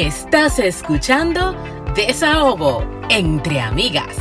Estás 0.00 0.58
escuchando 0.58 1.54
Desahogo 1.94 2.82
entre 3.10 3.60
amigas. 3.60 4.16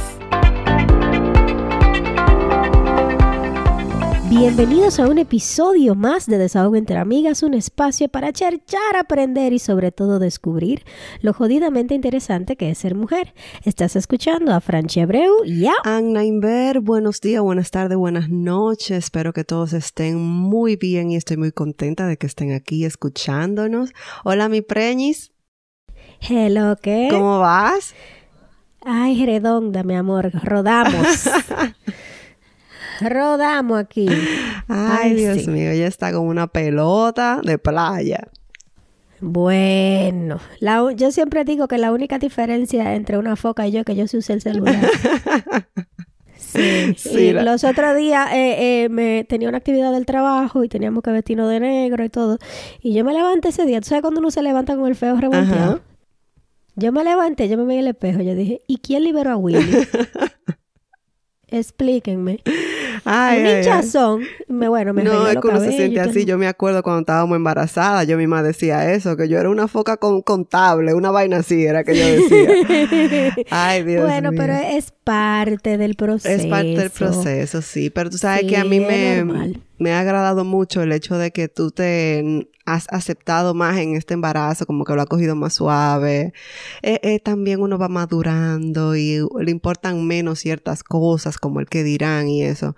Bienvenidos 4.29 4.99
a 4.99 5.07
un 5.07 5.19
episodio 5.19 5.95
más 5.95 6.25
de 6.25 6.37
Desahogo 6.37 6.75
entre 6.75 6.97
Amigas, 6.97 7.43
un 7.43 7.53
espacio 7.53 8.09
para 8.09 8.33
cherchar, 8.33 8.97
aprender 8.99 9.53
y 9.53 9.59
sobre 9.59 9.93
todo 9.93 10.19
descubrir 10.19 10.83
lo 11.21 11.31
jodidamente 11.31 11.95
interesante 11.95 12.57
que 12.57 12.71
es 12.71 12.77
ser 12.77 12.93
mujer. 12.93 13.33
Estás 13.63 13.95
escuchando 13.95 14.53
a 14.53 14.59
Franchi 14.59 14.99
Abreu 14.99 15.45
y 15.45 15.65
a 15.65 15.75
Anna 15.85 16.25
Inver. 16.25 16.81
Buenos 16.81 17.21
días, 17.21 17.41
buenas 17.41 17.71
tardes, 17.71 17.97
buenas 17.97 18.27
noches. 18.29 19.05
Espero 19.05 19.31
que 19.31 19.45
todos 19.45 19.71
estén 19.71 20.17
muy 20.17 20.75
bien 20.75 21.09
y 21.09 21.15
estoy 21.15 21.37
muy 21.37 21.53
contenta 21.53 22.05
de 22.05 22.17
que 22.17 22.27
estén 22.27 22.51
aquí 22.51 22.83
escuchándonos. 22.83 23.93
Hola, 24.25 24.49
mi 24.49 24.59
preñis. 24.59 25.31
Hello, 26.21 26.75
¿qué? 26.81 27.07
¿Cómo 27.11 27.39
vas? 27.39 27.95
Ay, 28.85 29.25
redonda, 29.25 29.83
mi 29.83 29.95
amor, 29.95 30.31
rodamos. 30.43 31.29
Rodamos 33.01 33.79
aquí. 33.79 34.07
Ay, 34.67 35.13
Dios 35.13 35.47
mío, 35.47 35.71
ella 35.71 35.87
está 35.87 36.11
como 36.11 36.29
una 36.29 36.47
pelota 36.47 37.39
de 37.43 37.57
playa. 37.57 38.27
Bueno, 39.21 40.39
yo 40.95 41.11
siempre 41.11 41.43
digo 41.45 41.67
que 41.67 41.77
la 41.77 41.91
única 41.91 42.19
diferencia 42.19 42.95
entre 42.95 43.17
una 43.17 43.35
foca 43.35 43.67
y 43.67 43.71
yo 43.71 43.79
es 43.79 43.85
que 43.85 43.95
yo 43.95 44.07
sí 44.07 44.17
usé 44.17 44.33
el 44.33 44.41
celular. 44.41 44.75
Sí, 46.35 46.95
sí 46.97 47.31
los 47.31 47.63
otros 47.63 47.95
días 47.95 48.31
eh, 48.33 48.83
eh, 48.83 48.89
me 48.89 49.23
tenía 49.25 49.49
una 49.49 49.59
actividad 49.59 49.91
del 49.91 50.07
trabajo 50.07 50.63
y 50.63 50.69
teníamos 50.69 51.03
que 51.03 51.11
vestirnos 51.11 51.47
de 51.47 51.59
negro 51.59 52.03
y 52.03 52.09
todo. 52.09 52.39
Y 52.81 52.93
yo 52.93 53.05
me 53.05 53.13
levanté 53.13 53.49
ese 53.49 53.67
día. 53.67 53.81
¿Tú 53.81 53.89
sabes 53.89 54.01
cuando 54.01 54.19
uno 54.19 54.31
se 54.31 54.41
levanta 54.41 54.75
con 54.75 54.87
el 54.87 54.95
feo 54.95 55.15
revolteado? 55.17 55.81
Yo 56.79 56.91
me 56.91 57.03
levanté, 57.03 57.49
yo 57.49 57.57
me 57.57 57.65
vi 57.65 57.73
en 57.75 57.79
el 57.81 57.87
espejo. 57.87 58.21
Yo 58.21 58.35
dije, 58.35 58.61
¿y 58.67 58.77
quién 58.77 59.03
liberó 59.03 59.31
a 59.31 59.37
Willy? 59.37 59.59
Explíquenme. 61.51 62.41
Ay, 63.05 63.41
un 63.41 63.47
hinchazón. 63.47 64.21
Me, 64.47 64.67
bueno, 64.67 64.93
me 64.93 65.03
No, 65.03 65.27
es 65.27 65.37
que 65.39 65.47
uno 65.47 65.59
se 65.59 65.71
siente 65.71 65.99
así. 65.99 66.25
Yo 66.25 66.37
me 66.37 66.47
acuerdo 66.47 66.83
cuando 66.83 67.01
estábamos 67.01 67.35
embarazadas, 67.35 68.07
yo 68.07 68.17
misma 68.17 68.43
decía 68.43 68.93
eso, 68.93 69.17
que 69.17 69.27
yo 69.27 69.39
era 69.39 69.49
una 69.49 69.67
foca 69.67 69.97
con, 69.97 70.21
contable, 70.21 70.93
una 70.93 71.11
vaina 71.11 71.37
así 71.37 71.65
era 71.65 71.83
que 71.83 71.97
yo 71.97 72.05
decía. 72.05 73.35
Ay, 73.49 73.83
Dios 73.83 74.03
bueno, 74.03 74.31
mío. 74.31 74.39
pero 74.39 74.53
es 74.53 74.91
parte 75.03 75.77
del 75.77 75.95
proceso. 75.95 76.41
Es 76.41 76.47
parte 76.47 76.77
del 76.77 76.89
proceso, 76.91 77.61
sí. 77.61 77.89
Pero 77.89 78.09
tú 78.09 78.17
sabes 78.17 78.43
que 78.43 78.57
a 78.57 78.63
mí 78.63 78.79
me, 78.79 79.23
me 79.79 79.93
ha 79.93 79.99
agradado 80.01 80.43
mucho 80.45 80.81
el 80.81 80.91
hecho 80.91 81.17
de 81.17 81.31
que 81.31 81.47
tú 81.47 81.71
te 81.71 82.47
has 82.65 82.87
aceptado 82.89 83.53
más 83.53 83.77
en 83.77 83.95
este 83.95 84.13
embarazo, 84.13 84.65
como 84.65 84.85
que 84.85 84.93
lo 84.93 85.01
ha 85.01 85.05
cogido 85.07 85.35
más 85.35 85.53
suave. 85.55 86.33
Eh, 86.83 86.99
eh, 87.03 87.19
también 87.19 87.61
uno 87.61 87.77
va 87.77 87.87
madurando 87.87 88.95
y 88.95 89.19
le 89.39 89.51
importan 89.51 90.05
menos 90.05 90.39
ciertas 90.39 90.83
cosas 90.83 91.37
como 91.37 91.59
el 91.59 91.67
que 91.67 91.83
dirán 91.83 92.27
y 92.27 92.43
eso. 92.43 92.75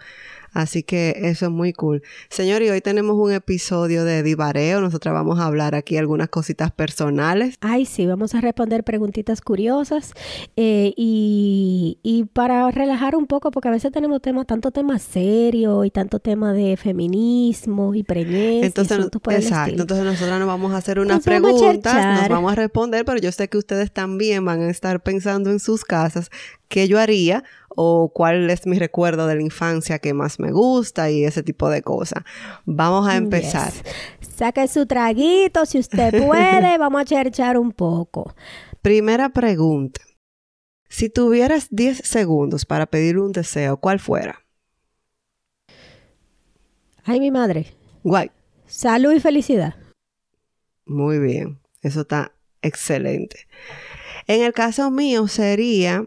Así 0.53 0.83
que 0.83 1.15
eso 1.17 1.45
es 1.45 1.51
muy 1.51 1.71
cool. 1.71 2.03
Señor, 2.29 2.61
y 2.61 2.69
hoy 2.69 2.81
tenemos 2.81 3.15
un 3.17 3.31
episodio 3.31 4.03
de 4.03 4.21
Divareo. 4.21 4.81
Nosotras 4.81 5.13
vamos 5.13 5.39
a 5.39 5.45
hablar 5.45 5.75
aquí 5.75 5.95
algunas 5.97 6.27
cositas 6.27 6.71
personales. 6.71 7.55
Ay, 7.61 7.85
sí, 7.85 8.05
vamos 8.05 8.35
a 8.35 8.41
responder 8.41 8.83
preguntitas 8.83 9.39
curiosas 9.39 10.13
eh, 10.57 10.93
y, 10.97 11.99
y, 12.03 12.25
para 12.25 12.69
relajar 12.71 13.15
un 13.15 13.27
poco, 13.27 13.51
porque 13.51 13.69
a 13.69 13.71
veces 13.71 13.91
tenemos 13.91 14.21
temas, 14.21 14.45
tanto 14.45 14.71
tema 14.71 14.99
serio 14.99 15.85
y 15.85 15.91
tanto 15.91 16.19
tema 16.19 16.53
de 16.53 16.75
feminismo 16.75 17.95
y 17.95 18.03
preñez. 18.03 18.65
Entonces, 18.65 19.07
exacto. 19.29 19.81
Entonces 19.81 20.05
nosotras 20.05 20.37
nos 20.39 20.47
vamos 20.47 20.73
a 20.73 20.77
hacer 20.77 20.99
unas 20.99 21.23
preguntas, 21.23 22.19
nos 22.19 22.29
vamos 22.29 22.51
a 22.51 22.55
responder, 22.55 23.05
pero 23.05 23.19
yo 23.19 23.31
sé 23.31 23.47
que 23.47 23.57
ustedes 23.57 23.91
también 23.91 24.43
van 24.43 24.61
a 24.61 24.69
estar 24.69 25.01
pensando 25.01 25.49
en 25.49 25.59
sus 25.59 25.85
casas 25.85 26.29
qué 26.67 26.87
yo 26.87 26.99
haría 26.99 27.43
o 27.75 28.11
cuál 28.13 28.49
es 28.49 28.65
mi 28.65 28.77
recuerdo 28.79 29.27
de 29.27 29.35
la 29.35 29.41
infancia 29.41 29.99
que 29.99 30.13
más 30.13 30.39
me 30.39 30.51
gusta 30.51 31.09
y 31.09 31.23
ese 31.23 31.43
tipo 31.43 31.69
de 31.69 31.81
cosas. 31.81 32.23
Vamos 32.65 33.07
a 33.07 33.15
empezar. 33.15 33.71
Saque 34.19 34.67
su 34.67 34.85
traguito 34.85 35.65
si 35.65 35.79
usted 35.79 36.25
puede, 36.25 36.77
vamos 36.79 37.01
a 37.01 37.05
cherchar 37.05 37.57
un 37.57 37.71
poco. 37.71 38.35
Primera 38.81 39.29
pregunta. 39.29 40.01
Si 40.89 41.09
tuvieras 41.09 41.67
10 41.71 41.99
segundos 41.99 42.65
para 42.65 42.85
pedir 42.85 43.17
un 43.17 43.31
deseo, 43.31 43.77
¿cuál 43.77 43.99
fuera? 43.99 44.41
Ay, 47.03 47.19
mi 47.19 47.31
madre. 47.31 47.73
Guay. 48.03 48.31
Salud 48.65 49.13
y 49.13 49.19
felicidad. 49.19 49.75
Muy 50.85 51.19
bien. 51.19 51.59
Eso 51.81 52.01
está 52.01 52.33
excelente. 52.61 53.47
En 54.27 54.41
el 54.41 54.53
caso 54.53 54.91
mío 54.91 55.27
sería 55.27 56.05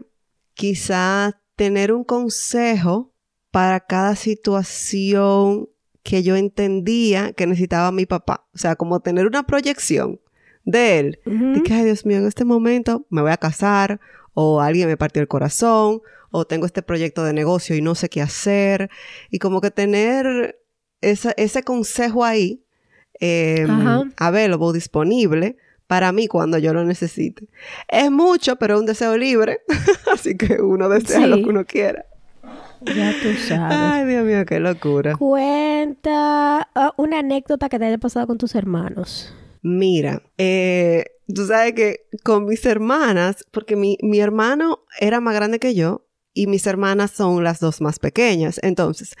quizá 0.53 1.41
tener 1.55 1.91
un 1.91 2.03
consejo 2.03 3.13
para 3.51 3.79
cada 3.79 4.15
situación 4.15 5.69
que 6.03 6.21
yo 6.21 6.35
entendía 6.35 7.33
que 7.33 7.47
necesitaba 7.47 7.91
mi 7.91 8.05
papá. 8.05 8.47
O 8.53 8.57
sea, 8.57 8.75
como 8.75 8.99
tener 8.99 9.25
una 9.25 9.43
proyección 9.43 10.19
de 10.63 10.99
él. 10.99 11.19
De 11.25 11.63
que, 11.63 11.73
ay 11.73 11.85
Dios 11.85 12.05
mío, 12.05 12.17
en 12.17 12.27
este 12.27 12.45
momento 12.45 13.05
me 13.09 13.21
voy 13.21 13.31
a 13.31 13.37
casar, 13.37 13.99
o 14.33 14.61
alguien 14.61 14.87
me 14.87 14.97
partió 14.97 15.21
el 15.21 15.27
corazón, 15.27 16.01
o 16.31 16.45
tengo 16.45 16.65
este 16.65 16.81
proyecto 16.81 17.23
de 17.23 17.33
negocio 17.33 17.75
y 17.75 17.81
no 17.81 17.95
sé 17.95 18.09
qué 18.09 18.21
hacer. 18.21 18.89
Y 19.31 19.39
como 19.39 19.61
que 19.61 19.71
tener 19.71 20.59
ese 21.01 21.63
consejo 21.63 22.25
ahí, 22.25 22.65
eh, 23.19 23.65
available, 24.17 24.73
disponible, 24.73 25.57
para 25.87 26.11
mí 26.11 26.27
cuando 26.27 26.57
yo 26.57 26.73
lo 26.73 26.83
necesite. 26.83 27.47
Es 27.87 28.11
mucho, 28.11 28.55
pero 28.55 28.75
es 28.75 28.79
un 28.81 28.85
deseo 28.85 29.17
libre. 29.17 29.61
Así 30.11 30.37
que 30.37 30.61
uno 30.61 30.89
desea 30.89 31.27
lo 31.27 31.37
que 31.37 31.49
uno 31.49 31.65
quiera. 31.65 32.05
Ya 32.81 33.13
tú 33.21 33.33
sabes. 33.47 33.77
Ay, 33.77 34.05
Dios 34.05 34.25
mío, 34.25 34.45
qué 34.45 34.59
locura. 34.59 35.15
Cuenta 35.15 36.69
ah, 36.75 36.93
una 36.97 37.19
anécdota 37.19 37.69
que 37.69 37.79
te 37.79 37.85
haya 37.85 37.97
pasado 37.97 38.27
con 38.27 38.37
tus 38.37 38.55
hermanos. 38.55 39.33
Mira, 39.61 40.21
eh, 40.37 41.05
tú 41.33 41.47
sabes 41.47 41.73
que 41.73 42.07
con 42.23 42.45
mis 42.45 42.65
hermanas, 42.65 43.45
porque 43.51 43.75
mi, 43.75 43.97
mi 44.01 44.19
hermano 44.19 44.79
era 44.99 45.19
más 45.19 45.33
grande 45.33 45.59
que 45.59 45.73
yo 45.73 46.05
y 46.33 46.47
mis 46.47 46.67
hermanas 46.67 47.11
son 47.11 47.43
las 47.43 47.59
dos 47.59 47.81
más 47.81 47.97
pequeñas. 47.97 48.59
Entonces, 48.61 49.15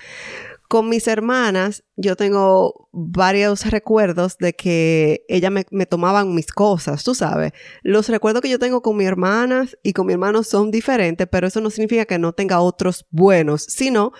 con 0.67 0.89
mis 0.89 1.07
hermanas, 1.07 1.83
yo 1.95 2.15
tengo 2.15 2.89
varios 2.91 3.69
recuerdos 3.69 4.37
de 4.37 4.53
que 4.53 5.23
ellas 5.27 5.51
me, 5.51 5.85
tomaban 5.85 6.33
mis 6.33 6.47
cosas, 6.47 7.03
tú 7.03 7.13
sabes. 7.13 7.53
Los 7.83 8.09
recuerdos 8.09 8.41
que 8.41 8.49
yo 8.49 8.59
tengo 8.59 8.81
con 8.81 8.97
mis 8.97 9.07
hermanas 9.07 9.77
y 9.83 9.93
con 9.93 10.07
mi 10.07 10.13
hermano 10.13 10.43
son 10.43 10.71
diferentes, 10.71 11.27
pero 11.29 11.47
eso 11.47 11.61
no 11.61 11.69
significa 11.69 12.05
que 12.05 12.17
no 12.17 12.33
tenga 12.33 12.59
otros 12.61 13.05
buenos, 13.11 13.63
sino 13.63 14.11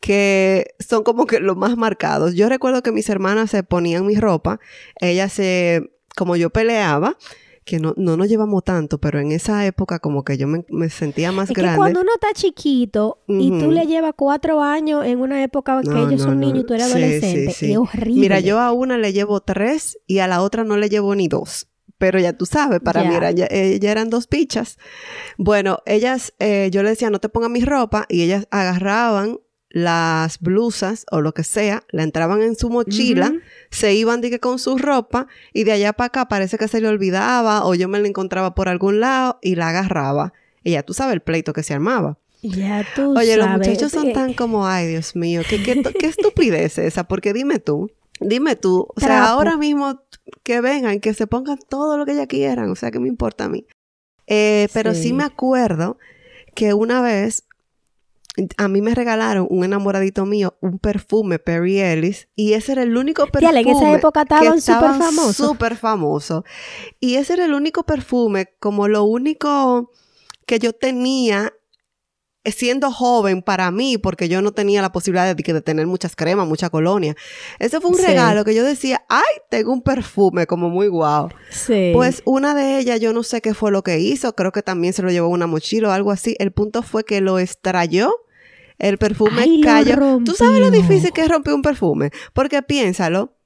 que 0.00 0.74
son 0.78 1.02
como 1.02 1.26
que 1.26 1.40
los 1.40 1.56
más 1.56 1.76
marcados. 1.76 2.34
Yo 2.34 2.48
recuerdo 2.48 2.82
que 2.82 2.92
mis 2.92 3.08
hermanas 3.08 3.50
se 3.50 3.62
ponían 3.62 4.06
mi 4.06 4.16
ropa, 4.16 4.58
ellas 5.00 5.32
se, 5.32 5.90
como 6.16 6.36
yo 6.36 6.50
peleaba, 6.50 7.18
que 7.64 7.78
no, 7.78 7.94
no 7.96 8.16
nos 8.16 8.28
llevamos 8.28 8.64
tanto, 8.64 8.98
pero 8.98 9.20
en 9.20 9.32
esa 9.32 9.64
época 9.66 9.98
como 9.98 10.24
que 10.24 10.36
yo 10.36 10.46
me, 10.46 10.90
sentía 10.90 11.32
más 11.32 11.50
es 11.50 11.56
grande. 11.56 11.74
Que 11.74 11.78
cuando 11.78 12.00
uno 12.00 12.12
está 12.14 12.32
chiquito 12.32 13.18
y 13.28 13.50
tú 13.58 13.70
le 13.70 13.86
llevas 13.86 14.14
cuatro 14.16 14.62
años 14.62 15.04
en 15.04 15.20
una 15.20 15.42
época 15.42 15.80
que 15.82 16.02
ellos 16.02 16.22
son 16.22 16.40
niños 16.40 16.60
y 16.60 16.66
tú 16.66 16.74
eres 16.74 16.86
adolescente, 16.86 17.72
es 17.72 17.76
horrible. 17.76 18.20
Mira, 18.20 18.40
yo 18.40 18.58
a 18.58 18.72
una 18.72 18.98
le 18.98 19.12
llevo 19.12 19.40
tres 19.40 19.98
y 20.06 20.18
a 20.18 20.26
la 20.26 20.42
otra 20.42 20.64
no 20.64 20.76
le 20.76 20.88
llevo 20.88 21.14
ni 21.14 21.28
dos. 21.28 21.66
Pero 21.98 22.18
ya 22.18 22.32
tú 22.32 22.46
sabes, 22.46 22.80
para 22.80 23.04
mí 23.04 23.14
era, 23.14 23.30
ya, 23.30 23.46
eran 23.46 24.08
dos 24.08 24.26
pichas. 24.26 24.78
Bueno, 25.36 25.80
ellas, 25.84 26.32
eh, 26.38 26.70
yo 26.72 26.82
le 26.82 26.88
decía, 26.88 27.10
no 27.10 27.18
te 27.18 27.28
pongas 27.28 27.50
mi 27.50 27.60
ropa 27.60 28.06
y 28.08 28.22
ellas 28.22 28.48
agarraban 28.50 29.38
las 29.70 30.40
blusas 30.40 31.06
o 31.10 31.20
lo 31.20 31.32
que 31.32 31.44
sea, 31.44 31.84
la 31.90 32.02
entraban 32.02 32.42
en 32.42 32.56
su 32.56 32.70
mochila, 32.70 33.32
se 33.70 33.94
iban 33.94 34.20
dije, 34.20 34.40
con 34.40 34.58
su 34.58 34.76
ropa 34.76 35.28
y 35.52 35.64
de 35.64 35.72
allá 35.72 35.92
para 35.92 36.06
acá 36.06 36.28
parece 36.28 36.58
que 36.58 36.68
se 36.68 36.80
le 36.80 36.88
olvidaba 36.88 37.64
o 37.64 37.74
yo 37.74 37.88
me 37.88 38.00
la 38.00 38.08
encontraba 38.08 38.54
por 38.54 38.68
algún 38.68 39.00
lado 39.00 39.38
y 39.40 39.54
la 39.54 39.68
agarraba. 39.68 40.32
Y 40.64 40.72
ya 40.72 40.82
tú 40.82 40.92
sabes 40.92 41.14
el 41.14 41.20
pleito 41.20 41.52
que 41.52 41.62
se 41.62 41.72
armaba. 41.72 42.18
Ya 42.42 42.84
tú 42.94 43.16
Oye, 43.16 43.36
los 43.36 43.48
muchachos 43.48 43.92
son 43.92 44.12
tan 44.12 44.34
como, 44.34 44.66
ay, 44.66 44.88
Dios 44.88 45.14
mío, 45.14 45.42
qué, 45.48 45.62
qué, 45.62 45.82
qué 45.82 46.06
estupidez 46.06 46.78
esa, 46.78 47.04
porque 47.04 47.32
dime 47.32 47.58
tú, 47.58 47.90
dime 48.18 48.56
tú, 48.56 48.88
o 48.94 49.00
sea, 49.00 49.26
ahora 49.26 49.56
mismo 49.56 50.02
que 50.42 50.60
vengan, 50.60 51.00
que 51.00 51.14
se 51.14 51.26
pongan 51.26 51.58
todo 51.68 51.98
lo 51.98 52.06
que 52.06 52.16
ya 52.16 52.26
quieran, 52.26 52.70
o 52.70 52.76
sea, 52.76 52.90
que 52.90 52.98
me 52.98 53.08
importa 53.08 53.44
a 53.44 53.48
mí. 53.48 53.66
Eh, 54.26 54.68
pero 54.72 54.94
sí 54.94 55.12
me 55.12 55.24
acuerdo 55.24 55.98
que 56.54 56.72
una 56.72 57.02
vez 57.02 57.44
a 58.56 58.68
mí 58.68 58.80
me 58.80 58.94
regalaron 58.94 59.46
un 59.50 59.64
enamoradito 59.64 60.26
mío, 60.26 60.56
un 60.60 60.78
perfume 60.78 61.38
Perry 61.38 61.80
Ellis, 61.80 62.28
y 62.34 62.54
ese 62.54 62.72
era 62.72 62.82
el 62.82 62.96
único 62.96 63.26
perfume. 63.26 63.60
en 63.60 63.68
esa 63.68 63.92
época 63.92 64.22
estaban 64.22 64.60
súper 64.60 64.90
famosos. 64.90 65.36
Súper 65.36 65.76
famoso. 65.76 66.44
Y 66.98 67.16
ese 67.16 67.34
era 67.34 67.44
el 67.44 67.54
único 67.54 67.84
perfume, 67.84 68.54
como 68.58 68.88
lo 68.88 69.04
único 69.04 69.90
que 70.46 70.58
yo 70.58 70.72
tenía 70.72 71.52
siendo 72.44 72.90
joven 72.90 73.42
para 73.42 73.70
mí, 73.70 73.98
porque 73.98 74.28
yo 74.28 74.40
no 74.40 74.52
tenía 74.52 74.80
la 74.80 74.92
posibilidad 74.92 75.34
de, 75.34 75.52
de 75.52 75.60
tener 75.60 75.86
muchas 75.86 76.16
cremas, 76.16 76.46
mucha 76.46 76.70
colonia. 76.70 77.14
Ese 77.58 77.80
fue 77.80 77.90
un 77.90 77.98
regalo 77.98 78.44
que 78.44 78.54
yo 78.54 78.64
decía, 78.64 79.04
ay, 79.08 79.42
tengo 79.50 79.72
un 79.72 79.82
perfume 79.82 80.46
como 80.46 80.70
muy 80.70 80.88
guau. 80.88 81.28
Sí. 81.50 81.90
Pues 81.94 82.22
una 82.24 82.54
de 82.54 82.78
ellas, 82.78 83.00
yo 83.00 83.12
no 83.12 83.22
sé 83.22 83.40
qué 83.42 83.52
fue 83.52 83.70
lo 83.70 83.82
que 83.82 83.98
hizo, 84.00 84.34
creo 84.34 84.52
que 84.52 84.62
también 84.62 84.92
se 84.94 85.02
lo 85.02 85.10
llevó 85.10 85.28
una 85.28 85.46
mochila 85.46 85.88
o 85.88 85.92
algo 85.92 86.12
así. 86.12 86.34
El 86.38 86.52
punto 86.52 86.82
fue 86.82 87.04
que 87.04 87.20
lo 87.20 87.38
extrayó 87.38 88.10
el 88.80 88.98
perfume 88.98 89.60
cayó. 89.62 90.18
¿Tú 90.24 90.32
sabes 90.32 90.60
lo 90.60 90.70
difícil 90.70 91.12
que 91.12 91.22
es 91.22 91.28
romper 91.28 91.54
un 91.54 91.62
perfume? 91.62 92.10
Porque 92.32 92.62
piénsalo, 92.62 93.36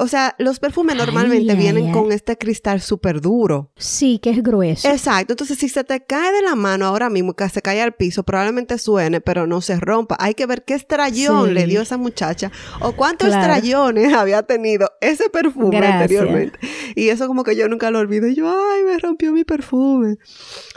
o 0.00 0.06
sea, 0.06 0.36
los 0.38 0.60
perfumes 0.60 0.94
normalmente 0.94 1.56
vienen 1.56 1.90
con 1.90 2.12
este 2.12 2.38
cristal 2.38 2.80
súper 2.80 3.20
duro. 3.20 3.72
Sí, 3.76 4.20
que 4.20 4.30
es 4.30 4.44
grueso. 4.44 4.88
Exacto. 4.88 5.32
Entonces, 5.32 5.58
si 5.58 5.68
se 5.68 5.82
te 5.82 6.04
cae 6.04 6.32
de 6.32 6.42
la 6.42 6.54
mano 6.54 6.86
ahora 6.86 7.10
mismo, 7.10 7.34
que 7.34 7.48
se 7.48 7.62
cae 7.62 7.82
al 7.82 7.94
piso, 7.94 8.22
probablemente 8.22 8.78
suene, 8.78 9.20
pero 9.20 9.48
no 9.48 9.60
se 9.60 9.80
rompa. 9.80 10.16
Hay 10.20 10.34
que 10.34 10.46
ver 10.46 10.64
qué 10.64 10.74
estrellón 10.74 11.52
le 11.52 11.66
dio 11.66 11.82
esa 11.82 11.96
muchacha 11.96 12.52
o 12.80 12.92
cuántos 12.92 13.34
estrellones 13.34 14.12
había 14.14 14.44
tenido 14.44 14.88
ese 15.00 15.30
perfume 15.30 15.78
anteriormente. 15.78 16.60
Y 16.94 17.08
eso 17.08 17.26
como 17.26 17.42
que 17.42 17.56
yo 17.56 17.68
nunca 17.68 17.90
lo 17.90 17.98
olvido. 17.98 18.28
yo, 18.28 18.48
ay, 18.48 18.84
me 18.84 18.98
rompió 18.98 19.32
mi 19.32 19.42
perfume. 19.42 20.18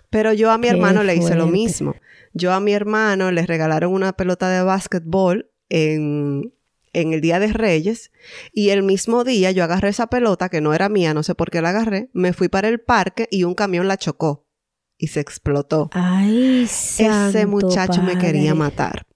Pero 0.10 0.34
yo 0.34 0.50
a 0.50 0.58
mi 0.58 0.68
hermano 0.68 1.04
le 1.04 1.16
hice 1.16 1.36
lo 1.36 1.46
mismo. 1.46 1.94
Yo 2.34 2.54
a 2.54 2.60
mi 2.60 2.74
hermano 2.74 3.32
le 3.32 3.46
regalaron 3.46 3.94
una 3.94 4.14
pelota 4.14 4.50
de 4.50 4.64
básquetbol 4.64 5.52
en 5.70 6.54
en 6.94 7.14
el 7.14 7.22
Día 7.22 7.40
de 7.40 7.48
Reyes 7.48 8.12
y 8.52 8.70
el 8.70 8.84
mismo 8.84 9.24
día 9.24 9.52
yo 9.52 9.64
agarré 9.64 9.90
esa 9.90 10.08
pelota 10.08 10.50
que 10.50 10.62
no 10.62 10.74
era 10.74 10.90
mía, 10.90 11.14
no 11.14 11.24
sé 11.24 11.36
por 11.36 11.50
qué 11.50 11.62
la 11.62 11.70
agarré, 11.70 12.10
me 12.14 12.34
fui 12.34 12.50
para 12.50 12.68
el 12.68 12.80
parque 12.80 13.28
y 13.32 13.44
un 13.44 13.56
camión 13.56 13.88
la 13.88 13.98
chocó 13.98 14.46
y 14.98 15.08
se 15.08 15.20
explotó. 15.20 15.90
Ay, 15.94 16.64
Ese 16.64 17.46
muchacho 17.48 18.04
me 18.04 18.18
quería 18.18 18.54
matar. 18.54 19.08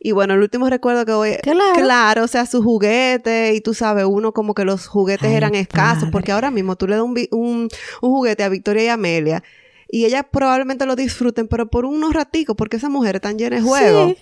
Y 0.00 0.12
bueno, 0.12 0.34
el 0.34 0.40
último 0.40 0.68
recuerdo 0.68 1.04
que 1.04 1.12
voy... 1.12 1.36
Claro. 1.42 1.74
Claro, 1.74 2.24
o 2.24 2.26
sea, 2.26 2.46
su 2.46 2.62
juguete 2.62 3.54
y 3.54 3.60
tú 3.60 3.74
sabes, 3.74 4.06
uno 4.06 4.32
como 4.32 4.54
que 4.54 4.64
los 4.64 4.88
juguetes 4.88 5.30
eran 5.30 5.54
escasos, 5.54 6.08
porque 6.10 6.32
ahora 6.32 6.50
mismo 6.50 6.74
tú 6.76 6.88
le 6.88 6.96
das 6.96 7.04
un, 7.04 7.16
un, 7.30 7.68
juguete 8.00 8.42
a 8.42 8.48
Victoria 8.48 8.84
y 8.84 8.88
Amelia 8.88 9.44
y 9.90 10.04
ellas 10.04 10.24
probablemente 10.30 10.86
lo 10.86 10.96
disfruten, 10.96 11.48
pero 11.48 11.68
por 11.68 11.84
unos 11.84 12.12
raticos, 12.12 12.56
porque 12.56 12.76
esas 12.76 12.90
mujeres 12.90 13.16
están 13.16 13.38
llenas 13.38 13.62
de 13.62 13.68
juego. 13.68 14.14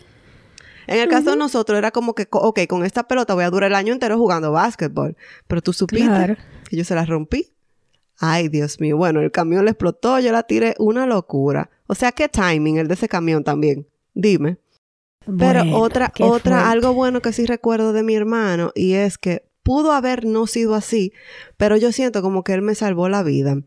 En 0.86 0.98
el 1.00 1.08
caso 1.08 1.30
de 1.30 1.36
nosotros 1.36 1.76
era 1.76 1.90
como 1.90 2.14
que, 2.14 2.26
ok, 2.30 2.60
con 2.66 2.84
esta 2.84 3.06
pelota 3.06 3.34
voy 3.34 3.44
a 3.44 3.50
durar 3.50 3.70
el 3.70 3.76
año 3.76 3.92
entero 3.92 4.16
jugando 4.16 4.52
básquetbol. 4.52 5.16
Pero 5.46 5.60
tú 5.60 5.74
supiste 5.74 6.38
que 6.68 6.76
yo 6.76 6.84
se 6.84 6.94
la 6.94 7.04
rompí. 7.04 7.52
Ay, 8.18 8.48
Dios 8.48 8.80
mío. 8.80 8.96
Bueno, 8.96 9.20
el 9.20 9.30
camión 9.30 9.66
le 9.66 9.72
explotó, 9.72 10.18
yo 10.18 10.32
la 10.32 10.44
tiré 10.44 10.74
una 10.78 11.06
locura. 11.06 11.70
O 11.86 11.94
sea, 11.94 12.12
qué 12.12 12.28
timing 12.28 12.78
el 12.78 12.88
de 12.88 12.94
ese 12.94 13.08
camión 13.08 13.44
también. 13.44 13.86
Dime. 14.14 14.56
Pero 15.38 15.76
otra, 15.76 16.10
otra, 16.20 16.70
algo 16.70 16.94
bueno 16.94 17.20
que 17.20 17.34
sí 17.34 17.44
recuerdo 17.44 17.92
de 17.92 18.02
mi 18.02 18.14
hermano 18.14 18.72
y 18.74 18.94
es 18.94 19.18
que 19.18 19.47
pudo 19.68 19.92
haber 19.92 20.24
no 20.24 20.46
sido 20.46 20.74
así, 20.74 21.12
pero 21.58 21.76
yo 21.76 21.92
siento 21.92 22.22
como 22.22 22.42
que 22.42 22.54
él 22.54 22.62
me 22.62 22.74
salvó 22.74 23.10
la 23.10 23.22
vida. 23.22 23.60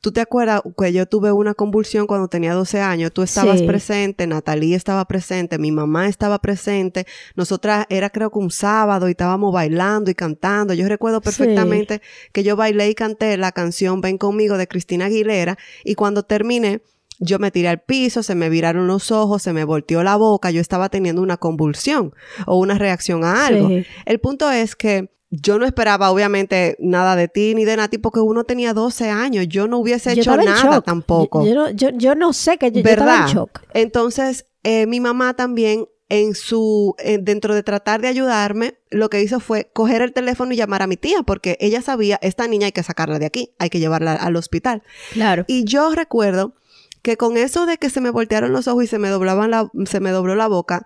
¿Tú 0.00 0.10
te 0.10 0.22
acuerdas 0.22 0.62
que 0.78 0.94
yo 0.94 1.04
tuve 1.04 1.30
una 1.30 1.52
convulsión 1.52 2.06
cuando 2.06 2.28
tenía 2.28 2.54
12 2.54 2.80
años? 2.80 3.12
Tú 3.12 3.20
estabas 3.20 3.60
presente, 3.60 4.26
Natalie 4.26 4.74
estaba 4.74 5.04
presente, 5.04 5.58
mi 5.58 5.70
mamá 5.70 6.08
estaba 6.08 6.38
presente, 6.38 7.06
nosotras 7.36 7.84
era 7.90 8.08
creo 8.08 8.30
que 8.30 8.38
un 8.38 8.50
sábado 8.50 9.08
y 9.08 9.10
estábamos 9.10 9.52
bailando 9.52 10.10
y 10.10 10.14
cantando. 10.14 10.72
Yo 10.72 10.88
recuerdo 10.88 11.20
perfectamente 11.20 12.00
que 12.32 12.44
yo 12.44 12.56
bailé 12.56 12.88
y 12.88 12.94
canté 12.94 13.36
la 13.36 13.52
canción 13.52 14.00
Ven 14.00 14.16
conmigo 14.16 14.56
de 14.56 14.66
Cristina 14.66 15.04
Aguilera 15.04 15.58
y 15.84 15.96
cuando 15.96 16.22
terminé, 16.22 16.80
yo 17.18 17.38
me 17.38 17.50
tiré 17.50 17.68
al 17.68 17.82
piso, 17.82 18.22
se 18.22 18.34
me 18.34 18.48
viraron 18.48 18.86
los 18.86 19.10
ojos, 19.10 19.42
se 19.42 19.52
me 19.52 19.64
volteó 19.64 20.02
la 20.02 20.16
boca, 20.16 20.50
yo 20.50 20.62
estaba 20.62 20.88
teniendo 20.88 21.20
una 21.20 21.36
convulsión 21.36 22.14
o 22.46 22.58
una 22.58 22.78
reacción 22.78 23.22
a 23.22 23.44
algo. 23.46 23.68
El 24.06 24.18
punto 24.18 24.50
es 24.50 24.74
que 24.74 25.10
yo 25.34 25.58
no 25.58 25.64
esperaba 25.64 26.10
obviamente 26.10 26.76
nada 26.78 27.16
de 27.16 27.26
ti 27.26 27.54
ni 27.54 27.64
de 27.64 27.74
Nati 27.76 27.96
porque 27.96 28.20
uno 28.20 28.44
tenía 28.44 28.74
12 28.74 29.08
años. 29.08 29.48
Yo 29.48 29.66
no 29.66 29.78
hubiese 29.78 30.12
hecho 30.12 30.36
nada 30.36 30.82
tampoco. 30.82 31.42
Yo, 31.74 32.14
no 32.14 32.32
sé 32.34 32.58
que 32.58 32.70
yo, 32.70 32.82
¿verdad? 32.82 33.28
en 33.28 33.34
shock. 33.34 33.62
Entonces, 33.72 34.44
eh, 34.62 34.86
mi 34.86 35.00
mamá 35.00 35.32
también 35.32 35.88
en 36.10 36.34
su 36.34 36.94
eh, 36.98 37.16
dentro 37.18 37.54
de 37.54 37.62
tratar 37.62 38.02
de 38.02 38.08
ayudarme, 38.08 38.74
lo 38.90 39.08
que 39.08 39.22
hizo 39.22 39.40
fue 39.40 39.70
coger 39.72 40.02
el 40.02 40.12
teléfono 40.12 40.52
y 40.52 40.56
llamar 40.56 40.82
a 40.82 40.86
mi 40.86 40.98
tía 40.98 41.22
porque 41.22 41.56
ella 41.58 41.80
sabía, 41.80 42.18
esta 42.20 42.46
niña 42.46 42.66
hay 42.66 42.72
que 42.72 42.82
sacarla 42.82 43.18
de 43.18 43.24
aquí, 43.24 43.54
hay 43.58 43.70
que 43.70 43.80
llevarla 43.80 44.12
al 44.12 44.36
hospital. 44.36 44.82
Claro. 45.14 45.46
Y 45.48 45.64
yo 45.64 45.94
recuerdo 45.94 46.52
que 47.00 47.16
con 47.16 47.38
eso 47.38 47.64
de 47.64 47.78
que 47.78 47.88
se 47.88 48.02
me 48.02 48.10
voltearon 48.10 48.52
los 48.52 48.68
ojos 48.68 48.84
y 48.84 48.86
se 48.88 48.98
me 48.98 49.08
doblaban 49.08 49.50
la 49.50 49.70
se 49.86 50.00
me 50.00 50.10
dobló 50.10 50.34
la 50.34 50.48
boca, 50.48 50.84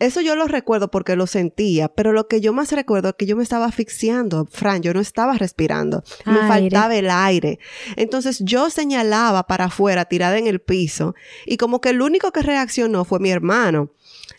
eso 0.00 0.20
yo 0.22 0.34
lo 0.34 0.46
recuerdo 0.46 0.90
porque 0.90 1.14
lo 1.14 1.26
sentía, 1.26 1.88
pero 1.88 2.12
lo 2.12 2.26
que 2.26 2.40
yo 2.40 2.52
más 2.52 2.72
recuerdo 2.72 3.10
es 3.10 3.14
que 3.16 3.26
yo 3.26 3.36
me 3.36 3.42
estaba 3.42 3.66
asfixiando, 3.66 4.46
Fran, 4.50 4.82
yo 4.82 4.94
no 4.94 5.00
estaba 5.00 5.34
respirando, 5.34 6.02
me 6.24 6.38
faltaba 6.48 6.96
el 6.96 7.10
aire. 7.10 7.58
Entonces 7.96 8.40
yo 8.40 8.70
señalaba 8.70 9.46
para 9.46 9.66
afuera, 9.66 10.06
tirada 10.06 10.38
en 10.38 10.46
el 10.46 10.60
piso, 10.60 11.14
y 11.44 11.58
como 11.58 11.80
que 11.80 11.90
el 11.90 12.00
único 12.00 12.32
que 12.32 12.42
reaccionó 12.42 13.04
fue 13.04 13.20
mi 13.20 13.30
hermano. 13.30 13.90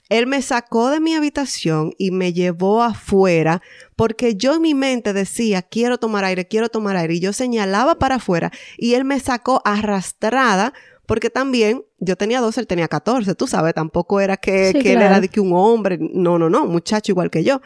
Él 0.09 0.27
me 0.27 0.41
sacó 0.41 0.89
de 0.89 0.99
mi 0.99 1.15
habitación 1.15 1.93
y 1.97 2.11
me 2.11 2.33
llevó 2.33 2.83
afuera 2.83 3.61
porque 3.95 4.35
yo 4.35 4.55
en 4.55 4.61
mi 4.61 4.73
mente 4.73 5.13
decía, 5.13 5.61
quiero 5.61 5.99
tomar 5.99 6.25
aire, 6.25 6.47
quiero 6.47 6.67
tomar 6.67 6.97
aire. 6.97 7.13
Y 7.13 7.19
yo 7.21 7.31
señalaba 7.31 7.97
para 7.97 8.15
afuera 8.15 8.51
y 8.77 8.95
él 8.95 9.05
me 9.05 9.21
sacó 9.21 9.61
arrastrada 9.63 10.73
porque 11.11 11.29
también 11.29 11.83
yo 11.99 12.15
tenía 12.15 12.39
12, 12.39 12.61
él 12.61 12.67
tenía 12.67 12.87
14, 12.87 13.35
tú 13.35 13.45
sabes, 13.45 13.73
tampoco 13.73 14.21
era 14.21 14.37
que, 14.37 14.69
él 14.69 14.85
era 14.85 15.19
de 15.19 15.27
que 15.27 15.41
un 15.41 15.51
hombre, 15.51 15.97
no, 15.99 16.39
no, 16.39 16.49
no, 16.49 16.65
muchacho 16.65 17.11
igual 17.11 17.29
que 17.29 17.43
yo. 17.43 17.59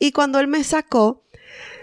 Y 0.00 0.10
cuando 0.10 0.40
él 0.40 0.48
me 0.48 0.64
sacó, 0.64 1.22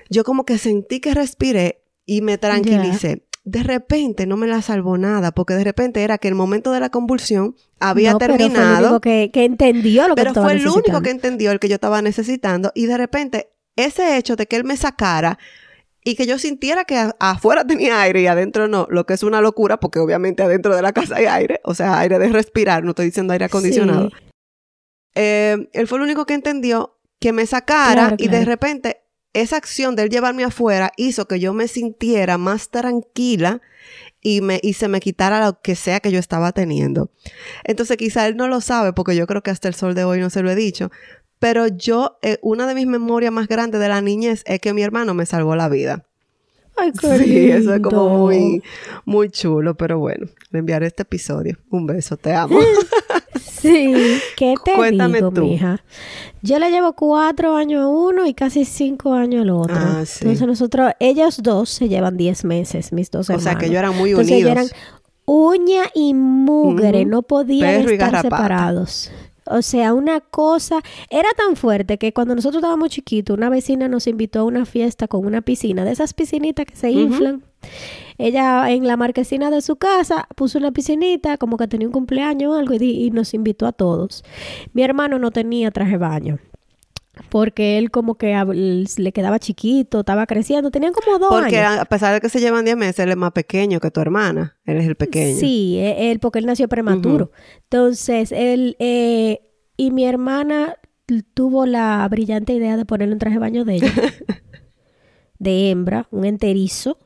yo 0.09 0.25
como 0.25 0.43
que 0.43 0.57
sentí 0.57 0.99
que 0.99 1.13
respiré 1.13 1.81
y 2.05 2.21
me 2.21 2.37
tranquilicé. 2.37 3.23
De 3.45 3.63
repente 3.63 4.25
no 4.25 4.35
me 4.35 4.47
la 4.47 4.61
salvó 4.61 4.97
nada, 4.97 5.31
porque 5.31 5.53
de 5.53 5.63
repente 5.63 6.03
era 6.03 6.17
que 6.17 6.27
el 6.27 6.35
momento 6.35 6.73
de 6.73 6.81
la 6.81 6.89
convulsión 6.89 7.55
había 7.79 8.17
terminado. 8.17 8.49
Pero 8.49 8.59
fue 8.59 8.73
el 8.73 8.89
único 8.89 8.99
que, 8.99 9.31
que 9.31 9.45
entendió 9.45 10.09
lo 10.09 10.15
que 10.15 10.23
Pero 10.23 10.33
fue 10.33 10.51
el 10.51 10.67
único 10.67 11.01
que 11.01 11.11
entendió 11.11 11.53
el 11.53 11.59
que 11.59 11.69
yo 11.69 11.75
estaba 11.75 12.01
necesitando. 12.01 12.73
Y 12.75 12.85
de 12.85 12.97
repente, 12.97 13.47
ese 13.77 14.17
hecho 14.17 14.35
de 14.35 14.45
que 14.45 14.57
él 14.57 14.65
me 14.65 14.75
sacara 14.75 15.39
y 16.07 16.15
que 16.15 16.25
yo 16.25 16.39
sintiera 16.39 16.85
que 16.85 17.11
afuera 17.19 17.67
tenía 17.67 17.99
aire 18.01 18.21
y 18.21 18.27
adentro 18.27 18.69
no, 18.69 18.87
lo 18.89 19.05
que 19.05 19.13
es 19.13 19.23
una 19.23 19.41
locura 19.41 19.77
porque 19.77 19.99
obviamente 19.99 20.41
adentro 20.41 20.73
de 20.73 20.81
la 20.81 20.93
casa 20.93 21.17
hay 21.17 21.25
aire, 21.25 21.59
o 21.65 21.75
sea, 21.75 21.99
aire 21.99 22.17
de 22.17 22.29
respirar, 22.29 22.85
no 22.85 22.91
estoy 22.91 23.07
diciendo 23.07 23.33
aire 23.33 23.43
acondicionado. 23.43 24.09
Eh, 25.15 25.67
él 25.73 25.85
fue 25.85 25.97
el 25.97 26.05
único 26.05 26.25
que 26.25 26.33
entendió 26.33 26.97
que 27.19 27.33
me 27.33 27.45
sacara 27.45 28.15
y 28.17 28.29
de 28.29 28.45
repente 28.45 29.01
esa 29.33 29.57
acción 29.57 29.97
de 29.97 30.03
él 30.03 30.09
llevarme 30.09 30.45
afuera 30.45 30.93
hizo 30.95 31.27
que 31.27 31.41
yo 31.41 31.53
me 31.53 31.67
sintiera 31.67 32.37
más 32.37 32.69
tranquila 32.69 33.61
y, 34.21 34.39
me, 34.39 34.61
y 34.63 34.73
se 34.73 34.87
me 34.87 35.01
quitara 35.01 35.45
lo 35.45 35.59
que 35.59 35.75
sea 35.75 35.99
que 35.99 36.11
yo 36.11 36.19
estaba 36.19 36.53
teniendo. 36.53 37.11
Entonces 37.65 37.97
quizá 37.97 38.27
él 38.27 38.37
no 38.37 38.47
lo 38.47 38.61
sabe 38.61 38.93
porque 38.93 39.13
yo 39.13 39.27
creo 39.27 39.43
que 39.43 39.51
hasta 39.51 39.67
el 39.67 39.73
sol 39.73 39.93
de 39.93 40.05
hoy 40.05 40.21
no 40.21 40.29
se 40.29 40.41
lo 40.41 40.49
he 40.49 40.55
dicho, 40.55 40.89
pero 41.39 41.67
yo, 41.67 42.17
eh, 42.21 42.37
una 42.41 42.67
de 42.67 42.75
mis 42.75 42.87
memorias 42.87 43.31
más 43.31 43.47
grandes 43.47 43.79
de 43.79 43.89
la 43.89 44.01
niñez 44.01 44.43
es 44.45 44.59
que 44.59 44.73
mi 44.73 44.81
hermano 44.81 45.13
me 45.13 45.25
salvó 45.25 45.55
la 45.55 45.69
vida. 45.69 46.03
Ay, 46.77 46.91
qué 46.99 47.17
Sí, 47.17 47.51
eso 47.51 47.73
es 47.73 47.81
como 47.81 48.09
muy, 48.17 48.61
muy 49.05 49.29
chulo, 49.29 49.75
pero 49.75 49.99
bueno, 49.99 50.27
le 50.51 50.59
enviaré 50.59 50.87
este 50.87 51.03
episodio. 51.03 51.57
Un 51.69 51.87
beso, 51.87 52.17
te 52.17 52.33
amo. 52.33 52.59
sí, 53.41 54.19
¿qué 54.35 54.53
te 54.63 54.73
Cuéntame 54.73 55.17
digo, 55.17 55.31
tú. 55.31 55.41
mija? 55.41 55.83
Yo 56.43 56.59
le 56.59 56.69
llevo 56.69 56.93
cuatro 56.93 57.55
años 57.55 57.83
a 57.83 57.87
uno 57.87 58.27
y 58.27 58.33
casi 58.35 58.63
cinco 58.63 59.13
años 59.13 59.41
al 59.41 59.49
otro. 59.49 59.75
Ah, 59.75 60.03
sí. 60.05 60.19
Entonces 60.21 60.47
nosotros, 60.47 60.91
ellos 60.99 61.41
dos 61.41 61.69
se 61.69 61.89
llevan 61.89 62.15
diez 62.15 62.45
meses, 62.45 62.93
mis 62.93 63.09
dos 63.09 63.29
hermanos. 63.29 63.45
O 63.45 63.49
sea, 63.49 63.57
que 63.59 63.65
ellos 63.65 63.79
eran 63.79 63.95
muy 63.97 64.13
unidos. 64.13 64.29
Entonces, 64.31 64.51
eran 64.51 64.67
uña 65.25 65.83
y 65.93 66.13
mugre, 66.13 67.05
no 67.05 67.21
podían 67.23 67.89
estar 67.89 68.21
separados. 68.21 69.11
O 69.49 69.61
sea, 69.61 69.93
una 69.93 70.19
cosa 70.21 70.81
era 71.09 71.29
tan 71.37 71.55
fuerte 71.55 71.97
que 71.97 72.13
cuando 72.13 72.35
nosotros 72.35 72.61
estábamos 72.61 72.89
chiquitos, 72.89 73.37
una 73.37 73.49
vecina 73.49 73.87
nos 73.87 74.07
invitó 74.07 74.41
a 74.41 74.43
una 74.43 74.65
fiesta 74.65 75.07
con 75.07 75.25
una 75.25 75.41
piscina, 75.41 75.85
de 75.85 75.91
esas 75.91 76.13
piscinitas 76.13 76.65
que 76.65 76.75
se 76.75 76.91
inflan. 76.91 77.43
Ella 78.17 78.69
en 78.71 78.87
la 78.87 78.97
marquesina 78.97 79.49
de 79.51 79.61
su 79.61 79.75
casa 79.75 80.27
puso 80.35 80.57
una 80.57 80.71
piscinita, 80.71 81.37
como 81.37 81.57
que 81.57 81.67
tenía 81.67 81.87
un 81.87 81.93
cumpleaños 81.93 82.53
o 82.53 82.57
algo, 82.57 82.73
y, 82.73 83.11
nos 83.11 83.33
invitó 83.33 83.65
a 83.67 83.71
todos. 83.71 84.23
Mi 84.73 84.83
hermano 84.83 85.19
no 85.19 85.31
tenía 85.31 85.71
traje 85.71 85.91
de 85.91 85.97
baño 85.97 86.39
porque 87.29 87.77
él 87.77 87.91
como 87.91 88.15
que 88.15 88.35
le 88.97 89.11
quedaba 89.11 89.39
chiquito, 89.39 89.99
estaba 89.99 90.25
creciendo, 90.25 90.71
tenían 90.71 90.93
como 90.93 91.19
dos 91.19 91.29
porque 91.29 91.59
a 91.59 91.85
pesar 91.85 92.13
de 92.13 92.21
que 92.21 92.29
se 92.29 92.39
llevan 92.39 92.65
10 92.65 92.77
meses, 92.77 92.99
él 92.99 93.09
es 93.09 93.17
más 93.17 93.31
pequeño 93.31 93.79
que 93.79 93.91
tu 93.91 93.99
hermana, 93.99 94.57
él 94.65 94.77
es 94.77 94.87
el 94.87 94.95
pequeño. 94.95 95.37
Sí, 95.37 95.77
e, 95.77 96.11
él, 96.11 96.19
porque 96.19 96.39
él 96.39 96.45
nació 96.45 96.67
prematuro. 96.67 97.31
Entonces, 97.63 98.31
él 98.31 98.75
eh, 98.79 99.41
y 99.77 99.91
mi 99.91 100.05
hermana 100.05 100.77
tuvo 101.33 101.65
la 101.65 102.07
brillante 102.09 102.53
idea 102.53 102.75
de 102.77 102.85
ponerle 102.85 103.13
un 103.13 103.19
traje 103.19 103.35
de 103.35 103.39
baño 103.39 103.65
de 103.65 103.75
ella, 103.75 103.93
de 105.39 105.69
hembra, 105.69 106.07
un 106.11 106.25
enterizo. 106.25 106.97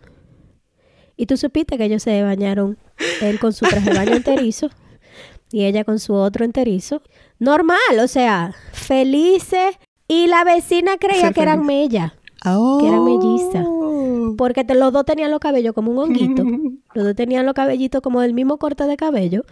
Y 1.15 1.27
tú 1.27 1.37
supiste 1.37 1.77
que 1.77 1.85
ellos 1.85 2.01
se 2.01 2.23
bañaron, 2.23 2.77
él 3.21 3.39
con 3.39 3.53
su 3.53 3.65
traje 3.65 3.91
de 3.91 3.97
baño 3.97 4.15
enterizo. 4.15 4.69
y 5.51 5.65
ella 5.65 5.83
con 5.83 5.99
su 5.99 6.13
otro 6.13 6.45
enterizo. 6.45 7.03
Normal, 7.37 7.99
o 8.01 8.07
sea, 8.07 8.55
felices. 8.71 9.77
Y 10.13 10.27
la 10.27 10.43
vecina 10.43 10.97
creía 10.99 11.21
Ser 11.21 11.33
que 11.33 11.41
eran 11.41 11.65
mellas, 11.65 12.11
Oh. 12.45 12.79
que 12.81 12.87
eran 12.87 13.03
mellizas. 13.05 13.65
porque 14.37 14.63
te- 14.63 14.75
los 14.75 14.91
dos 14.91 15.05
tenían 15.05 15.31
los 15.31 15.39
cabellos 15.39 15.73
como 15.73 15.91
un 15.91 15.99
honguito. 15.99 16.43
los 16.93 17.05
dos 17.05 17.15
tenían 17.15 17.45
los 17.45 17.53
cabellitos 17.53 18.01
como 18.01 18.19
del 18.21 18.33
mismo 18.33 18.57
corte 18.57 18.85
de 18.85 18.97
cabello. 18.97 19.43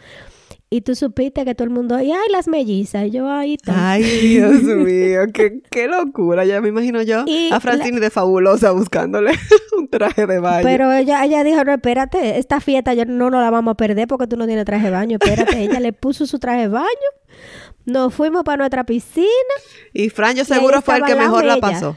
Y 0.72 0.82
tú 0.82 0.94
supiste 0.96 1.46
que 1.46 1.56
todo 1.56 1.63
el 1.66 1.72
mundo, 1.72 1.96
ay, 1.96 2.12
ay, 2.12 2.32
las 2.32 2.48
mellizas. 2.48 3.08
Y 3.08 3.10
yo, 3.12 3.28
ahí 3.32 3.56
está. 3.56 3.92
Ay, 3.92 4.04
Dios 4.04 4.62
mío, 4.62 5.22
qué, 5.34 5.62
qué 5.72 5.88
locura. 5.88 6.46
Ya 6.46 6.62
me 6.62 6.70
imagino 6.70 7.01
yo 7.01 7.24
Y 7.25 7.50
a 7.51 7.60
Francini 7.60 8.00
de 8.00 8.12
fabulosa 8.12 8.72
buscándole 8.72 9.32
un 9.78 9.88
traje 9.88 10.28
de 10.28 10.39
baño. 10.39 10.63
Pero 10.63 10.92
ella, 10.92 11.25
ella 11.25 11.44
dijo, 11.44 11.63
no, 11.63 11.72
espérate, 11.74 12.38
esta 12.38 12.60
fiesta 12.60 12.94
yo 12.94 13.06
no 13.06 13.32
nos 13.32 13.42
la 13.42 13.50
vamos 13.50 13.72
a 13.72 13.75
perder 13.75 14.08
porque 14.08 14.28
tú 14.28 14.38
no 14.38 14.46
tienes 14.46 14.66
traje 14.66 14.86
de 14.86 14.92
baño. 14.92 15.18
Espérate, 15.20 15.60
ella 15.63 15.80
le 15.80 15.92
puso 15.94 16.28
su 16.28 16.38
traje 16.38 16.62
de 16.62 16.68
baño. 16.68 16.86
Nos 17.89 18.13
fuimos 18.13 18.43
para 18.43 18.58
nuestra 18.58 18.84
piscina. 18.86 19.25
y 19.93 20.10
Fran, 20.10 20.36
yo 20.36 20.46
seguro 20.46 20.81
fue 20.81 20.98
el 20.98 21.03
que 21.03 21.15
mejor 21.15 21.46
la 21.46 21.58
pasó. 21.58 21.96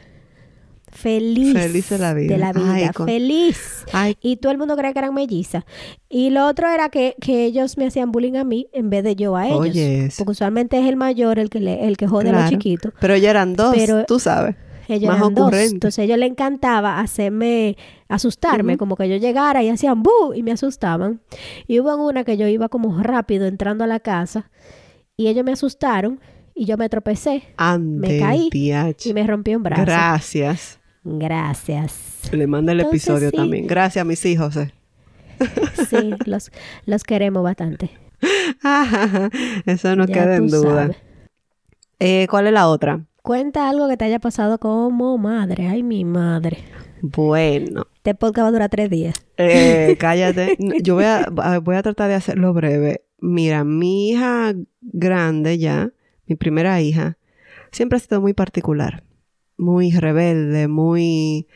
Feliz. 0.90 1.54
Feliz 1.54 1.88
de 1.88 1.98
la 1.98 2.12
vida. 2.12 2.34
De 2.34 2.38
la 2.38 2.52
vida, 2.52 2.72
Ay, 2.74 2.88
con- 2.90 3.06
feliz. 3.06 3.84
Ay, 3.92 4.16
Y 4.20 4.36
todo 4.36 4.52
el 4.52 4.58
mundo 4.58 4.76
creía 4.76 4.92
que 4.92 4.98
eran 4.98 5.14
mellizas. 5.14 5.64
Y 6.10 6.28
lo 6.30 6.46
otro 6.46 6.68
era 6.68 6.90
que, 6.90 7.16
que 7.18 7.46
ellos 7.46 7.78
me 7.78 7.86
hacían 7.86 8.12
bullying 8.12 8.34
a 8.36 8.44
mí 8.44 8.68
en 8.74 8.90
vez 8.90 9.02
de 9.02 9.16
yo 9.16 9.34
a 9.34 9.46
ellos. 9.48 9.58
Oye. 9.60 10.10
Porque 10.18 10.32
usualmente 10.32 10.78
es 10.78 10.86
el 10.86 10.96
mayor 10.96 11.38
el 11.38 11.48
que, 11.48 11.60
le, 11.60 11.86
el 11.88 11.96
que 11.96 12.06
jode 12.06 12.28
a 12.28 12.32
los 12.32 12.50
chiquitos. 12.50 12.92
Pero 13.00 13.16
ya 13.16 13.30
eran 13.30 13.56
dos, 13.56 13.74
Pero- 13.74 14.04
tú 14.04 14.18
sabes. 14.18 14.54
Ellos 14.88 15.08
Más 15.08 15.18
eran 15.20 15.34
dos. 15.34 15.54
Entonces 15.54 15.98
a 16.00 16.02
ellos 16.02 16.18
les 16.18 16.28
encantaba 16.28 17.00
hacerme, 17.00 17.76
asustarme, 18.08 18.76
como 18.76 18.94
que 18.96 19.08
yo 19.08 19.16
llegara 19.16 19.62
y 19.62 19.70
hacían 19.70 20.02
bu 20.02 20.34
y 20.34 20.42
me 20.42 20.52
asustaban. 20.52 21.20
Y 21.66 21.80
hubo 21.80 21.94
una 22.06 22.24
que 22.24 22.36
yo 22.36 22.46
iba 22.48 22.68
como 22.68 23.00
rápido 23.02 23.46
entrando 23.46 23.84
a 23.84 23.86
la 23.86 24.00
casa 24.00 24.50
y 25.16 25.28
ellos 25.28 25.44
me 25.44 25.52
asustaron 25.52 26.20
y 26.54 26.64
yo 26.66 26.76
me 26.76 26.88
tropecé 26.88 27.42
Ande, 27.56 28.18
caí 28.20 28.50
y 29.04 29.14
me 29.14 29.26
rompí 29.26 29.54
un 29.54 29.62
brazo. 29.62 29.82
Gracias. 29.82 30.78
Gracias. 31.04 32.30
Le 32.32 32.46
manda 32.46 32.72
el 32.72 32.80
Entonces, 32.80 33.02
episodio 33.08 33.30
sí. 33.30 33.36
también. 33.36 33.66
Gracias, 33.66 34.04
mis 34.06 34.24
hijos. 34.24 34.56
eh. 34.56 34.72
Sí, 35.90 36.14
los, 36.26 36.50
los 36.86 37.02
queremos 37.04 37.42
bastante. 37.42 37.90
Eso 39.66 39.96
no 39.96 40.06
Ya 40.06 40.14
queda 40.14 40.36
en 40.36 40.48
duda. 40.48 40.90
Eh, 41.98 42.26
¿Cuál 42.30 42.46
es 42.48 42.52
la 42.52 42.68
otra? 42.68 43.00
Cuenta 43.22 43.68
algo 43.68 43.88
que 43.88 43.96
te 43.96 44.04
haya 44.04 44.18
pasado 44.18 44.58
como 44.58 45.16
madre. 45.18 45.68
Ay, 45.68 45.82
mi 45.82 46.04
madre. 46.04 46.58
Bueno, 47.00 47.86
Este 47.96 48.14
podcast 48.14 48.44
va 48.44 48.48
a 48.48 48.52
durar 48.52 48.68
tres 48.70 48.90
días. 48.90 49.14
eh, 49.36 49.96
cállate. 50.00 50.56
Yo 50.82 50.94
voy 50.94 51.04
a, 51.04 51.24
a- 51.36 51.58
voy 51.58 51.76
a 51.76 51.82
tratar 51.82 52.08
de 52.08 52.14
hacerlo 52.14 52.52
breve. 52.52 53.02
Mira, 53.22 53.62
mi 53.62 54.10
hija 54.10 54.52
grande 54.80 55.56
ya, 55.56 55.92
mi 56.26 56.34
primera 56.34 56.80
hija, 56.80 57.18
siempre 57.70 57.96
ha 57.96 58.00
sido 58.00 58.20
muy 58.20 58.34
particular. 58.34 59.04
Muy 59.56 59.92
rebelde, 59.92 60.66
muy 60.66 61.46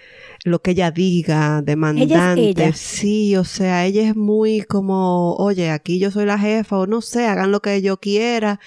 lo 0.44 0.62
que 0.62 0.70
ella 0.70 0.92
diga, 0.92 1.62
demandante. 1.62 2.50
ella. 2.50 2.73
Sí, 2.73 3.35
o 3.35 3.42
sea, 3.42 3.85
ella 3.85 4.08
es 4.08 4.14
muy 4.14 4.62
como, 4.62 5.35
oye, 5.35 5.73
aquí 5.73 5.99
yo 5.99 6.12
soy 6.12 6.25
la 6.25 6.38
jefa, 6.38 6.78
o 6.78 6.87
no 6.87 7.00
sé, 7.00 7.26
hagan 7.26 7.50
lo 7.50 7.61
que 7.61 7.82
yo 7.82 7.96
quiera. 7.96 8.61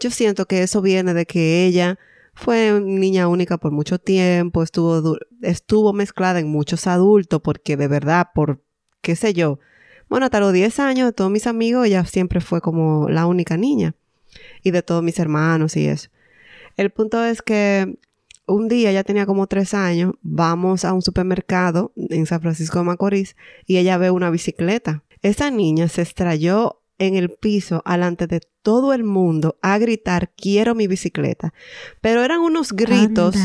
Yo 0.00 0.10
siento 0.10 0.46
que 0.46 0.62
eso 0.62 0.80
viene 0.80 1.12
de 1.12 1.26
que 1.26 1.66
ella 1.66 1.98
fue 2.32 2.80
niña 2.82 3.28
única 3.28 3.58
por 3.58 3.70
mucho 3.70 3.98
tiempo, 3.98 4.62
estuvo, 4.62 5.18
estuvo 5.42 5.92
mezclada 5.92 6.40
en 6.40 6.48
muchos 6.48 6.86
adultos, 6.86 7.42
porque 7.42 7.76
de 7.76 7.88
verdad, 7.88 8.28
por 8.34 8.62
qué 9.02 9.14
sé 9.14 9.34
yo, 9.34 9.58
bueno, 10.08 10.26
hasta 10.26 10.40
los 10.40 10.52
10 10.52 10.80
años 10.80 11.08
de 11.08 11.12
todos 11.12 11.30
mis 11.30 11.46
amigos, 11.46 11.86
ella 11.86 12.04
siempre 12.04 12.40
fue 12.40 12.60
como 12.60 13.08
la 13.08 13.26
única 13.26 13.56
niña, 13.56 13.94
y 14.62 14.70
de 14.70 14.82
todos 14.82 15.02
mis 15.02 15.18
hermanos 15.18 15.76
y 15.76 15.86
eso. 15.86 16.08
El 16.76 16.90
punto 16.90 17.24
es 17.24 17.42
que 17.42 17.98
un 18.46 18.68
día, 18.68 18.90
ella 18.90 19.02
tenía 19.02 19.26
como 19.26 19.46
tres 19.46 19.74
años, 19.74 20.14
vamos 20.22 20.84
a 20.84 20.92
un 20.92 21.02
supermercado 21.02 21.92
en 21.96 22.26
San 22.26 22.40
Francisco 22.40 22.78
de 22.78 22.84
Macorís 22.84 23.36
y 23.66 23.78
ella 23.78 23.98
ve 23.98 24.10
una 24.10 24.30
bicicleta. 24.30 25.02
Esa 25.22 25.50
niña 25.50 25.88
se 25.88 26.02
estrelló 26.02 26.82
en 26.98 27.14
el 27.16 27.30
piso 27.30 27.82
alante 27.84 28.26
de 28.26 28.40
todo 28.62 28.92
el 28.92 29.04
mundo 29.04 29.58
a 29.62 29.78
gritar 29.78 30.32
quiero 30.36 30.74
mi 30.74 30.86
bicicleta. 30.86 31.52
Pero 32.00 32.22
eran 32.24 32.40
unos 32.40 32.72
gritos 32.72 33.36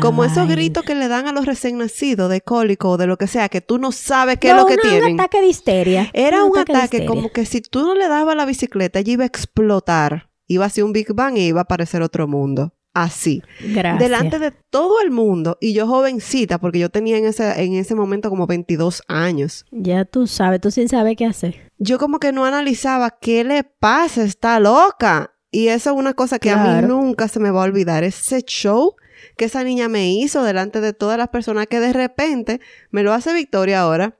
como 0.00 0.24
esos 0.24 0.46
gritos 0.48 0.84
que 0.84 0.94
le 0.94 1.08
dan 1.08 1.26
a 1.26 1.32
los 1.32 1.46
recién 1.46 1.78
nacidos 1.78 2.30
de 2.30 2.40
cólico 2.42 2.90
o 2.90 2.96
de 2.96 3.06
lo 3.06 3.16
que 3.16 3.26
sea, 3.26 3.48
que 3.48 3.60
tú 3.60 3.78
no 3.78 3.90
sabes 3.92 4.38
qué 4.38 4.50
es 4.50 4.56
lo 4.56 4.66
que 4.66 4.74
una- 4.74 4.82
tienen. 4.82 5.14
Un 5.14 5.20
ataque 5.20 5.40
de 5.40 5.48
histeria. 5.48 6.10
Era 6.12 6.44
un 6.44 6.56
ataque 6.58 7.06
como 7.06 7.30
que 7.32 7.44
si 7.46 7.60
tú 7.60 7.82
no 7.82 7.94
le 7.94 8.08
dabas 8.08 8.36
la 8.36 8.44
bicicleta, 8.46 8.98
ella 9.00 9.12
iba 9.12 9.24
a 9.24 9.26
explotar. 9.26 10.28
Iba 10.46 10.64
a 10.66 10.70
ser 10.70 10.84
un 10.84 10.92
Big 10.92 11.12
Bang 11.12 11.36
y 11.36 11.46
iba 11.48 11.60
a 11.60 11.64
aparecer 11.64 12.00
otro 12.02 12.26
mundo. 12.28 12.72
Así. 13.02 13.42
Gracias. 13.60 13.98
Delante 13.98 14.38
de 14.38 14.50
todo 14.50 15.00
el 15.00 15.10
mundo. 15.10 15.56
Y 15.60 15.72
yo 15.72 15.86
jovencita, 15.86 16.58
porque 16.58 16.80
yo 16.80 16.88
tenía 16.88 17.16
en 17.16 17.26
ese, 17.26 17.62
en 17.62 17.74
ese 17.74 17.94
momento 17.94 18.28
como 18.28 18.46
22 18.46 19.02
años. 19.06 19.64
Ya 19.70 20.04
tú 20.04 20.26
sabes, 20.26 20.60
tú 20.60 20.70
sin 20.70 20.88
saber 20.88 21.16
qué 21.16 21.26
hacer. 21.26 21.70
Yo 21.78 21.98
como 21.98 22.18
que 22.18 22.32
no 22.32 22.44
analizaba 22.44 23.16
qué 23.20 23.44
le 23.44 23.62
pasa, 23.62 24.24
está 24.24 24.58
loca. 24.58 25.32
Y 25.50 25.68
eso 25.68 25.90
es 25.90 25.96
una 25.96 26.12
cosa 26.12 26.38
que 26.38 26.50
a 26.50 26.56
mí 26.56 26.86
nunca 26.86 27.28
se 27.28 27.40
me 27.40 27.50
va 27.50 27.62
a 27.62 27.66
olvidar. 27.66 28.04
Ese 28.04 28.42
show 28.42 28.96
que 29.36 29.46
esa 29.46 29.64
niña 29.64 29.88
me 29.88 30.12
hizo 30.12 30.42
delante 30.42 30.80
de 30.80 30.92
todas 30.92 31.16
las 31.18 31.28
personas 31.28 31.66
que 31.66 31.80
de 31.80 31.92
repente 31.92 32.60
me 32.90 33.02
lo 33.02 33.12
hace 33.12 33.32
Victoria 33.32 33.80
ahora. 33.80 34.17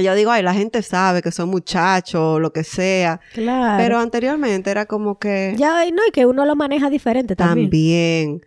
Y 0.00 0.04
yo 0.04 0.14
digo, 0.14 0.30
ay, 0.30 0.42
la 0.42 0.54
gente 0.54 0.82
sabe 0.82 1.22
que 1.22 1.30
soy 1.30 1.46
muchacho, 1.46 2.38
lo 2.38 2.52
que 2.52 2.64
sea. 2.64 3.20
Claro. 3.34 3.82
Pero 3.82 3.98
anteriormente 3.98 4.70
era 4.70 4.86
como 4.86 5.18
que 5.18 5.54
ya, 5.56 5.84
no, 5.90 6.02
y 6.06 6.10
que 6.10 6.26
uno 6.26 6.44
lo 6.44 6.56
maneja 6.56 6.90
diferente 6.90 7.36
también. 7.36 7.66
también 7.66 8.40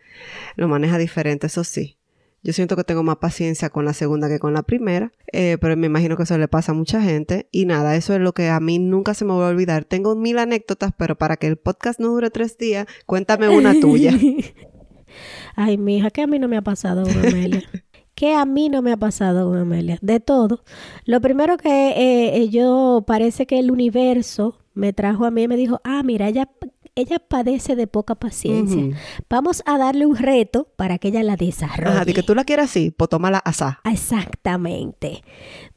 lo 0.55 0.67
maneja 0.67 0.97
diferente, 0.97 1.47
eso 1.47 1.63
sí. 1.63 1.97
Yo 2.45 2.51
siento 2.51 2.75
que 2.75 2.83
tengo 2.83 3.03
más 3.03 3.17
paciencia 3.17 3.69
con 3.69 3.85
la 3.85 3.93
segunda 3.93 4.27
que 4.27 4.37
con 4.37 4.53
la 4.53 4.63
primera, 4.63 5.13
eh, 5.31 5.57
pero 5.61 5.77
me 5.77 5.87
imagino 5.87 6.17
que 6.17 6.23
eso 6.23 6.37
le 6.37 6.49
pasa 6.49 6.73
a 6.73 6.75
mucha 6.75 7.01
gente. 7.01 7.47
Y 7.51 7.65
nada, 7.65 7.95
eso 7.95 8.13
es 8.13 8.19
lo 8.19 8.33
que 8.33 8.49
a 8.49 8.59
mí 8.59 8.79
nunca 8.79 9.13
se 9.13 9.23
me 9.23 9.33
va 9.33 9.47
a 9.47 9.49
olvidar. 9.49 9.85
Tengo 9.85 10.15
mil 10.17 10.37
anécdotas, 10.37 10.91
pero 10.97 11.17
para 11.17 11.37
que 11.37 11.47
el 11.47 11.55
podcast 11.55 12.01
no 12.01 12.09
dure 12.09 12.29
tres 12.31 12.57
días, 12.57 12.85
cuéntame 13.05 13.47
una 13.47 13.79
tuya. 13.79 14.11
Ay, 15.55 15.77
mija, 15.77 16.09
que 16.09 16.21
a 16.21 16.27
mí 16.27 16.37
no 16.37 16.49
me 16.49 16.57
ha 16.57 16.61
pasado 16.61 17.03
Amelia. 17.09 17.63
que 18.15 18.33
a 18.33 18.45
mí 18.45 18.69
no 18.69 18.81
me 18.81 18.91
ha 18.91 18.97
pasado 18.97 19.49
con 19.49 19.57
Amelia. 19.57 19.97
De 20.01 20.19
todo. 20.19 20.63
Lo 21.05 21.21
primero 21.21 21.57
que 21.57 21.69
eh, 21.69 22.37
eh, 22.37 22.49
yo 22.49 23.03
parece 23.05 23.45
que 23.45 23.59
el 23.59 23.71
universo 23.71 24.59
me 24.73 24.93
trajo 24.93 25.25
a 25.25 25.31
mí 25.31 25.43
y 25.43 25.47
me 25.47 25.57
dijo, 25.57 25.81
ah, 25.83 26.03
mira, 26.03 26.27
ella, 26.27 26.49
ella 26.95 27.19
padece 27.19 27.75
de 27.75 27.87
poca 27.87 28.15
paciencia. 28.15 28.97
Vamos 29.29 29.63
a 29.65 29.77
darle 29.77 30.05
un 30.05 30.15
reto 30.15 30.67
para 30.75 30.97
que 30.97 31.09
ella 31.09 31.23
la 31.23 31.35
desarrolle. 31.35 31.95
Ajá, 31.95 32.05
de 32.05 32.13
que 32.13 32.23
tú 32.23 32.35
la 32.35 32.43
quieras 32.43 32.69
así, 32.69 32.91
pues 32.91 33.09
tómala 33.09 33.39
asá. 33.39 33.79
Exactamente. 33.83 35.23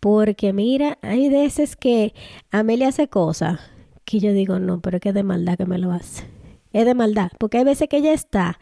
Porque 0.01 0.53
mira, 0.53 0.99
hay 1.03 1.29
veces 1.29 1.77
que 1.77 2.15
Amelia 2.51 2.89
hace 2.89 3.09
cosas 3.09 3.61
que 4.05 4.21
yo 4.21 4.33
digo, 4.33 4.59
no, 4.59 4.81
pero 4.81 4.99
es 4.99 5.03
que 5.03 5.13
de 5.13 5.23
maldad 5.23 5.57
que 5.57 5.67
me 5.67 5.79
lo 5.79 5.91
hace. 5.91 6.36
Es 6.77 6.85
de 6.85 6.93
maldad. 6.93 7.31
Porque 7.39 7.57
hay 7.57 7.65
veces 7.65 7.89
que 7.89 7.97
ella 7.97 8.13
está 8.13 8.61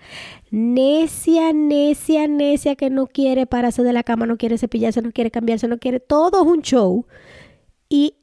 necia, 0.52 1.52
necia, 1.52 2.28
necia, 2.28 2.76
que 2.76 2.88
no 2.88 3.08
quiere 3.08 3.44
pararse 3.44 3.82
de 3.82 3.92
la 3.92 4.04
cama, 4.04 4.24
no 4.24 4.36
quiere 4.36 4.56
cepillarse, 4.56 5.02
no 5.02 5.10
quiere 5.10 5.32
cambiarse, 5.32 5.66
no 5.66 5.78
quiere. 5.78 5.98
Todo 5.98 6.42
es 6.42 6.46
un 6.46 6.62
show. 6.62 7.06
Y 7.88 8.14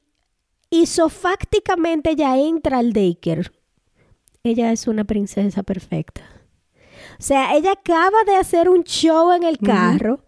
isofácticamente 0.70 2.12
ella 2.12 2.38
entra 2.38 2.78
al 2.78 2.94
daycare. 2.94 3.52
Ella 4.44 4.72
es 4.72 4.88
una 4.88 5.04
princesa 5.04 5.62
perfecta. 5.62 6.22
O 7.20 7.22
sea, 7.22 7.54
ella 7.54 7.74
acaba 7.74 8.24
de 8.26 8.38
hacer 8.38 8.70
un 8.70 8.86
show 8.86 9.34
en 9.34 9.44
el 9.44 9.58
carro 9.58 10.22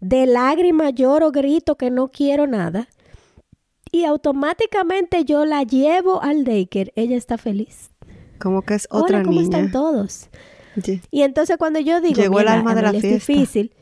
de 0.00 0.26
lágrima, 0.26 0.90
lloro, 0.90 1.30
grito 1.30 1.76
que 1.76 1.92
no 1.92 2.08
quiero 2.08 2.48
nada. 2.48 2.88
Y 3.92 4.06
automáticamente 4.06 5.24
yo 5.24 5.44
la 5.44 5.62
llevo 5.62 6.20
al 6.20 6.42
daycare. 6.42 6.92
Ella 6.96 7.16
está 7.16 7.38
feliz. 7.38 7.92
Como 8.38 8.62
que 8.62 8.74
es 8.74 8.86
otra 8.90 9.18
Hola, 9.18 9.24
¿cómo 9.24 9.40
niña. 9.40 9.58
están 9.58 9.72
todos? 9.72 10.28
Y 11.10 11.22
entonces 11.22 11.56
cuando 11.56 11.80
yo 11.80 12.00
digo, 12.00 12.20
Llegó 12.22 12.38
el 12.40 12.46
"Mira, 12.46 12.54
alma 12.58 12.74
de 12.74 12.82
la 12.82 12.88
Amelia 12.90 13.16
es 13.16 13.24
fiesta". 13.24 13.32
difícil. 13.32 13.72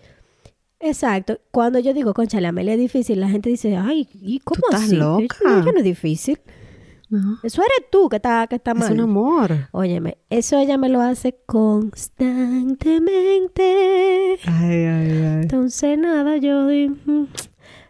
Exacto. 0.81 1.39
Cuando 1.51 1.79
yo 1.79 1.93
digo, 1.95 2.15
concha, 2.15 2.41
la 2.41 2.49
Amelia 2.51 2.75
es 2.75 2.79
difícil, 2.81 3.21
la 3.21 3.29
gente 3.29 3.51
dice, 3.51 3.77
ay, 3.77 4.09
¿y 4.15 4.41
cómo 4.41 4.61
estás 4.71 4.85
así? 4.85 4.97
loca. 4.97 5.37
Ella 5.45 5.73
no 5.73 5.79
es 5.79 5.85
difícil. 5.85 6.39
No, 7.09 7.39
Eso 7.45 7.63
eres 7.63 7.89
tú 7.91 8.09
que 8.09 8.17
está, 8.17 8.47
que 8.49 8.57
está 8.57 8.73
es 8.73 8.79
mal. 8.79 8.93
un 8.93 9.01
amor. 9.01 9.69
Óyeme, 9.73 10.19
eso 10.29 10.59
ella 10.59 10.77
me 10.77 10.89
lo 10.89 11.01
hace 11.01 11.39
constantemente. 11.47 14.39
Ay, 14.45 14.85
ay, 14.85 15.11
ay. 15.11 15.43
Entonces, 15.43 15.99
nada, 15.99 16.37
yo 16.37 16.67
di- 16.67 16.89
mm, 16.89 17.27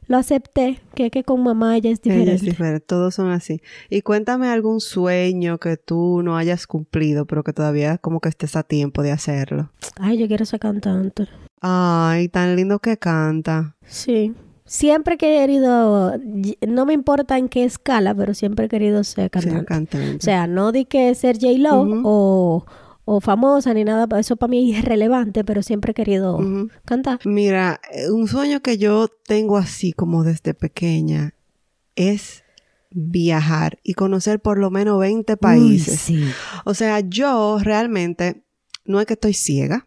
lo 0.09 0.17
acepté, 0.19 0.81
que, 0.95 1.11
que 1.11 1.25
con 1.25 1.43
mamá 1.43 1.77
ella 1.77 1.91
es 1.91 2.01
Ella 2.05 2.15
diferente. 2.15 2.35
es 2.35 2.43
diferente, 2.43 2.81
todos 2.81 3.15
son 3.15 3.31
así. 3.31 3.61
Y 3.91 4.03
cuéntame 4.03 4.49
algún 4.49 4.81
sueño 4.81 5.59
que 5.59 5.77
tú 5.77 6.23
no 6.23 6.37
hayas 6.37 6.67
cumplido, 6.67 7.27
pero 7.27 7.43
que 7.43 7.53
todavía 7.53 7.99
como 7.99 8.21
que 8.21 8.29
estés 8.29 8.57
a 8.57 8.63
tiempo 8.63 9.03
de 9.03 9.13
hacerlo. 9.13 9.71
Ay, 9.99 10.19
yo 10.19 10.27
quiero 10.29 10.45
ser 10.45 10.61
cantante. 10.61 11.27
Ay, 11.61 12.29
tan 12.29 12.55
lindo 12.55 12.79
que 12.79 12.97
canta. 12.99 13.75
Sí, 13.87 14.35
siempre 14.65 15.15
he 15.15 15.19
querido, 15.19 16.17
no 16.69 16.87
me 16.87 16.93
importa 16.93 17.39
en 17.39 17.49
qué 17.49 17.65
escala, 17.65 18.15
pero 18.15 18.35
siempre 18.35 18.67
he 18.67 18.69
querido 18.69 19.03
ser 19.05 19.31
cantante. 19.31 20.17
O 20.17 20.21
sea, 20.21 20.47
no 20.47 20.71
di 20.73 20.85
que 20.85 21.15
ser 21.15 21.39
J-Lo 21.41 22.03
o, 22.05 22.67
o, 23.09 23.21
famosa 23.21 23.73
ni 23.73 23.85
nada, 23.85 24.07
eso 24.19 24.37
para 24.37 24.51
mí 24.51 24.73
es 24.73 24.81
irrelevante, 24.81 25.45
pero 25.45 25.63
siempre 25.63 25.93
he 25.93 25.95
querido 25.95 26.39
cantar. 26.85 27.21
Mira, 27.25 27.81
eh, 27.93 28.11
un 28.11 28.27
sueño 28.27 28.61
que 28.61 28.79
yo 28.79 29.09
tengo 29.09 29.57
así 29.57 29.93
como 29.93 30.25
desde 30.25 30.55
pequeña 30.55 31.35
es 31.95 32.43
viajar 32.91 33.79
y 33.83 33.95
conocer 33.95 34.41
por 34.41 34.59
lo 34.59 34.71
menos 34.71 34.99
20 34.99 35.37
países. 35.37 36.13
O 36.65 36.75
sea, 36.75 37.01
yo 37.01 37.59
realmente 37.61 38.45
no 38.85 39.01
es 39.01 39.07
que 39.07 39.15
estoy 39.15 39.35
ciega, 39.35 39.87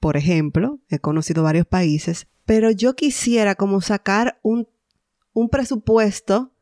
por 0.00 0.16
ejemplo, 0.16 0.78
he 0.88 0.98
conocido 0.98 1.42
varios 1.42 1.66
países, 1.66 2.26
pero 2.44 2.70
yo 2.70 2.94
quisiera 2.94 3.54
como 3.54 3.80
sacar 3.80 4.38
un, 4.42 4.68
presupuesto 5.50 6.52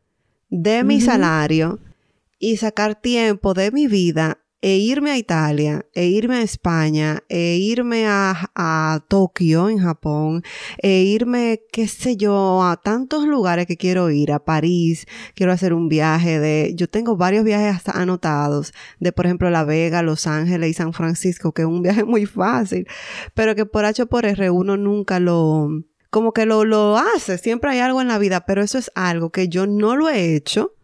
de 0.51 0.85
mi 0.85 1.01
salario 1.01 1.81
y 2.39 2.59
sacar 2.59 3.01
tiempo 3.01 3.55
de 3.55 3.71
mi 3.71 3.87
vida 3.87 4.39
e 4.63 4.79
irme 4.79 5.11
a 5.11 5.19
Italia, 5.19 5.85
e 5.95 6.07
irme 6.07 6.37
a 6.37 6.43
España, 6.43 7.23
e 7.29 7.57
irme 7.59 8.07
a, 8.07 8.51
a 8.55 9.05
Tokio, 9.09 9.69
en 9.69 9.79
Japón, 9.79 10.43
e 10.83 11.03
irme, 11.03 11.63
qué 11.71 11.87
sé 11.87 12.17
yo, 12.17 12.63
a 12.65 12.77
tantos 12.77 13.27
lugares 13.27 13.67
que 13.67 13.77
quiero 13.77 14.11
ir, 14.11 14.33
a 14.33 14.45
París, 14.45 15.07
quiero 15.35 15.53
hacer 15.53 15.73
un 15.75 15.89
viaje 15.89 16.41
de, 16.41 16.73
yo 16.75 16.89
tengo 16.89 17.17
varios 17.17 17.45
viajes 17.45 17.77
hasta 17.77 17.93
anotados, 17.93 18.73
de 18.99 19.13
por 19.13 19.27
ejemplo 19.27 19.51
La 19.51 19.65
Vega, 19.65 20.03
Los 20.03 20.27
Ángeles 20.27 20.71
y 20.71 20.75
San 20.75 20.93
Francisco, 20.93 21.53
que 21.53 21.63
es 21.63 21.69
un 21.69 21.83
viaje 21.83 22.05
muy 22.05 22.27
fácil, 22.27 22.87
pero 23.35 23.55
que 23.55 23.67
por 23.67 23.85
H 23.85 24.07
por 24.07 24.25
R 24.25 24.51
uno 24.51 24.77
nunca 24.77 25.21
lo, 25.21 25.69
como 26.11 26.33
que 26.33 26.47
lo, 26.47 26.65
lo 26.65 26.97
hace, 26.97 27.39
siempre 27.39 27.71
hay 27.71 27.81
algo 27.81 28.01
en 28.01 28.09
la 28.09 28.19
vida, 28.19 28.47
pero 28.47 28.63
eso 28.63 28.79
es 28.79 28.91
algo 28.95 29.31
que 29.31 29.49
yo 29.49 29.67
no 29.67 29.97
lo 29.97 30.09
he 30.09 30.35
hecho 30.35 30.76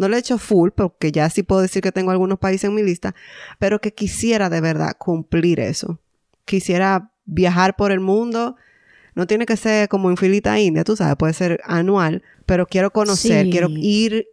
no 0.00 0.08
lo 0.08 0.16
he 0.16 0.18
hecho 0.18 0.38
full, 0.38 0.70
porque 0.70 1.12
ya 1.12 1.28
sí 1.28 1.42
puedo 1.42 1.60
decir 1.60 1.82
que 1.82 1.92
tengo 1.92 2.10
algunos 2.10 2.38
países 2.38 2.64
en 2.64 2.74
mi 2.74 2.82
lista, 2.82 3.14
pero 3.58 3.82
que 3.82 3.92
quisiera 3.92 4.48
de 4.48 4.62
verdad 4.62 4.96
cumplir 4.98 5.60
eso. 5.60 6.00
Quisiera 6.46 7.12
viajar 7.26 7.76
por 7.76 7.92
el 7.92 8.00
mundo. 8.00 8.56
No 9.14 9.26
tiene 9.26 9.44
que 9.44 9.58
ser 9.58 9.90
como 9.90 10.08
en 10.08 10.16
filita 10.16 10.58
india, 10.58 10.84
tú 10.84 10.96
sabes, 10.96 11.16
puede 11.16 11.34
ser 11.34 11.60
anual, 11.64 12.22
pero 12.46 12.66
quiero 12.66 12.90
conocer, 12.92 13.50
quiero 13.50 13.68
ir 13.68 14.26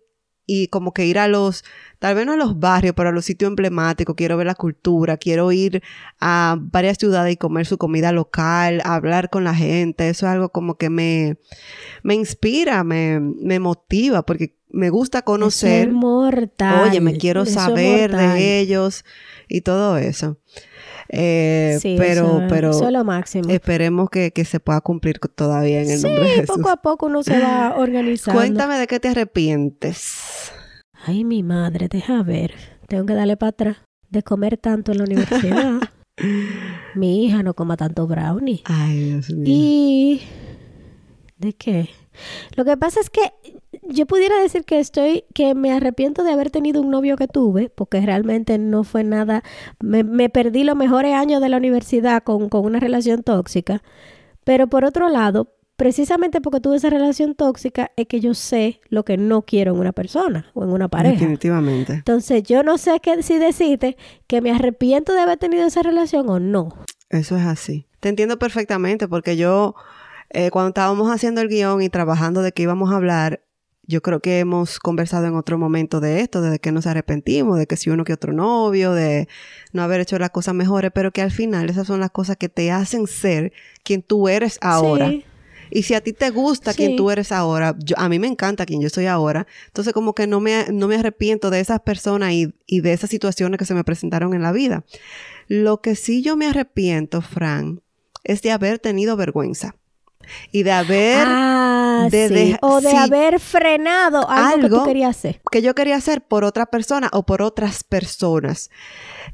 y 0.48 0.70
como 0.70 0.94
que 0.94 1.06
ir 1.06 1.20
a 1.20 1.28
los, 1.28 1.64
tal 2.00 2.16
vez 2.16 2.26
no 2.26 2.34
a 2.34 2.38
los 2.38 2.58
barrios, 2.60 2.96
pero 2.96 3.10
a 3.10 3.12
los 3.12 3.26
sitios 3.26 3.50
emblemáticos, 3.50 4.16
quiero 4.16 4.38
ver 4.38 4.48
la 4.48 4.56
cultura, 4.56 5.18
quiero 5.18 5.52
ir 5.52 5.84
a 6.20 6.58
varias 6.60 6.98
ciudades 6.98 7.34
y 7.34 7.38
comer 7.38 7.66
su 7.66 7.78
comida 7.78 8.14
local, 8.14 8.82
hablar 8.86 9.30
con 9.30 9.44
la 9.44 9.54
gente, 9.54 10.10
eso 10.10 10.26
es 10.26 10.32
algo 10.32 10.50
como 10.50 10.78
que 10.78 10.90
me, 10.90 11.38
me 12.02 12.16
inspira, 12.16 12.84
me, 12.86 13.20
me 13.20 13.60
motiva, 13.60 14.26
porque 14.26 14.56
me 14.70 14.90
gusta 14.90 15.22
conocer. 15.22 15.92
mortal. 15.92 16.90
Oye, 16.90 17.02
me 17.02 17.18
quiero 17.18 17.46
saber 17.46 18.16
de 18.16 18.60
ellos 18.60 19.04
y 19.50 19.62
todo 19.62 19.98
eso. 19.98 20.38
Eh, 21.10 21.80
pero, 21.98 22.44
pero 22.50 22.92
lo 22.92 23.04
máximo. 23.04 23.50
esperemos 23.50 24.10
que, 24.10 24.32
se 24.46 24.60
pueda 24.60 24.82
cumplir 24.82 25.20
todavía 25.20 25.82
en 25.82 25.90
el 25.90 26.02
nombre 26.02 26.24
de 26.24 26.30
Jesús. 26.30 26.56
poco 26.58 26.70
a 26.70 26.78
poco 26.78 27.06
uno 27.06 27.24
se 27.24 27.40
va 27.40 27.76
organizando. 27.78 28.40
Cuéntame 28.40 28.78
de 28.78 28.88
qué 28.88 29.00
te 29.00 29.10
arrepientes. 29.10 30.52
Ay, 31.06 31.24
mi 31.24 31.44
madre, 31.44 31.88
deja 31.88 32.22
ver. 32.24 32.54
Tengo 32.88 33.06
que 33.06 33.14
darle 33.14 33.38
para 33.38 33.50
atrás. 33.50 33.78
De 34.10 34.24
comer 34.24 34.58
tanto 34.58 34.92
en 34.92 35.00
la 35.00 35.04
universidad. 35.04 35.80
mi 36.96 37.26
hija 37.26 37.44
no 37.44 37.54
coma 37.54 37.78
tanto 37.78 38.08
brownie. 38.08 38.62
Ay, 38.66 39.04
Dios 39.04 39.30
mío. 39.30 39.44
Y... 39.46 40.22
¿De 41.38 41.54
qué? 41.54 41.90
Lo 42.56 42.66
que 42.66 42.78
pasa 42.78 43.00
es 43.00 43.10
que 43.10 43.22
yo 43.90 44.06
pudiera 44.06 44.40
decir 44.42 44.64
que 44.64 44.80
estoy, 44.80 45.26
que 45.34 45.56
me 45.56 45.72
arrepiento 45.72 46.24
de 46.24 46.32
haber 46.32 46.52
tenido 46.52 46.82
un 46.82 46.90
novio 46.90 47.16
que 47.18 47.28
tuve, 47.28 47.70
porque 47.70 48.02
realmente 48.02 48.58
no 48.58 48.84
fue 48.84 49.04
nada, 49.04 49.44
me, 49.80 50.30
perdí 50.30 50.64
los 50.64 50.76
mejores 50.76 51.14
años 51.14 51.42
de 51.42 51.50
la 51.50 51.58
universidad 51.58 52.24
con, 52.24 52.50
con 52.50 52.66
una 52.66 52.80
relación 52.80 53.24
tóxica. 53.24 53.82
Pero 54.44 54.68
por 54.68 54.86
otro 54.86 55.10
lado, 55.10 55.54
precisamente 55.78 56.42
porque 56.42 56.60
tuve 56.60 56.78
esa 56.78 56.90
relación 56.90 57.36
tóxica, 57.36 57.92
es 57.96 58.08
que 58.08 58.20
yo 58.20 58.34
sé 58.34 58.82
lo 58.90 59.06
que 59.06 59.16
no 59.16 59.44
quiero 59.44 59.74
en 59.74 59.80
una 59.80 59.94
persona 59.94 60.50
o 60.54 60.64
en 60.64 60.72
una 60.72 60.90
pareja. 60.90 61.16
Definitivamente. 61.16 61.94
Entonces, 61.94 62.44
yo 62.44 62.64
no 62.64 62.78
sé 62.78 63.00
qué, 63.00 63.22
si 63.24 63.38
decirte 63.38 63.96
que 64.26 64.42
me 64.42 64.52
arrepiento 64.52 65.14
de 65.14 65.22
haber 65.22 65.38
tenido 65.38 65.66
esa 65.66 65.84
relación 65.84 66.30
o 66.30 66.40
no. 66.40 66.70
Eso 67.10 67.38
es 67.38 67.46
así. 67.46 67.88
Te 68.00 68.10
entiendo 68.10 68.38
perfectamente 68.40 69.08
porque 69.08 69.38
yo, 69.38 69.76
eh, 70.30 70.52
cuando 70.52 70.70
estábamos 70.70 71.10
haciendo 71.12 71.42
el 71.42 71.48
guion 71.48 71.82
y 71.82 71.90
trabajando 71.90 72.42
de 72.42 72.52
qué 72.52 72.64
íbamos 72.64 72.92
a 72.92 72.96
hablar, 72.96 73.42
yo 73.88 74.02
creo 74.02 74.20
que 74.20 74.40
hemos 74.40 74.80
conversado 74.80 75.28
en 75.28 75.36
otro 75.36 75.58
momento 75.58 76.02
de 76.02 76.20
esto, 76.20 76.42
de 76.42 76.60
que 76.60 76.74
nos 76.74 76.86
arrepentimos, 76.86 77.58
de 77.58 77.68
que 77.68 77.78
si 77.78 77.90
uno 77.90 78.04
que 78.04 78.14
otro 78.14 78.34
novio, 78.34 78.92
de 78.94 79.30
no 79.72 79.82
haber 79.82 80.02
hecho 80.02 80.20
las 80.20 80.32
cosas 80.32 80.54
mejores, 80.54 80.92
pero 80.94 81.12
que 81.12 81.22
al 81.22 81.32
final 81.32 81.70
esas 81.70 81.88
son 81.88 82.02
las 82.02 82.12
cosas 82.12 82.36
que 82.36 82.50
te 82.50 82.70
hacen 82.70 83.08
ser 83.08 83.54
quien 83.84 84.02
tú 84.02 84.28
eres 84.28 84.60
ahora. 84.62 85.14
Y 85.70 85.84
si 85.84 85.94
a 85.94 86.02
ti 86.02 86.14
te 86.14 86.30
gusta 86.30 86.74
quien 86.74 86.96
tú 86.96 87.12
eres 87.12 87.32
ahora, 87.32 87.76
yo, 87.80 87.98
a 87.98 88.10
mí 88.10 88.20
me 88.20 88.28
encanta 88.28 88.66
quien 88.66 88.82
yo 88.82 88.90
soy 88.90 89.06
ahora, 89.06 89.48
entonces 89.68 89.94
como 89.94 90.14
que 90.14 90.28
no 90.28 90.40
me, 90.40 90.66
no 90.72 90.88
me 90.88 90.96
arrepiento 90.96 91.50
de 91.50 91.62
esas 91.62 91.80
personas 91.82 92.34
y, 92.34 92.54
y 92.66 92.82
de 92.82 92.94
esas 92.94 93.10
situaciones 93.10 93.58
que 93.58 93.66
se 93.66 93.74
me 93.74 93.84
presentaron 93.84 94.34
en 94.34 94.42
la 94.42 94.52
vida. 94.52 94.84
Lo 95.48 95.82
que 95.82 95.96
sí 95.96 96.22
yo 96.22 96.36
me 96.36 96.48
arrepiento, 96.48 97.22
Fran, 97.22 97.82
es 98.24 98.42
de 98.42 98.52
haber 98.52 98.80
tenido 98.80 99.16
vergüenza 99.16 99.76
y 100.52 100.64
de 100.64 100.72
haber... 100.72 101.26
Ah, 101.26 101.77
o 102.62 102.82
de 102.82 102.92
haber 102.92 103.40
frenado 103.40 104.30
algo, 104.30 104.62
que 104.62 104.70
tú 104.70 104.84
querías 104.84 105.18
hacer. 105.18 105.42
Que 105.52 105.62
yo 105.62 105.76
quería 105.76 105.96
hacer 105.96 106.22
por 106.22 106.44
otra 106.44 106.66
persona 106.66 107.10
o 107.14 107.26
por 107.26 107.42
otras 107.42 107.84
personas. 107.84 108.70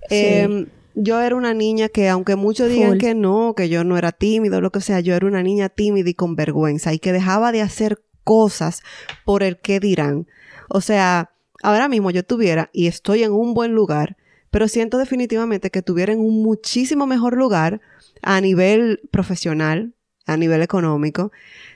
Em, 0.10 0.68
yo 0.96 1.20
era 1.22 1.36
una 1.36 1.54
niña 1.54 1.90
que, 1.90 2.10
aunque 2.10 2.36
muchos 2.36 2.70
digan 2.70 2.98
que 2.98 3.16
no, 3.16 3.54
que 3.56 3.70
yo 3.70 3.84
no 3.84 3.98
era 3.98 4.12
tímido, 4.12 4.62
lo 4.62 4.72
que 4.72 4.82
sea, 4.82 5.00
yo 5.00 5.16
era 5.16 5.26
una 5.26 5.44
niña 5.44 5.70
tímida 5.70 6.10
y 6.10 6.14
con 6.14 6.36
vergüenza 6.36 6.94
y 6.94 7.00
que 7.00 7.12
dejaba 7.12 7.52
de 7.52 7.62
hacer 7.62 8.02
cosas 8.24 8.84
por 9.26 9.44
el 9.44 9.58
que 9.58 9.80
dirán. 9.80 10.28
O 10.70 10.82
sea, 10.82 11.32
ahora 11.62 11.88
mismo 11.88 12.12
yo 12.12 12.24
tuviera 12.24 12.70
y 12.74 12.88
estoy 12.88 13.24
en 13.24 13.32
un 13.32 13.54
buen 13.54 13.74
lugar, 13.74 14.18
pero 14.52 14.68
siento 14.68 14.98
definitivamente 14.98 15.72
que 15.72 15.82
tuviera 15.82 16.14
en 16.14 16.20
un 16.20 16.44
muchísimo 16.44 17.08
mejor 17.08 17.36
lugar 17.36 17.82
a 18.22 18.40
nivel 18.40 19.02
profesional, 19.12 19.94
a 20.26 20.38
nivel 20.38 20.62
económico, 20.62 21.32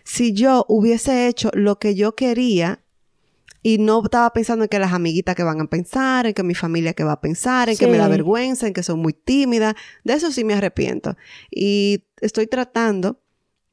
si 0.08 0.32
yo 0.32 0.65
hubiese 0.70 1.28
hecho 1.28 1.52
lo 1.54 1.80
que 1.80 1.93
yo 1.93 2.15
quería 2.15 2.80
y 3.62 3.78
no 3.78 4.02
estaba 4.02 4.32
pensando 4.32 4.63
en 4.63 4.70
que 4.70 4.80
las 4.80 4.93
amiguitas 4.93 5.36
que 5.36 5.43
van 5.43 5.60
a 5.60 5.70
pensar, 5.70 6.26
en 6.26 6.34
que 6.34 6.43
mi 6.43 6.56
familia 6.56 6.93
que 6.93 7.04
va 7.04 7.12
a 7.12 7.20
pensar, 7.20 7.67
en 7.67 7.76
que 7.76 7.88
me 7.88 7.98
da 7.98 8.08
vergüenza, 8.08 8.67
en 8.67 8.74
que 8.74 8.84
soy 8.84 8.96
muy 8.96 9.12
tímida, 9.12 9.76
de 10.06 10.13
eso 10.13 10.32
sí 10.32 10.46
me 10.46 10.54
arrepiento. 10.54 11.17
Y 11.52 12.06
estoy 12.22 12.48
tratando 12.48 13.20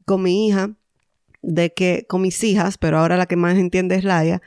con 0.07 0.25
mi 0.25 0.49
hija 0.49 0.75
de 1.41 1.73
que, 1.73 2.05
con 2.09 2.23
mis 2.23 2.43
hijas, 2.43 2.79
pero 2.79 2.99
ahora 2.99 3.17
la 3.17 3.27
que 3.27 3.37
más 3.37 3.57
entiende 3.57 3.95
es 3.95 4.03
Laia, 4.03 4.43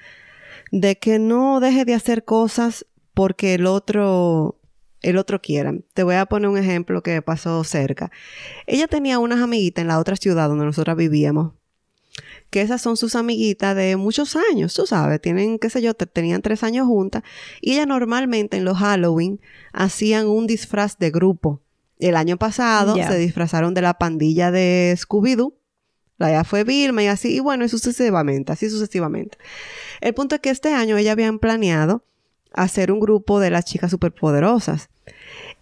de 0.74 0.98
que 0.98 1.20
no 1.20 1.62
deje 1.62 1.86
de 1.86 1.94
hacer 1.94 2.26
cosas 2.26 2.86
porque 3.14 3.54
el 3.54 3.66
otro 3.66 4.60
el 5.02 5.18
otro 5.18 5.42
quiera. 5.42 5.74
Te 5.94 6.04
voy 6.04 6.16
a 6.16 6.26
poner 6.26 6.50
un 6.50 6.58
ejemplo 6.58 7.02
que 7.02 7.22
pasó 7.22 7.64
cerca. 7.64 8.12
Ella 8.66 8.88
tenía 8.88 9.20
unas 9.20 9.40
amiguitas 9.40 9.84
en 9.84 9.88
la 9.88 10.00
otra 10.00 10.18
ciudad 10.18 10.50
donde 10.50 10.66
nosotros 10.66 10.98
vivíamos, 10.98 11.54
que 12.50 12.62
esas 12.62 12.82
son 12.82 12.98
sus 12.98 13.16
amiguitas 13.16 13.76
de 13.76 13.96
muchos 13.98 14.36
años, 14.52 14.74
tú 14.74 14.86
sabes, 14.86 15.22
tienen, 15.22 15.60
qué 15.60 15.70
sé 15.70 15.82
yo, 15.82 15.94
tenían 15.94 16.42
tres 16.42 16.64
años 16.64 16.88
juntas, 16.88 17.24
y 17.62 17.74
ella 17.74 17.86
normalmente 17.86 18.58
en 18.58 18.66
los 18.66 18.78
Halloween 18.78 19.40
hacían 19.74 20.28
un 20.28 20.48
disfraz 20.48 20.98
de 20.98 21.12
grupo. 21.12 21.62
El 22.00 22.16
año 22.16 22.38
pasado 22.38 22.96
se 22.96 23.18
disfrazaron 23.18 23.74
de 23.74 23.82
la 23.82 23.98
pandilla 23.98 24.52
de 24.52 24.96
Scooby-Doo, 24.98 25.56
la 26.18 26.32
ya 26.32 26.44
fue 26.44 26.64
Vilma 26.64 27.04
y 27.04 27.08
así, 27.08 27.36
y 27.36 27.40
bueno, 27.40 27.66
y 27.66 27.70
sucesivamente, 27.70 28.52
así 28.52 28.70
sucesivamente. 28.70 29.38
El 30.02 30.14
punto 30.14 30.36
es 30.36 30.42
que 30.42 30.50
este 30.50 30.74
año 30.74 30.98
ella 30.98 31.12
habían 31.12 31.40
planeado 31.40 32.04
hacer 32.54 32.92
un 32.92 33.00
grupo 33.00 33.40
de 33.40 33.50
las 33.50 33.66
chicas 33.66 33.92
superpoderosas. 33.92 34.90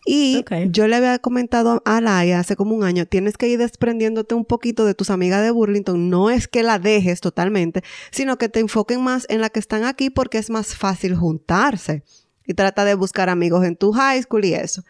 Y 0.08 0.46
yo 0.70 0.88
le 0.88 0.98
había 0.98 1.18
comentado 1.18 1.82
a 1.84 2.00
Laia 2.00 2.40
hace 2.40 2.56
como 2.56 2.76
un 2.76 2.84
año, 2.84 3.08
tienes 3.08 3.38
que 3.38 3.48
ir 3.48 3.58
desprendiéndote 3.58 4.36
un 4.36 4.46
poquito 4.46 4.86
de 4.86 4.94
tus 4.94 5.10
amigas 5.10 5.42
de 5.42 5.50
Burlington. 5.50 6.12
No 6.12 6.30
es 6.30 6.48
que 6.48 6.62
la 6.62 6.78
dejes 6.78 7.22
totalmente, 7.22 7.84
sino 8.12 8.38
que 8.38 8.48
te 8.48 8.60
enfoquen 8.60 9.02
más 9.02 9.26
en 9.30 9.42
la 9.42 9.50
que 9.50 9.60
están 9.60 9.84
aquí 9.84 10.12
porque 10.12 10.38
es 10.38 10.52
más 10.52 10.76
fácil 10.76 11.16
juntarse. 11.16 12.04
Y 12.46 12.54
trata 12.54 12.86
de 12.86 12.94
buscar 12.94 13.30
amigos 13.30 13.66
en 13.66 13.76
tu 13.76 13.92
high 13.94 14.22
school 14.22 14.46
y 14.46 14.54
eso. 14.54 14.84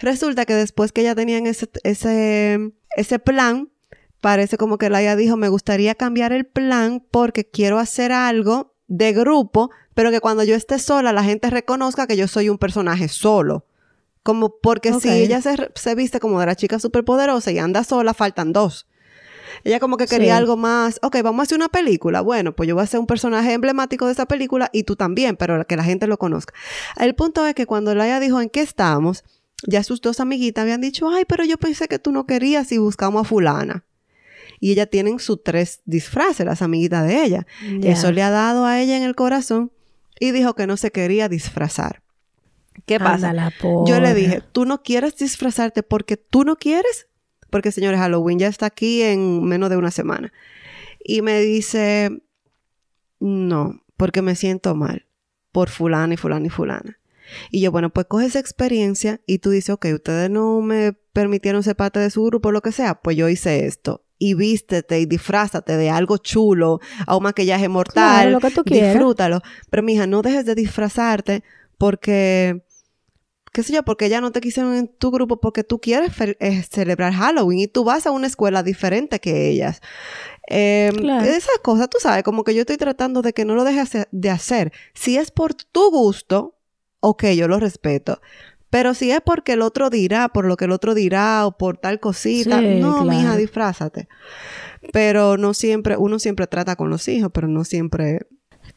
Resulta 0.00 0.44
que 0.44 0.54
después 0.54 0.90
que 0.90 1.04
ya 1.04 1.14
tenían 1.14 1.46
ese, 1.46 1.70
ese, 1.84 2.72
ese 2.96 3.18
plan, 3.20 3.68
parece 4.20 4.56
como 4.56 4.78
que 4.78 4.90
Laia 4.90 5.14
dijo, 5.14 5.36
me 5.36 5.48
gustaría 5.48 5.94
cambiar 5.94 6.32
el 6.32 6.44
plan 6.44 7.06
porque 7.12 7.44
quiero 7.44 7.78
hacer 7.78 8.10
algo 8.10 8.74
de 8.88 9.12
grupo, 9.12 9.70
pero 9.94 10.10
que 10.10 10.18
cuando 10.18 10.42
yo 10.42 10.56
esté 10.56 10.80
sola 10.80 11.12
la 11.12 11.22
gente 11.22 11.48
reconozca 11.50 12.08
que 12.08 12.16
yo 12.16 12.26
soy 12.26 12.48
un 12.48 12.58
personaje 12.58 13.06
solo. 13.06 13.66
Como 14.30 14.58
porque 14.60 14.92
si 14.92 15.08
ella 15.10 15.40
se, 15.42 15.94
viste 15.94 16.20
como 16.20 16.38
de 16.38 16.46
la 16.46 16.54
chica 16.54 16.78
superpoderosa 16.78 17.50
y 17.50 17.58
anda 17.58 17.82
sola, 17.84 18.14
faltan 18.14 18.52
dos. 18.52 18.86
Ella 19.64 19.80
como 19.80 19.96
que 19.96 20.06
quería 20.06 20.34
Sí. 20.34 20.38
algo 20.38 20.56
más, 20.56 20.98
ok, 21.02 21.16
vamos 21.22 21.40
a 21.40 21.42
hacer 21.42 21.56
una 21.56 21.68
película. 21.68 22.20
Bueno, 22.20 22.54
pues 22.54 22.68
yo 22.68 22.74
voy 22.74 22.84
a 22.84 22.86
ser 22.86 23.00
un 23.00 23.06
personaje 23.06 23.52
emblemático 23.52 24.06
de 24.06 24.12
esa 24.12 24.26
película 24.26 24.70
y 24.72 24.84
tú 24.84 24.94
también, 24.96 25.36
pero 25.36 25.66
que 25.66 25.76
la 25.76 25.84
gente 25.84 26.06
lo 26.06 26.18
conozca. 26.18 26.54
El 26.96 27.14
punto 27.14 27.44
es 27.44 27.54
que 27.54 27.66
cuando 27.66 27.94
Laia 27.94 28.20
dijo 28.20 28.40
en 28.40 28.48
qué 28.48 28.60
estamos, 28.60 29.24
ya 29.66 29.82
sus 29.82 30.00
dos 30.00 30.20
amiguitas 30.20 30.62
habían 30.62 30.80
dicho, 30.80 31.10
ay, 31.10 31.24
pero 31.26 31.44
yo 31.44 31.58
pensé 31.58 31.88
que 31.88 31.98
tú 31.98 32.12
no 32.12 32.24
querías 32.24 32.70
y 32.72 32.78
buscamos 32.78 33.22
a 33.22 33.24
fulana. 33.24 33.84
Y 34.60 34.72
ella 34.72 34.86
tienen 34.86 35.18
sus 35.18 35.42
tres 35.42 35.80
disfraces, 35.84 36.46
las 36.46 36.62
amiguitas 36.62 37.06
de 37.06 37.24
ella. 37.24 37.46
Eso 37.82 38.12
le 38.12 38.22
ha 38.22 38.30
dado 38.30 38.64
a 38.64 38.80
ella 38.80 38.96
en 38.96 39.02
el 39.02 39.14
corazón 39.14 39.72
y 40.18 40.30
dijo 40.32 40.54
que 40.54 40.66
no 40.66 40.76
se 40.76 40.90
quería 40.92 41.28
disfrazar. 41.28 42.02
¿Qué 42.86 42.98
pasa? 42.98 43.30
Anda 43.30 43.52
Yo 43.86 44.00
le 44.00 44.14
dije, 44.14 44.42
¿tú 44.52 44.64
no 44.64 44.82
quieres 44.82 45.16
disfrazarte 45.16 45.82
porque 45.82 46.16
tú 46.16 46.44
no 46.44 46.56
quieres? 46.56 47.08
Porque, 47.50 47.72
señores, 47.72 48.00
Halloween 48.00 48.38
ya 48.38 48.46
está 48.46 48.66
aquí 48.66 49.02
en 49.02 49.44
menos 49.44 49.70
de 49.70 49.76
una 49.76 49.90
semana. 49.90 50.32
Y 51.02 51.22
me 51.22 51.40
dice, 51.40 52.22
no, 53.18 53.82
porque 53.96 54.22
me 54.22 54.34
siento 54.36 54.74
mal 54.74 55.06
por 55.52 55.68
fulana 55.68 56.14
y 56.14 56.16
fulana 56.16 56.46
y 56.46 56.50
fulana. 56.50 56.98
Y 57.50 57.60
yo, 57.60 57.70
bueno, 57.70 57.90
pues 57.90 58.06
coge 58.06 58.26
esa 58.26 58.38
experiencia 58.38 59.20
y 59.26 59.38
tú 59.38 59.50
dices, 59.50 59.70
ok, 59.70 59.86
ustedes 59.94 60.30
no 60.30 60.60
me 60.60 60.92
permitieron 61.12 61.62
ser 61.62 61.76
parte 61.76 62.00
de 62.00 62.10
su 62.10 62.24
grupo, 62.24 62.52
lo 62.52 62.60
que 62.60 62.72
sea, 62.72 63.00
pues 63.00 63.16
yo 63.16 63.28
hice 63.28 63.66
esto. 63.66 64.04
Y 64.18 64.34
vístete 64.34 65.00
y 65.00 65.06
disfrázate 65.06 65.76
de 65.76 65.90
algo 65.90 66.18
chulo, 66.18 66.80
a 67.06 67.16
un 67.16 67.22
maquillaje 67.22 67.68
mortal. 67.68 68.22
Claro, 68.22 68.30
lo 68.32 68.40
que 68.40 68.50
tú 68.50 68.64
quieras. 68.64 68.92
Disfrútalo. 68.92 69.40
Pero, 69.70 69.82
mija, 69.82 70.06
no 70.06 70.20
dejes 70.20 70.44
de 70.44 70.54
disfrazarte 70.54 71.42
porque 71.78 72.62
qué 73.52 73.62
sé 73.62 73.72
yo, 73.72 73.82
porque 73.82 74.08
ya 74.08 74.20
no 74.20 74.30
te 74.32 74.40
quisieron 74.40 74.74
en 74.74 74.88
tu 74.88 75.10
grupo 75.10 75.40
porque 75.40 75.64
tú 75.64 75.80
quieres 75.80 76.12
eh, 76.20 76.62
celebrar 76.70 77.12
Halloween 77.12 77.58
y 77.60 77.66
tú 77.68 77.84
vas 77.84 78.06
a 78.06 78.10
una 78.10 78.26
escuela 78.26 78.62
diferente 78.62 79.20
que 79.20 79.48
ellas. 79.48 79.80
Eh, 80.48 80.90
Claro. 80.96 81.24
Esas 81.26 81.58
cosas, 81.62 81.88
tú 81.90 81.98
sabes, 82.00 82.22
como 82.22 82.44
que 82.44 82.54
yo 82.54 82.60
estoy 82.60 82.76
tratando 82.76 83.22
de 83.22 83.32
que 83.32 83.44
no 83.44 83.54
lo 83.54 83.64
dejes 83.64 83.90
de 84.10 84.30
hacer. 84.30 84.72
Si 84.94 85.16
es 85.16 85.30
por 85.30 85.54
tu 85.54 85.90
gusto, 85.90 86.58
ok, 87.00 87.24
yo 87.36 87.48
lo 87.48 87.58
respeto. 87.60 88.20
Pero 88.70 88.94
si 88.94 89.10
es 89.10 89.20
porque 89.20 89.54
el 89.54 89.62
otro 89.62 89.90
dirá, 89.90 90.28
por 90.28 90.44
lo 90.44 90.56
que 90.56 90.66
el 90.66 90.70
otro 90.72 90.94
dirá 90.94 91.44
o 91.44 91.58
por 91.58 91.76
tal 91.78 91.98
cosita, 91.98 92.60
Sí, 92.60 92.78
no, 92.80 93.02
claro. 93.02 93.18
mija, 93.18 93.36
disfrázate. 93.36 94.06
Pero 94.92 95.36
no 95.36 95.54
siempre, 95.54 95.96
uno 95.96 96.18
siempre 96.20 96.46
trata 96.46 96.76
con 96.76 96.88
los 96.88 97.08
hijos, 97.08 97.30
pero 97.34 97.48
no 97.48 97.64
siempre 97.64 98.20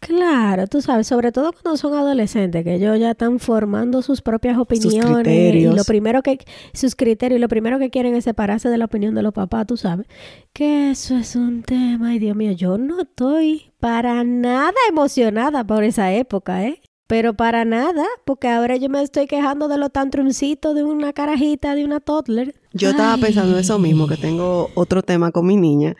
Claro, 0.05 0.67
tú 0.67 0.81
sabes, 0.81 1.07
sobre 1.07 1.31
todo 1.31 1.51
cuando 1.53 1.77
son 1.77 1.93
adolescentes, 1.93 2.63
que 2.63 2.75
ellos 2.75 2.99
ya 2.99 3.11
están 3.11 3.39
formando 3.39 4.01
sus 4.01 4.21
propias 4.21 4.57
opiniones 4.57 5.05
y 5.05 5.13
criterios. 5.23 5.75
lo 5.75 5.83
primero 5.83 6.21
que 6.21 6.39
sus 6.73 6.95
criterios, 6.95 7.37
y 7.37 7.41
lo 7.41 7.47
primero 7.47 7.79
que 7.79 7.89
quieren 7.89 8.15
es 8.15 8.25
separarse 8.25 8.69
de 8.69 8.77
la 8.77 8.85
opinión 8.85 9.15
de 9.15 9.23
los 9.23 9.33
papás, 9.33 9.67
tú 9.67 9.77
sabes. 9.77 10.07
Que 10.51 10.91
eso 10.91 11.17
es 11.17 11.35
un 11.35 11.63
tema, 11.63 12.09
ay 12.09 12.19
Dios 12.19 12.35
mío, 12.35 12.51
yo 12.51 12.77
no 12.77 13.01
estoy 13.01 13.71
para 13.79 14.23
nada 14.23 14.73
emocionada 14.89 15.63
por 15.63 15.83
esa 15.83 16.13
época, 16.13 16.65
¿eh? 16.65 16.81
Pero 17.07 17.33
para 17.33 17.65
nada, 17.65 18.05
porque 18.25 18.47
ahora 18.47 18.75
yo 18.77 18.89
me 18.89 19.01
estoy 19.01 19.27
quejando 19.27 19.67
de 19.67 19.77
los 19.77 19.91
tantrumcitos 19.91 20.73
de 20.73 20.83
una 20.83 21.13
carajita, 21.13 21.75
de 21.75 21.85
una 21.85 21.99
toddler. 21.99 22.55
Yo 22.71 22.89
estaba 22.89 23.17
pensando 23.17 23.57
eso 23.57 23.77
mismo, 23.77 24.07
que 24.07 24.17
tengo 24.17 24.69
otro 24.73 25.03
tema 25.03 25.31
con 25.31 25.45
mi 25.45 25.55
niña, 25.55 25.95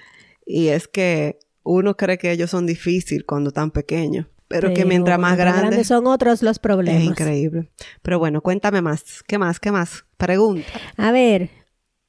y 0.45 0.67
es 0.67 0.87
que 0.87 1.39
uno 1.63 1.95
cree 1.95 2.17
que 2.17 2.31
ellos 2.31 2.49
son 2.49 2.65
difíciles 2.65 3.23
cuando 3.25 3.49
están 3.49 3.71
pequeños, 3.71 4.27
pero, 4.47 4.73
que 4.73 4.85
mientras 4.85 5.19
más 5.19 5.37
grandes 5.37 5.87
son 5.87 6.05
otros 6.07 6.43
los 6.43 6.53
es 6.57 6.59
problemas. 6.59 7.03
increíble. 7.03 7.71
Pero 8.01 8.19
bueno, 8.19 8.41
cuéntame 8.41 8.81
más. 8.81 9.23
¿Qué 9.27 9.37
más? 9.37 9.59
¿Qué 9.59 9.71
más? 9.71 10.05
Pregunta. 10.17 10.67
A 10.97 11.11
ver, 11.11 11.49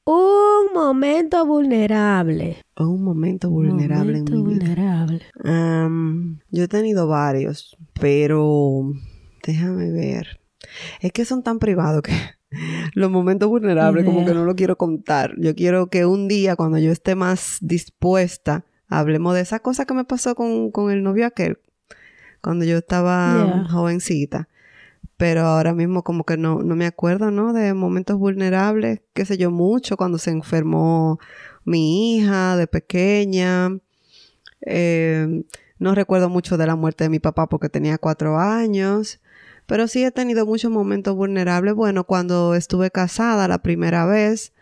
un 0.05 0.67
momento 0.73 1.45
vulnerable. 1.45 2.57
Un 2.77 3.03
momento 3.03 3.49
vulnerable 3.49 4.19
Momento 4.21 4.33
en 4.33 4.43
mi 4.43 4.53
vida. 4.53 4.65
vulnerable. 4.65 5.21
Am, 5.43 6.39
yo 6.51 6.63
he 6.63 6.67
tenido 6.67 7.07
varios, 7.07 7.75
pero 7.99 8.91
déjame 9.43 9.91
ver. 9.91 10.39
Es 10.99 11.11
que 11.11 11.25
son 11.25 11.41
tan 11.41 11.57
privados 11.57 12.03
que 12.03 12.13
los 12.93 13.09
momentos 13.09 13.49
vulnerables 13.49 14.05
como 14.05 14.25
que 14.25 14.33
no 14.33 14.45
lo 14.45 14.55
quiero 14.55 14.77
contar. 14.77 15.33
Yo 15.39 15.55
quiero 15.55 15.87
que 15.87 16.05
un 16.05 16.27
día 16.27 16.55
cuando 16.55 16.77
yo 16.77 16.91
esté 16.91 17.15
más 17.15 17.57
dispuesta, 17.61 18.65
hablemos 18.87 19.33
de 19.35 19.41
esa 19.41 19.59
cosa 19.59 19.85
que 19.85 19.93
me 19.93 20.05
pasó 20.05 20.35
con, 20.35 20.71
con 20.71 20.91
el 20.91 21.03
novio 21.03 21.25
aquel, 21.25 21.59
cuando 22.41 22.65
yo 22.65 22.77
estaba 22.77 23.35
Yeah. 23.35 23.67
jovencita. 23.69 24.47
Pero 25.17 25.41
ahora 25.43 25.73
mismo 25.73 26.03
como 26.03 26.25
que 26.25 26.35
no, 26.35 26.61
no 26.61 26.75
me 26.75 26.85
acuerdo, 26.85 27.31
¿no? 27.31 27.53
De 27.53 27.73
momentos 27.73 28.17
vulnerables, 28.17 29.01
qué 29.13 29.23
sé 29.25 29.37
yo, 29.37 29.49
mucho, 29.49 29.95
cuando 29.95 30.17
se 30.17 30.31
enfermó 30.31 31.19
mi 31.63 32.17
hija 32.17 32.57
de 32.57 32.67
pequeña. 32.67 33.79
Eh, 34.65 35.43
no 35.79 35.95
recuerdo 35.95 36.29
mucho 36.29 36.57
de 36.57 36.67
la 36.67 36.75
muerte 36.75 37.05
de 37.05 37.09
mi 37.09 37.19
papá 37.19 37.47
porque 37.47 37.69
tenía 37.69 37.97
cuatro 37.97 38.39
años, 38.39 39.21
pero 39.67 39.87
sí 39.87 40.03
he 40.03 40.11
tenido 40.11 40.45
muchos 40.45 40.69
momentos 40.71 41.15
vulnerables. 41.15 41.75
Bueno, 41.75 42.03
cuando 42.05 42.53
estuve 42.55 42.91
casada 42.91 43.47
la 43.47 43.59
primera 43.59 44.05
vez, 44.05 44.53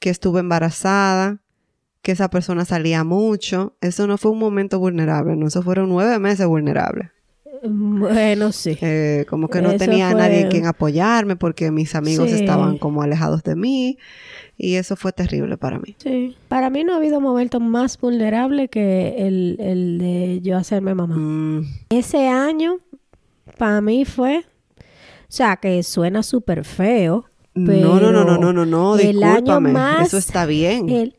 que 0.00 0.10
estuve 0.10 0.40
embarazada, 0.40 1.38
que 2.02 2.12
esa 2.12 2.28
persona 2.30 2.64
salía 2.64 3.04
mucho, 3.04 3.74
eso 3.80 4.06
no 4.06 4.16
fue 4.18 4.30
un 4.30 4.38
momento 4.38 4.78
vulnerable, 4.78 5.36
no, 5.36 5.46
eso 5.48 5.62
fueron 5.62 5.88
nueve 5.88 6.18
meses 6.18 6.46
vulnerables. 6.46 7.08
Bueno, 7.62 8.52
sí. 8.52 8.78
Eh, 8.80 9.26
como 9.28 9.48
que 9.48 9.60
no 9.60 9.68
Eso 9.68 9.78
tenía 9.84 10.10
fue- 10.12 10.20
nadie 10.20 10.48
quien 10.48 10.66
apoyarme 10.66 11.36
porque 11.36 11.70
mis 11.70 11.94
amigos 11.94 12.30
Sí. 12.30 12.36
estaban 12.36 12.78
como 12.78 13.02
alejados 13.02 13.42
de 13.42 13.54
mí 13.54 13.98
y 14.56 14.76
eso 14.76 14.96
fue 14.96 15.12
terrible 15.12 15.58
para 15.58 15.78
mí. 15.78 15.94
Sí. 15.98 16.36
Para 16.48 16.70
mí 16.70 16.84
no 16.84 16.94
ha 16.94 16.96
habido 16.96 17.20
momento 17.20 17.60
más 17.60 18.00
vulnerable 18.00 18.68
que 18.68 19.14
el, 19.26 19.56
el 19.60 19.98
de 19.98 20.40
yo 20.42 20.56
hacerme 20.56 20.94
mamá. 20.94 21.16
Mm, 21.16 21.66
Ese 21.90 22.28
año, 22.28 22.78
para 23.58 23.82
mí 23.82 24.06
fue, 24.06 24.38
o 24.78 24.82
sea, 25.28 25.56
que 25.56 25.82
suena 25.82 26.22
súper 26.22 26.64
feo. 26.64 27.26
no, 27.54 28.00
no, 28.00 28.10
no, 28.10 28.24
no, 28.24 28.38
no, 28.38 28.52
no, 28.54 28.64
no, 28.64 28.96
el 28.96 29.22
año 29.22 29.34
discúlpame. 29.34 29.72
más- 29.72 30.06
Eso 30.06 30.16
está 30.16 30.46
bien. 30.46 30.88
El- 30.88 31.14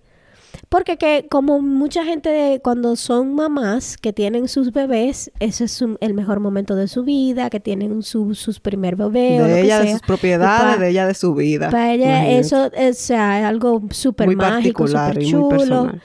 porque 0.72 0.98
que 0.98 1.28
como 1.30 1.62
mucha 1.62 2.06
gente 2.06 2.30
de- 2.30 2.62
cuando 2.62 2.96
son 2.96 3.36
mamás 3.36 3.98
que 3.98 4.14
tienen 4.14 4.48
sus 4.48 4.72
bebés, 4.72 5.30
ese 5.42 5.66
es 5.66 5.82
un- 5.82 5.98
el 6.00 6.14
mejor 6.14 6.40
momento 6.40 6.76
de 6.76 6.88
su 6.88 7.04
vida, 7.04 7.50
que 7.50 7.60
tienen 7.60 8.02
su, 8.04 8.34
sus 8.36 8.62
primer 8.62 8.96
bebé 8.96 9.36
o 9.36 9.40
lo 9.42 9.48
de 9.48 9.54
que 9.56 9.62
ella, 9.64 9.80
de 9.80 9.84
sea. 9.88 9.92
sus 9.98 10.02
propiedades, 10.08 10.74
Y 10.74 10.78
pa- 10.78 10.82
de 10.82 10.90
ella, 10.90 11.08
de 11.08 11.14
su 11.14 11.36
vida. 11.36 11.70
Para 11.70 11.94
ella 11.94 12.06
Imagínate. 12.20 12.40
eso 12.40 12.72
es, 12.74 13.02
o 13.02 13.04
sea, 13.04 13.48
algo 13.50 13.82
súper 13.90 14.34
mágico, 14.36 14.88
súper 14.88 15.22
y 15.22 15.30
chulo. 15.30 15.50
personal. 15.50 16.02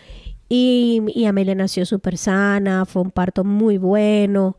Y, 0.49 1.03
y 1.15 1.25
Amelia 1.27 1.55
nació 1.55 1.85
súper 1.87 2.17
sana, 2.19 2.85
fue 2.87 3.03
un 3.03 3.11
parto 3.11 3.43
muy 3.45 3.79
bueno. 3.79 4.57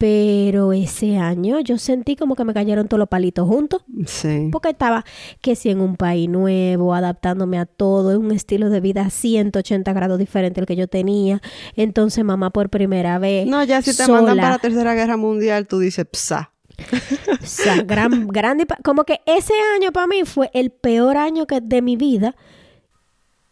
Pero 0.00 0.72
ese 0.72 1.18
año 1.18 1.60
yo 1.60 1.76
sentí 1.76 2.16
como 2.16 2.34
que 2.34 2.42
me 2.44 2.54
cayeron 2.54 2.88
todos 2.88 2.98
los 2.98 3.08
palitos 3.10 3.46
juntos. 3.46 3.82
Sí. 4.06 4.48
Porque 4.50 4.70
estaba 4.70 5.04
que 5.42 5.54
si 5.54 5.68
en 5.68 5.82
un 5.82 5.96
país 5.96 6.26
nuevo, 6.26 6.94
adaptándome 6.94 7.58
a 7.58 7.66
todo, 7.66 8.18
un 8.18 8.32
estilo 8.32 8.70
de 8.70 8.80
vida 8.80 9.10
180 9.10 9.92
grados 9.92 10.18
diferente 10.18 10.58
al 10.58 10.64
que 10.64 10.74
yo 10.74 10.88
tenía. 10.88 11.42
Entonces 11.76 12.24
mamá 12.24 12.48
por 12.48 12.70
primera 12.70 13.18
vez. 13.18 13.46
No, 13.46 13.62
ya 13.62 13.82
si 13.82 13.94
te 13.94 14.06
sola. 14.06 14.22
mandan 14.22 14.36
para 14.38 14.50
la 14.52 14.58
Tercera 14.58 14.94
Guerra 14.94 15.18
Mundial, 15.18 15.66
tú 15.66 15.78
dices, 15.80 16.06
psa. 16.10 16.50
O 17.42 17.46
sea, 17.46 17.82
gran, 17.82 18.26
grande, 18.28 18.66
como 18.82 19.04
que 19.04 19.20
ese 19.26 19.52
año 19.76 19.92
para 19.92 20.06
mí 20.06 20.22
fue 20.24 20.50
el 20.54 20.70
peor 20.70 21.18
año 21.18 21.46
que, 21.46 21.60
de 21.60 21.82
mi 21.82 21.96
vida. 21.96 22.36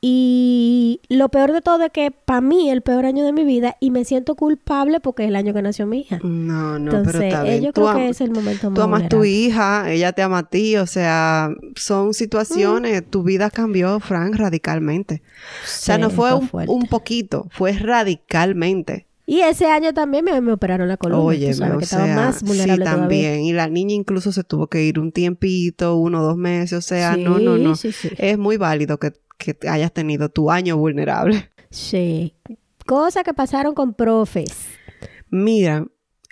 Y 0.00 1.00
lo 1.08 1.28
peor 1.28 1.52
de 1.52 1.60
todo 1.60 1.82
es 1.84 1.90
que 1.90 2.10
para 2.12 2.40
mí 2.40 2.70
el 2.70 2.82
peor 2.82 3.04
año 3.04 3.24
de 3.24 3.32
mi 3.32 3.42
vida 3.44 3.76
y 3.80 3.90
me 3.90 4.04
siento 4.04 4.36
culpable 4.36 5.00
porque 5.00 5.24
es 5.24 5.28
el 5.28 5.36
año 5.36 5.52
que 5.52 5.60
nació 5.60 5.86
mi 5.86 6.00
hija. 6.02 6.20
No, 6.22 6.78
no, 6.78 6.90
Entonces, 6.92 7.12
pero 7.12 7.24
está 7.24 7.46
eh, 7.46 7.50
bien. 7.50 7.62
yo 7.64 7.72
Tú 7.72 7.82
creo 7.82 7.94
que 7.96 8.08
es 8.10 8.20
el 8.20 8.30
momento 8.30 8.68
Tú 8.68 8.74
más 8.74 8.84
amas 8.84 9.08
tu 9.08 9.16
vulnerable. 9.16 9.30
hija, 9.46 9.92
ella 9.92 10.12
te 10.12 10.22
ama 10.22 10.38
a 10.38 10.48
ti, 10.48 10.76
o 10.76 10.86
sea, 10.86 11.50
son 11.74 12.14
situaciones, 12.14 13.04
tu 13.10 13.24
vida 13.24 13.50
cambió, 13.50 13.98
Frank, 13.98 14.36
radicalmente. 14.36 15.22
o 15.64 15.66
sea, 15.66 15.96
Sí, 15.96 16.00
no 16.00 16.10
fue 16.10 16.32
un, 16.34 16.48
un 16.68 16.86
poquito, 16.86 17.48
fue 17.50 17.72
radicalmente. 17.72 19.06
Y 19.26 19.40
ese 19.40 19.66
año 19.66 19.92
también 19.92 20.24
me, 20.24 20.40
me 20.40 20.52
operaron 20.52 20.88
la 20.88 20.96
columna. 20.96 21.22
Oye, 21.22 21.48
tú 21.50 21.58
sabes, 21.58 21.74
o 21.74 21.78
que 21.78 21.84
estaba 21.84 22.06
más 22.06 22.42
vulnerable 22.42 22.76
sí, 22.76 22.80
todavía. 22.80 23.00
también. 23.02 23.40
Y 23.42 23.52
la 23.52 23.68
niña 23.68 23.94
incluso 23.94 24.32
se 24.32 24.42
tuvo 24.42 24.68
que 24.68 24.84
ir 24.84 24.98
un 24.98 25.12
tiempito, 25.12 25.96
uno 25.96 26.20
o 26.20 26.24
dos 26.24 26.36
meses, 26.38 26.78
o 26.78 26.80
sea, 26.80 27.14
no, 27.16 27.38
no, 27.38 27.58
no. 27.58 27.74
Sí, 27.76 27.92
sí, 27.92 28.08
sí. 28.08 28.14
Es 28.16 28.38
muy 28.38 28.56
válido 28.56 28.98
que, 28.98 29.12
que 29.38 29.56
hayas 29.68 29.92
tenido 29.92 30.28
tu 30.28 30.50
año 30.50 30.76
vulnerable. 30.76 31.50
Sí. 31.70 32.34
Cosas 32.86 33.24
que 33.24 33.34
pasaron 33.34 33.74
con 33.74 33.94
profes. 33.94 34.50
Mira, 35.30 35.86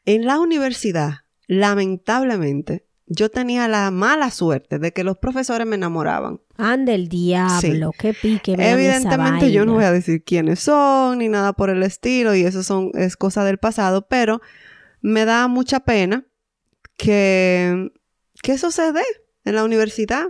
en 0.04 0.26
la 0.26 0.40
universidad, 0.40 1.20
lamentablemente, 1.46 2.86
yo 3.06 3.30
tenía 3.30 3.68
la 3.68 3.90
mala 3.90 4.30
suerte 4.30 4.78
de 4.78 4.92
que 4.92 5.04
los 5.04 5.18
profesores 5.18 5.66
me 5.66 5.76
enamoraban. 5.76 6.40
Ande 6.56 6.94
el 6.94 7.08
diablo, 7.08 7.92
qué 7.96 8.14
pique. 8.14 8.56
Evidentemente 8.58 9.52
yo 9.52 9.64
no 9.64 9.74
voy 9.74 9.84
a 9.84 9.92
decir 9.92 10.24
quiénes 10.24 10.60
son 10.60 11.18
ni 11.18 11.28
nada 11.28 11.52
por 11.52 11.70
el 11.70 11.82
estilo 11.82 12.34
y 12.34 12.42
eso 12.42 12.62
son 12.62 12.90
es 12.94 13.16
cosa 13.16 13.44
del 13.44 13.58
pasado, 13.58 14.08
pero 14.08 14.40
me 15.02 15.24
da 15.24 15.46
mucha 15.46 15.80
pena 15.80 16.24
que 16.96 17.92
que 18.42 18.52
eso 18.52 18.70
se 18.70 18.92
dé 18.92 19.04
en 19.44 19.54
la 19.54 19.64
universidad 19.64 20.28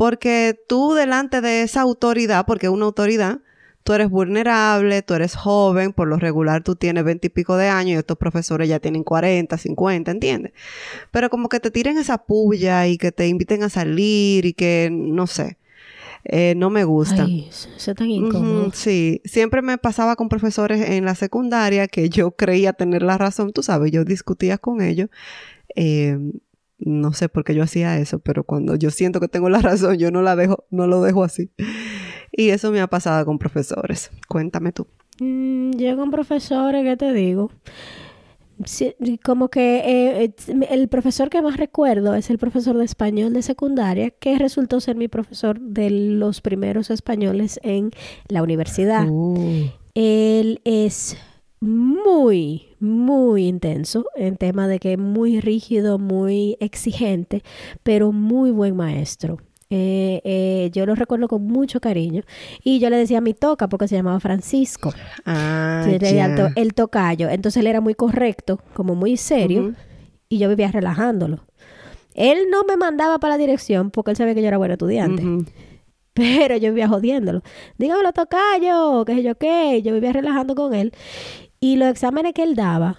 porque 0.00 0.58
tú 0.66 0.94
delante 0.94 1.42
de 1.42 1.60
esa 1.60 1.82
autoridad, 1.82 2.46
porque 2.46 2.68
es 2.68 2.72
una 2.72 2.86
autoridad, 2.86 3.40
tú 3.84 3.92
eres 3.92 4.08
vulnerable, 4.08 5.02
tú 5.02 5.12
eres 5.12 5.36
joven, 5.36 5.92
por 5.92 6.08
lo 6.08 6.16
regular 6.16 6.62
tú 6.62 6.74
tienes 6.74 7.04
veinte 7.04 7.26
y 7.26 7.28
pico 7.28 7.58
de 7.58 7.68
años 7.68 7.96
y 7.96 7.98
estos 7.98 8.16
profesores 8.16 8.66
ya 8.66 8.78
tienen 8.78 9.04
40, 9.04 9.58
50, 9.58 10.10
¿entiendes? 10.10 10.52
Pero 11.10 11.28
como 11.28 11.50
que 11.50 11.60
te 11.60 11.70
tiren 11.70 11.98
esa 11.98 12.16
puya 12.16 12.86
y 12.86 12.96
que 12.96 13.12
te 13.12 13.28
inviten 13.28 13.62
a 13.62 13.68
salir 13.68 14.46
y 14.46 14.54
que, 14.54 14.88
no 14.90 15.26
sé. 15.26 15.58
Eh, 16.24 16.54
no 16.56 16.70
me 16.70 16.84
gusta. 16.84 17.24
Ay, 17.24 17.48
eso 17.50 17.68
es 17.76 17.94
tan 17.94 18.10
incómodo. 18.10 18.70
Sí, 18.72 19.20
siempre 19.26 19.60
me 19.60 19.76
pasaba 19.76 20.16
con 20.16 20.30
profesores 20.30 20.88
en 20.88 21.04
la 21.04 21.14
secundaria 21.14 21.88
que 21.88 22.08
yo 22.08 22.30
creía 22.30 22.72
tener 22.72 23.02
la 23.02 23.18
razón, 23.18 23.52
tú 23.52 23.62
sabes, 23.62 23.92
yo 23.92 24.06
discutía 24.06 24.56
con 24.56 24.80
ellos. 24.80 25.10
Eh, 25.76 26.16
no 26.80 27.12
sé 27.12 27.28
por 27.28 27.44
qué 27.44 27.54
yo 27.54 27.62
hacía 27.62 27.98
eso, 27.98 28.18
pero 28.18 28.44
cuando 28.44 28.74
yo 28.74 28.90
siento 28.90 29.20
que 29.20 29.28
tengo 29.28 29.48
la 29.48 29.58
razón, 29.62 29.98
yo 29.98 30.10
no 30.10 30.22
la 30.22 30.36
dejo, 30.36 30.64
no 30.70 30.86
lo 30.86 31.02
dejo 31.02 31.24
así. 31.24 31.50
Y 32.32 32.50
eso 32.50 32.70
me 32.72 32.80
ha 32.80 32.86
pasado 32.86 33.24
con 33.26 33.38
profesores. 33.38 34.10
Cuéntame 34.28 34.72
tú. 34.72 34.86
Mm, 35.20 35.72
yo 35.72 35.96
con 35.96 36.10
profesores, 36.10 36.84
¿qué 36.84 36.96
te 36.96 37.12
digo? 37.12 37.50
Sí, 38.64 38.94
como 39.24 39.48
que 39.48 40.22
eh, 40.22 40.34
el 40.68 40.88
profesor 40.88 41.30
que 41.30 41.40
más 41.40 41.56
recuerdo 41.56 42.14
es 42.14 42.28
el 42.28 42.38
profesor 42.38 42.76
de 42.76 42.84
español 42.84 43.32
de 43.32 43.42
secundaria, 43.42 44.10
que 44.10 44.38
resultó 44.38 44.80
ser 44.80 44.96
mi 44.96 45.08
profesor 45.08 45.58
de 45.58 45.88
los 45.90 46.42
primeros 46.42 46.90
españoles 46.90 47.58
en 47.62 47.90
la 48.28 48.42
universidad. 48.42 49.06
Uh, 49.08 49.70
Él 49.94 50.60
es 50.64 51.16
muy, 51.60 52.74
muy 52.80 53.46
intenso 53.46 54.06
en 54.16 54.36
tema 54.36 54.66
de 54.66 54.78
que 54.78 54.96
muy 54.96 55.40
rígido, 55.40 55.98
muy 55.98 56.56
exigente, 56.60 57.42
pero 57.82 58.12
muy 58.12 58.50
buen 58.50 58.76
maestro. 58.76 59.38
Eh, 59.72 60.20
eh, 60.24 60.70
yo 60.72 60.84
lo 60.84 60.96
recuerdo 60.96 61.28
con 61.28 61.46
mucho 61.46 61.80
cariño. 61.80 62.22
Y 62.64 62.80
yo 62.80 62.90
le 62.90 62.96
decía 62.96 63.18
a 63.18 63.20
mi 63.20 63.34
toca 63.34 63.68
porque 63.68 63.86
se 63.86 63.94
llamaba 63.94 64.18
Francisco. 64.18 64.92
ah, 65.24 65.86
el, 66.56 66.74
tocayo. 66.74 67.28
Entonces 67.28 67.60
él 67.60 67.68
era 67.68 67.80
muy 67.80 67.94
correcto, 67.94 68.60
como 68.74 68.94
muy 68.94 69.16
serio, 69.16 69.74
y 70.28 70.38
yo 70.38 70.48
vivía 70.48 70.72
relajándolo. 70.72 71.46
Él 72.14 72.48
no 72.50 72.64
me 72.64 72.76
mandaba 72.76 73.20
para 73.20 73.34
la 73.34 73.38
dirección 73.38 73.90
porque 73.90 74.10
él 74.10 74.16
sabía 74.16 74.34
que 74.34 74.42
yo 74.42 74.48
era 74.48 74.58
buena 74.58 74.74
estudiante, 74.74 75.22
pero 76.14 76.56
yo 76.56 76.70
vivía 76.70 76.88
jodiéndolo. 76.88 77.42
Dígamelo, 77.78 78.12
tocayo, 78.12 79.04
qué 79.04 79.14
sé 79.14 79.22
yo 79.22 79.36
qué. 79.36 79.80
Yo 79.82 79.94
vivía 79.94 80.12
relajando 80.12 80.56
con 80.56 80.74
él. 80.74 80.92
Y 81.60 81.76
los 81.76 81.88
exámenes 81.88 82.32
que 82.32 82.42
él 82.42 82.54
daba 82.54 82.98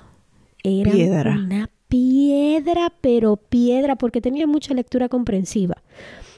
eran 0.63 0.93
Piedra. 0.93 1.31
una 1.31 1.69
piedra, 1.87 2.93
pero 3.01 3.35
piedra, 3.35 3.95
porque 3.95 4.21
tenía 4.21 4.45
mucha 4.45 4.73
lectura 4.73 5.09
comprensiva. 5.09 5.81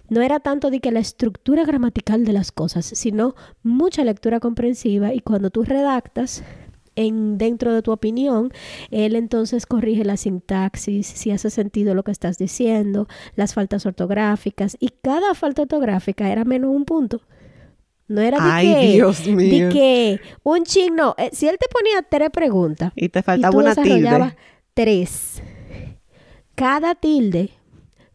No 0.09 0.21
era 0.21 0.39
tanto 0.39 0.71
de 0.71 0.79
que 0.79 0.91
la 0.91 0.99
estructura 0.99 1.65
gramatical 1.65 2.23
de 2.23 2.33
las 2.33 2.51
cosas, 2.51 2.85
sino 2.85 3.35
mucha 3.61 4.03
lectura 4.03 4.39
comprensiva 4.39 5.13
y 5.13 5.19
cuando 5.19 5.49
tú 5.49 5.63
redactas 5.63 6.43
en 6.95 7.37
dentro 7.37 7.73
de 7.73 7.81
tu 7.81 7.91
opinión, 7.91 8.51
él 8.89 9.15
entonces 9.15 9.65
corrige 9.65 10.05
la 10.05 10.17
sintaxis, 10.17 11.07
si 11.07 11.31
hace 11.31 11.49
sentido 11.49 11.93
lo 11.93 12.03
que 12.03 12.11
estás 12.11 12.37
diciendo, 12.37 13.07
las 13.35 13.53
faltas 13.53 13.85
ortográficas 13.85 14.77
y 14.79 14.89
cada 15.01 15.33
falta 15.33 15.63
ortográfica 15.63 16.31
era 16.31 16.45
menos 16.45 16.69
un 16.73 16.85
punto. 16.85 17.21
No 18.07 18.21
era 18.21 18.37
de 18.37 18.51
Ay, 18.51 18.73
que, 18.73 18.87
Dios 18.93 19.27
mío. 19.27 19.67
de 19.67 19.73
que 19.73 20.19
un 20.43 20.63
chino, 20.63 21.15
eh, 21.17 21.29
si 21.31 21.47
él 21.47 21.57
te 21.59 21.67
ponía 21.69 22.01
tres 22.07 22.29
preguntas 22.31 22.91
Y 22.95 23.09
te 23.09 23.19
y 23.19 23.23
faltaba 23.23 23.51
tú 23.51 23.59
una 23.59 23.75
tilde. 23.75 24.35
tres. 24.73 25.41
Cada 26.55 26.95
tilde 26.95 27.49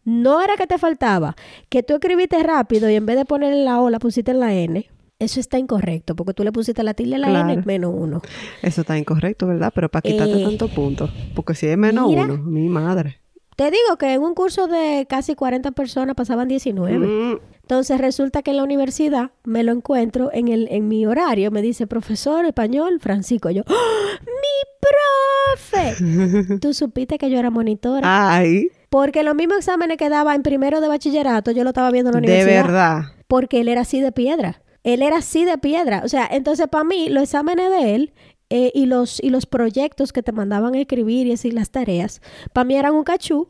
no 0.05 0.41
era 0.43 0.57
que 0.57 0.67
te 0.67 0.79
faltaba, 0.79 1.37
que 1.69 1.83
tú 1.83 1.95
escribiste 1.95 2.43
rápido 2.43 2.89
y 2.89 2.95
en 2.95 3.05
vez 3.07 3.17
de 3.17 3.25
poner 3.25 3.53
en 3.53 3.65
la 3.65 3.81
O 3.81 3.91
la 3.91 3.99
pusiste 3.99 4.31
en 4.31 4.41
la 4.41 4.55
N. 4.55 4.89
Eso 5.19 5.41
está 5.41 5.59
incorrecto, 5.59 6.15
porque 6.15 6.33
tú 6.33 6.45
le 6.45 6.53
pusiste 6.53 6.83
la 6.85 6.95
tilde 6.95 7.17
en 7.17 7.23
la 7.23 7.29
N 7.41 7.43
Claro. 7.55 7.63
menos 7.67 7.93
uno. 7.95 8.23
Eso 8.63 8.83
está 8.83 8.97
incorrecto, 8.97 9.49
¿verdad? 9.49 9.73
Pero 9.75 9.89
para 9.89 10.03
quitarte 10.03 10.41
Eh, 10.41 10.45
tantos 10.45 10.71
puntos. 10.71 11.11
Porque 11.35 11.55
si 11.55 11.67
es 11.67 11.77
menos 11.77 12.09
mira. 12.09 12.23
uno, 12.23 12.37
mi 12.39 12.69
madre. 12.69 13.19
Te 13.57 13.65
digo 13.73 13.97
que 13.99 14.13
en 14.15 14.23
un 14.23 14.35
curso 14.35 14.69
de 14.69 15.07
casi 15.09 15.35
40 15.35 15.73
personas 15.73 16.15
pasaban 16.15 16.47
19. 16.47 16.99
Mm, 17.07 17.39
Entonces 17.69 18.01
resulta 18.01 18.41
que 18.41 18.53
en 18.53 18.57
la 18.57 18.65
universidad 18.65 19.31
me 19.45 19.63
lo 19.63 19.73
encuentro 19.73 20.31
en, 20.33 20.49
el, 20.49 20.69
en 20.71 20.89
mi 20.89 21.05
horario. 21.05 21.51
Me 21.51 21.61
dice, 21.61 21.87
profesor 21.87 22.47
español, 22.47 22.99
Francisco. 22.99 23.51
Yo, 23.51 23.63
¡Ah! 23.67 24.19
¡mi 24.25 25.85
profe! 26.01 26.59
Tú 26.61 26.73
supiste 26.73 27.19
que 27.19 27.29
yo 27.29 27.39
era 27.39 27.51
monitora. 27.51 28.01
Ay, 28.37 28.71
Porque 28.89 29.23
los 29.23 29.35
mismos 29.35 29.59
exámenes 29.59 29.99
que 29.99 30.09
daba 30.09 30.35
en 30.35 30.43
primero 30.43 30.81
de 30.81 30.89
bachillerato, 30.89 31.51
yo 31.51 31.63
lo 31.63 31.69
estaba 31.69 31.91
viendo 31.91 32.09
en 32.09 32.15
la 32.15 32.21
de 32.23 32.27
universidad. 32.27 32.65
verdad. 32.65 33.03
Porque 33.27 33.61
él 33.61 33.69
era 33.69 33.83
así 33.83 34.01
de 34.01 34.13
piedra. 34.13 34.63
Él 34.83 35.03
era 35.03 35.19
así 35.19 35.45
de 35.45 35.59
piedra. 35.59 36.01
O 36.07 36.09
sea, 36.09 36.27
entonces 36.31 36.69
para 36.69 36.85
mí, 36.85 37.11
los 37.11 37.25
exámenes 37.25 37.71
de 37.71 37.95
él 37.97 38.15
eh, 38.49 38.73
y, 38.75 38.87
los, 38.87 39.23
y 39.23 39.29
los 39.29 39.45
proyectos 39.45 40.15
que 40.15 40.23
te 40.23 40.33
mandaban 40.33 40.75
a 40.75 40.81
escribir 40.81 41.27
y 41.27 41.33
así 41.33 41.51
las 41.51 41.69
tareas, 41.71 42.23
para 42.55 42.65
mí 42.65 42.77
eran 42.77 42.95
un 42.95 43.05
cachú. 43.05 43.47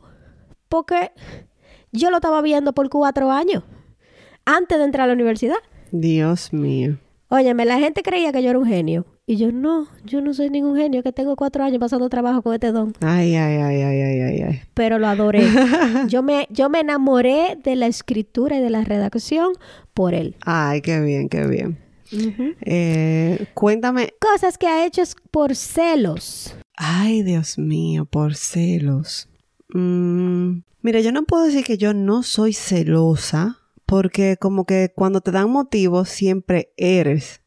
Porque 0.67 1.13
yo 1.93 2.09
lo 2.09 2.17
estaba 2.17 2.41
viendo 2.41 2.73
por 2.73 2.89
cuatro 2.89 3.31
años. 3.31 3.63
Antes 4.51 4.79
de 4.79 4.83
entrar 4.83 5.03
a 5.03 5.07
la 5.09 5.13
universidad. 5.13 5.57
Dios 5.91 6.53
mío. 6.53 6.97
Óyeme, 7.27 7.65
la 7.65 7.77
gente 7.77 8.01
creía 8.01 8.31
que 8.31 8.41
yo 8.41 8.49
era 8.49 8.57
un 8.57 8.65
genio. 8.65 9.05
Y 9.27 9.35
yo, 9.35 9.51
no, 9.51 9.85
yo 10.05 10.21
no 10.21 10.33
soy 10.33 10.49
ningún 10.49 10.75
genio, 10.75 11.03
que 11.03 11.11
tengo 11.11 11.35
cuatro 11.35 11.63
años 11.63 11.77
pasando 11.79 12.09
trabajo 12.09 12.41
con 12.41 12.55
este 12.55 12.71
don. 12.71 12.95
Ay, 13.01 13.35
ay, 13.35 13.57
ay, 13.57 13.81
ay, 13.83 14.01
ay, 14.01 14.21
ay, 14.21 14.41
ay. 14.41 14.61
pero 14.73 14.97
lo 14.97 15.05
adoré. 15.05 15.47
Yo 16.09 16.23
me, 16.23 16.47
yo 16.49 16.67
me 16.67 16.79
enamoré 16.79 17.59
de 17.63 17.75
la 17.75 17.85
escritura 17.85 18.57
y 18.57 18.59
de 18.59 18.71
la 18.71 18.83
redacción 18.83 19.53
por 19.93 20.15
él. 20.15 20.35
Ay, 20.41 20.81
qué 20.81 20.99
bien, 20.99 21.29
qué 21.29 21.45
bien. 21.45 21.77
Eh, 22.61 23.45
cuéntame. 23.53 24.15
Cosas 24.19 24.57
que 24.57 24.65
ha 24.65 24.83
hecho 24.83 25.03
es 25.03 25.15
por 25.29 25.55
celos. 25.55 26.55
Ay, 26.75 27.21
Dios 27.21 27.59
mío, 27.59 28.05
por 28.05 28.33
celos. 28.33 29.29
Mm, 29.75 30.61
mira, 30.81 31.01
yo 31.01 31.11
no 31.11 31.21
puedo 31.21 31.43
decir 31.43 31.63
que 31.63 31.77
yo 31.77 31.93
no 31.93 32.23
soy 32.23 32.53
celosa, 32.53 33.58
porque 33.89 34.37
como 34.37 34.65
que 34.65 34.93
cuando 34.95 35.19
te 35.19 35.31
dan 35.31 35.49
motivos 35.49 36.09
siempre 36.09 36.71
eres 36.77 37.41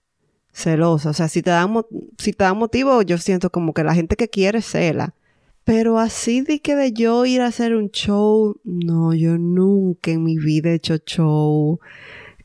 celosa. 0.53 1.11
O 1.11 1.13
sea, 1.13 1.29
si 1.29 1.41
te 1.41 1.51
dan, 1.51 1.73
si 2.19 2.33
te 2.33 2.43
dan 2.43 2.59
motivo, 2.59 3.01
yo 3.03 3.17
siento 3.19 3.51
como 3.51 3.73
que 3.73 3.85
la 3.85 3.95
gente 3.95 4.17
que 4.17 4.29
quiere 4.29 4.61
cela. 4.61 5.15
Pero 5.63 6.01
así 6.01 6.41
de 6.41 6.61
que 6.61 6.75
de 6.75 6.93
yo 6.93 7.25
ir 7.25 7.43
a 7.43 7.47
hacer 7.47 7.77
un 7.77 7.91
show, 7.91 8.61
no, 8.65 9.15
yo 9.15 9.39
nunca 9.39 10.11
en 10.11 10.25
mi 10.25 10.37
vida 10.37 10.71
he 10.71 10.75
hecho 10.75 10.97
show. 11.07 11.79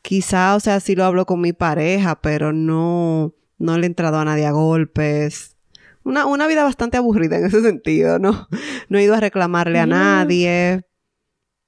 Quizá, 0.00 0.54
o 0.54 0.60
sea, 0.60 0.78
sí 0.78 0.94
lo 0.94 1.04
hablo 1.04 1.26
con 1.26 1.40
mi 1.40 1.52
pareja, 1.52 2.20
pero 2.20 2.52
no, 2.52 3.34
no 3.58 3.78
le 3.78 3.82
he 3.82 3.88
entrado 3.88 4.18
a 4.18 4.24
nadie 4.24 4.46
a 4.46 4.52
golpes. 4.52 5.56
Una, 6.04 6.24
una 6.26 6.46
vida 6.46 6.62
bastante 6.62 6.98
aburrida 6.98 7.38
en 7.38 7.46
ese 7.46 7.62
sentido, 7.62 8.20
¿no? 8.20 8.46
No 8.88 8.98
he 8.98 9.02
ido 9.02 9.14
a 9.14 9.20
reclamarle 9.20 9.80
a 9.80 9.86
nadie. 9.86 10.84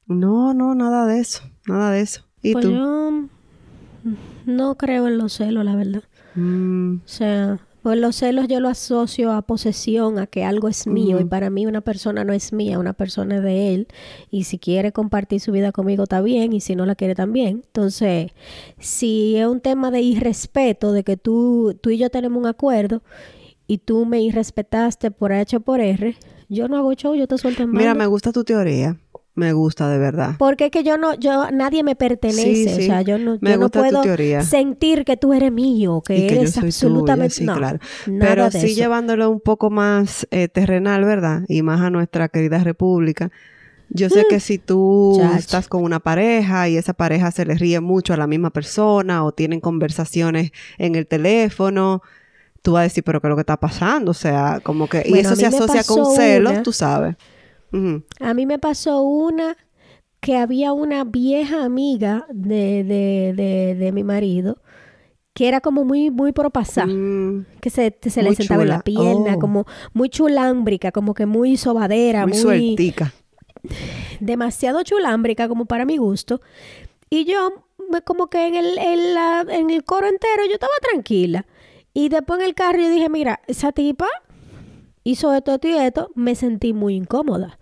No, 0.07 0.55
no, 0.55 0.77
nada 0.77 1.07
de 1.07 1.19
eso, 1.19 1.49
nada 1.66 1.90
de 1.92 2.01
eso. 2.01 2.23
¿Y 2.42 2.53
pues 2.53 2.64
tú? 2.64 2.70
yo 2.73 3.11
no 4.46 4.75
creo 4.77 5.07
en 5.09 5.18
los 5.18 5.35
celos, 5.35 5.64
la 5.64 5.77
verdad. 5.77 6.03
Mm, 6.35 6.96
O 6.96 7.01
sea, 7.09 7.59
pues 7.83 7.99
los 7.99 8.16
celos 8.16 8.46
yo 8.49 8.61
lo 8.61 8.68
asocio 8.68 9.33
a 9.33 9.42
posesión, 9.42 10.18
a 10.18 10.27
que 10.27 10.44
algo 10.44 10.68
es 10.68 10.87
mío. 10.87 11.20
Y 11.20 11.25
para 11.25 11.51
mí 11.51 11.66
una 11.66 11.81
persona 11.81 12.25
no 12.25 12.33
es 12.33 12.53
mía, 12.53 12.79
una 12.79 12.92
persona 12.92 13.37
es 13.37 13.42
de 13.42 13.75
él. 13.75 13.88
Y 14.31 14.44
si 14.44 14.59
quiere 14.59 14.92
compartir 14.92 15.40
su 15.40 15.53
vida 15.53 15.73
conmigo 15.73 16.05
está 16.05 16.20
bien, 16.23 16.53
y 16.53 16.61
si 16.61 16.77
no 16.77 16.87
la 16.87 16.94
quiere 16.94 17.14
también. 17.14 17.62
Entonces, 17.66 18.33
si 18.79 19.37
es 19.37 19.46
un 19.46 19.61
tema 19.61 19.90
de 19.90 20.01
irrespeto, 20.03 20.92
de 20.92 21.05
que 21.05 21.16
tú, 21.16 21.77
tú 21.81 21.90
y 21.90 21.99
yo 21.99 22.11
tenemos 22.11 22.38
un 22.38 22.46
acuerdo 22.46 23.03
y 23.66 23.79
tú 23.79 24.05
me 24.07 24.20
irrespetaste 24.20 25.11
por 25.11 25.33
H 25.33 25.57
o 25.57 25.61
por 25.61 25.81
R, 25.81 26.16
yo 26.49 26.68
no 26.68 26.77
hago 26.77 26.92
show, 26.94 27.14
yo 27.14 27.27
te 27.29 27.38
suelto 27.38 27.62
en 27.62 27.70
Mira, 27.70 27.90
banda. 27.90 28.05
me 28.05 28.07
gusta 28.09 28.33
tu 28.33 28.44
teoría. 28.44 28.99
Me 29.40 29.55
gusta, 29.55 29.88
de 29.88 29.96
verdad. 29.98 30.35
Porque 30.38 30.66
es 30.66 30.70
que 30.70 30.83
yo 30.85 30.98
no, 30.98 31.14
yo, 31.14 31.50
nadie 31.50 31.83
me 31.83 31.96
pertenece. 31.96 32.55
Sí, 32.55 32.68
sí. 32.68 32.83
O 32.83 32.87
sea, 32.87 33.00
yo 33.00 33.18
no, 33.18 33.38
Me 33.40 33.53
yo 33.53 33.57
no 33.57 33.70
puedo 33.70 34.03
sentir 34.42 35.07
que 35.07 35.16
tú 35.16 35.33
eres 35.33 35.50
mío, 35.50 36.03
que 36.05 36.18
y 36.18 36.26
que 36.26 36.35
yo 36.35 36.40
eres 36.42 36.53
soy 36.53 36.68
absolutamente. 36.68 37.35
tuya, 37.37 37.40
sí, 37.40 37.44
no, 37.46 37.55
claro. 37.55 37.79
Pero 38.18 38.50
sí 38.50 38.59
eso. 38.66 38.81
llevándolo 38.81 39.31
un 39.31 39.40
poco 39.40 39.70
más 39.70 40.26
eh, 40.31 40.48
terrenal, 40.48 41.07
¿verdad? 41.07 41.44
Y 41.48 41.62
más 41.62 41.81
a 41.81 41.88
nuestra 41.88 42.29
querida 42.29 42.59
república. 42.59 43.31
Yo 43.88 44.11
sé 44.11 44.26
que 44.29 44.40
si 44.40 44.59
tú 44.59 45.18
estás 45.38 45.68
con 45.68 45.83
una 45.83 46.00
pareja 46.00 46.68
y 46.68 46.76
esa 46.76 46.92
pareja 46.92 47.31
se 47.31 47.46
le 47.46 47.55
ríe 47.55 47.81
mucho 47.81 48.12
a 48.12 48.18
la 48.18 48.26
misma 48.26 48.50
persona 48.50 49.24
o 49.24 49.33
tienen 49.33 49.61
conversaciones 49.61 50.53
en 50.76 50.96
el 50.96 51.07
teléfono, 51.07 52.03
tú 52.62 52.72
vas 52.72 52.81
a 52.81 52.83
decir, 52.85 53.05
pero 53.05 53.20
¿qué 53.22 53.26
es 53.26 53.31
lo 53.31 53.37
que 53.37 53.40
está 53.40 53.57
pasando? 53.59 54.11
O 54.11 54.14
sea, 54.14 54.61
como 54.62 54.87
que... 54.87 55.03
y 55.07 55.18
eso 55.18 55.35
se 55.35 55.46
asocia 55.46 55.83
con 55.85 56.05
celos, 56.14 56.53
una- 56.53 56.62
tú 56.62 56.72
sabes. 56.72 57.16
A 58.20 58.35
mí 58.35 58.46
me 58.46 58.59
pasó 58.59 59.02
una 59.02 59.56
que 60.20 60.37
había 60.37 60.72
una 60.72 61.04
vieja 61.04 61.64
amiga 61.64 62.26
de, 62.30 62.85
de, 62.85 63.33
de, 63.35 63.74
de 63.74 63.92
mi 63.92 64.04
marido 64.04 64.59
que 65.33 65.46
era 65.48 65.61
como 65.61 65.85
muy, 65.85 66.11
muy 66.11 66.33
propasá, 66.33 66.85
Mm, 66.87 67.46
que 67.61 67.70
se, 67.70 67.96
se 68.09 68.22
le 68.22 68.35
sentaba 68.35 68.62
en 68.62 68.68
la 68.68 68.80
pierna, 68.83 69.37
Oh. 69.37 69.38
como 69.38 69.64
muy 69.94 70.09
chulámbrica, 70.11 70.90
como 70.92 71.14
que 71.14 71.24
muy 71.24 71.56
sobadera, 71.56 72.22
muy 72.26 72.33
muy, 72.33 72.42
sueltica. 72.42 73.14
demasiado 74.18 74.83
chulámbrica 74.83 75.48
como 75.48 75.66
para 75.66 75.85
mi 75.85 75.96
gusto. 75.96 76.40
Y 77.09 77.24
yo 77.24 77.64
como 78.04 78.28
que 78.28 78.46
en 78.46 78.54
el, 78.56 78.76
en, 78.78 79.14
la- 79.14 79.46
en 79.48 79.70
el 79.70 79.85
coro 79.85 80.06
entero 80.09 80.44
yo 80.46 80.54
estaba 80.54 80.72
tranquila. 80.83 81.46
Y 81.94 82.09
después 82.09 82.40
en 82.40 82.46
el 82.46 82.54
carro 82.54 82.78
yo 82.80 82.90
dije, 82.90 83.09
mira, 83.09 83.40
esa 83.46 83.72
tipa 83.72 84.09
hizo 85.04 85.33
esto, 85.33 85.54
esto 85.54 85.68
y 85.68 85.72
esto, 85.76 86.11
me 86.14 86.35
sentí 86.35 86.72
muy 86.72 86.94
incómoda. 86.96 87.59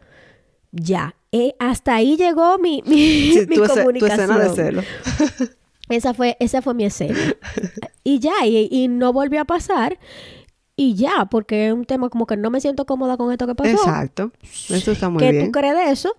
Ya, 0.72 1.14
eh, 1.32 1.54
hasta 1.58 1.94
ahí 1.94 2.16
llegó 2.16 2.58
mi, 2.58 2.82
mi, 2.86 3.32
Sí, 3.32 3.46
mi 3.48 3.56
tu, 3.56 3.64
ese- 3.64 3.72
tu 3.74 3.78
comunicación. 3.80 4.20
escena 4.20 4.38
de 4.38 4.48
celo. 4.54 4.82
Esa 5.88 6.12
fue, 6.12 6.36
esa 6.38 6.60
fue 6.60 6.74
mi 6.74 6.84
escena. 6.84 7.18
y 8.04 8.18
ya, 8.18 8.44
y, 8.44 8.68
y 8.70 8.88
no 8.88 9.12
volvió 9.14 9.40
a 9.40 9.44
pasar. 9.46 9.98
Y 10.76 10.94
ya, 10.94 11.26
porque 11.30 11.68
es 11.68 11.72
un 11.72 11.86
tema 11.86 12.10
como 12.10 12.26
que 12.26 12.36
no 12.36 12.50
me 12.50 12.60
siento 12.60 12.84
cómoda 12.84 13.16
con 13.16 13.32
esto 13.32 13.46
que 13.46 13.54
pasó. 13.54 13.70
Exacto. 13.70 14.30
Eso 14.68 14.92
está 14.92 15.08
muy 15.08 15.18
¿Qué 15.22 15.32
bien. 15.32 15.46
tú 15.46 15.52
crees 15.52 15.74
de 15.74 15.90
eso? 15.90 16.14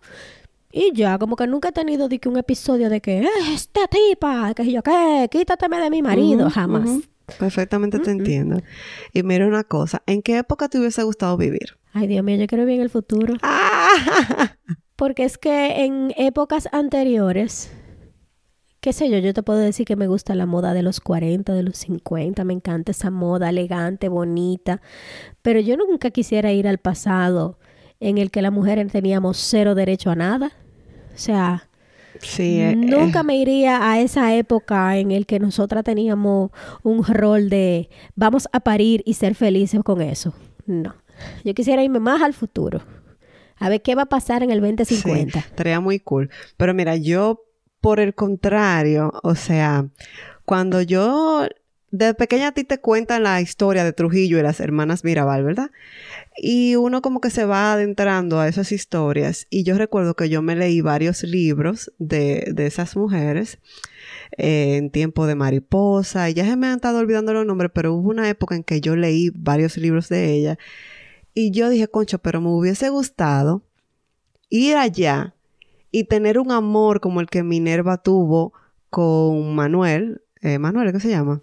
Y 0.72 0.92
ya, 0.94 1.20
como 1.20 1.36
que 1.36 1.46
nunca 1.46 1.70
he 1.70 1.72
tenido 1.72 2.10
de 2.10 2.18
que 2.20 2.28
un 2.30 2.38
episodio 2.38 2.90
de 2.90 3.00
que, 3.00 3.20
"Eh, 3.20 3.28
esta 3.54 3.82
tipa, 3.88 4.54
que 4.56 4.72
yo 4.72 4.82
qué, 4.82 5.28
quítateme 5.32 5.80
de 5.80 5.90
mi 5.92 6.02
marido, 6.02 6.50
jamás. 6.50 6.90
Perfectamente 7.38 8.00
te 8.00 8.10
entiendo. 8.10 8.62
Y 9.14 9.22
mira 9.22 9.46
una 9.46 9.64
cosa, 9.64 10.02
¿en 10.08 10.24
qué 10.24 10.40
época 10.40 10.68
te 10.68 10.80
hubiese 10.80 11.04
gustado 11.04 11.38
vivir? 11.38 11.78
Ay, 11.94 12.08
Dios 12.08 12.24
mío, 12.24 12.38
yo 12.38 12.48
quiero 12.48 12.66
vivir 12.66 12.78
en 12.80 12.84
el 12.86 12.90
futuro. 12.90 13.36
¡Ah! 13.44 13.79
Porque 14.95 15.23
es 15.23 15.38
que 15.38 15.86
en 15.86 16.13
épocas 16.17 16.67
anteriores, 16.71 17.71
qué 18.82 18.93
sé 18.93 19.10
yo, 19.10 19.17
yo 19.17 19.34
te 19.34 19.43
puedo 19.43 19.60
decir 19.60 19.86
que 19.86 19.95
me 19.95 20.08
gusta 20.08 20.36
la 20.36 20.45
moda 20.45 20.73
de 20.73 20.84
los 20.84 20.99
40, 20.99 21.54
de 21.54 21.63
los 21.63 21.78
50, 21.78 22.43
me 22.43 22.54
encanta 22.54 22.91
esa 22.91 23.10
moda 23.10 23.49
elegante, 23.49 24.10
bonita, 24.10 24.82
pero 25.41 25.60
yo 25.60 25.78
nunca 25.78 26.12
quisiera 26.12 26.52
ir 26.52 26.67
al 26.67 26.80
pasado 26.80 27.60
en 27.99 28.17
el 28.17 28.32
que 28.32 28.41
las 28.41 28.52
mujeres 28.52 28.91
teníamos 28.91 29.38
cero 29.38 29.75
derecho 29.75 30.12
a 30.12 30.15
nada. 30.15 30.52
O 31.13 31.17
sea, 31.17 31.69
Sí, 32.21 32.60
eh, 32.60 32.75
nunca 32.75 33.23
me 33.23 33.38
iría 33.38 33.89
a 33.89 33.99
esa 33.99 34.36
época 34.36 34.97
en 34.97 35.12
el 35.12 35.25
que 35.25 35.39
nosotras 35.39 35.84
teníamos 35.84 36.52
un 36.84 37.04
rol 37.04 37.49
de 37.49 37.89
vamos 38.15 38.47
a 38.52 38.60
parir 38.60 39.04
y 39.06 39.13
ser 39.13 39.36
felices 39.36 39.82
con 39.84 40.02
eso. 40.02 40.34
No, 40.65 40.95
yo 41.43 41.54
quisiera 41.54 41.84
irme 41.84 41.99
más 41.99 42.21
al 42.21 42.34
futuro. 42.34 42.82
A 43.60 43.69
ver 43.69 43.82
qué 43.82 43.95
va 43.95 44.04
a 44.04 44.10
pasar 44.10 44.43
en 44.43 44.52
el 44.52 44.62
2050. 44.62 45.32
Sí, 45.32 45.48
estaría 45.48 45.80
muy 45.80 46.00
cool. 46.00 46.30
Pero 46.58 46.74
mira, 46.74 46.95
yo, 46.95 47.43
por 47.82 48.00
el 48.00 48.15
contrario, 48.15 49.12
o 49.24 49.36
sea, 49.36 49.88
cuando 50.45 50.82
yo 50.82 51.48
de 51.91 52.13
pequeña 52.13 52.50
a 52.50 52.52
ti 52.52 52.63
te 52.63 52.80
cuentan 52.80 53.24
la 53.24 53.41
historia 53.41 53.84
de 53.84 53.93
Trujillo 53.93 54.38
y 54.38 54.43
las 54.43 54.60
hermanas 54.60 55.04
Mirabal, 55.04 55.43
¿verdad? 55.43 55.72
Y 56.38 56.76
uno 56.76 57.02
como 57.02 57.19
que 57.19 57.32
se 57.32 57.45
va 57.45 57.74
adentrando 57.74 58.39
a 58.39 58.48
esas 58.48 58.72
historias. 58.72 59.48
Y 59.50 59.63
yo 59.63 59.78
recuerdo 59.78 60.15
que 60.15 60.30
yo 60.30 60.41
me 60.41 60.56
leí 60.56 60.82
varios 60.82 61.24
libros 61.24 61.91
de, 61.98 62.52
de 62.54 62.67
esas 62.67 62.95
mujeres 62.95 63.58
eh, 64.38 64.78
en 64.78 64.91
tiempo 64.91 65.26
de 65.26 65.36
mariposa. 65.36 66.30
Y 66.30 66.36
ya 66.36 66.45
se 66.45 66.56
me 66.56 66.67
han 66.67 66.76
estado 66.76 67.00
olvidando 67.00 67.34
los 67.34 67.45
nombres, 67.45 67.72
pero 67.74 67.93
hubo 67.93 68.10
una 68.10 68.30
época 68.30 68.56
en 68.56 68.63
que 68.63 68.82
yo 68.82 68.95
leí 68.95 69.32
varios 69.34 69.78
libros 69.78 70.10
de 70.10 70.32
ella. 70.34 70.58
Y 71.34 71.52
yo 71.52 71.70
dije, 71.70 71.88
concho, 71.88 72.20
pero 72.20 72.42
me 72.42 72.50
hubiese 72.50 72.89
gustado 72.89 73.63
ir 74.50 74.76
allá 74.76 75.36
y 75.92 76.06
tener 76.06 76.39
un 76.39 76.52
amor 76.52 77.00
como 77.00 77.22
el 77.22 77.28
que 77.28 77.44
Minerva 77.44 77.98
tuvo 77.98 78.54
con 78.89 79.56
Manuel. 79.56 80.22
Eh, 80.42 80.60
Manuel, 80.60 80.92
¿qué 80.92 81.00
se 81.00 81.10
llama? 81.10 81.42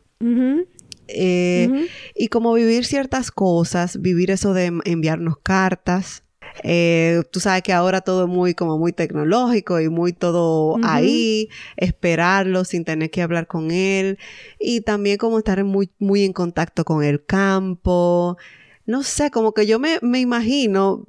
Eh. 1.08 1.88
Y 2.14 2.28
como 2.28 2.52
vivir 2.54 2.84
ciertas 2.84 3.30
cosas, 3.30 4.00
vivir 4.00 4.30
eso 4.30 4.52
de 4.54 4.72
enviarnos 4.84 5.38
cartas. 5.38 6.22
Eh, 6.62 7.22
tú 7.32 7.40
sabes 7.40 7.62
que 7.62 7.72
ahora 7.72 8.00
todo 8.00 8.24
es 8.24 8.30
muy 8.30 8.54
como 8.54 8.78
muy 8.78 8.92
tecnológico 8.92 9.78
y 9.80 9.90
muy 9.90 10.12
todo 10.14 10.78
ahí, 10.84 11.50
esperarlo 11.76 12.64
sin 12.64 12.84
tener 12.84 13.10
que 13.10 13.20
hablar 13.20 13.46
con 13.46 13.70
él 13.70 14.18
y 14.58 14.80
también 14.80 15.18
como 15.18 15.38
estar 15.38 15.62
muy, 15.64 15.90
muy 15.98 16.24
en 16.24 16.32
contacto 16.32 16.84
con 16.84 17.04
el 17.04 17.24
campo. 17.24 18.38
No 18.86 19.02
sé, 19.02 19.30
como 19.30 19.52
que 19.52 19.66
yo 19.66 19.78
me, 19.78 19.98
me 20.02 20.20
imagino 20.20 21.04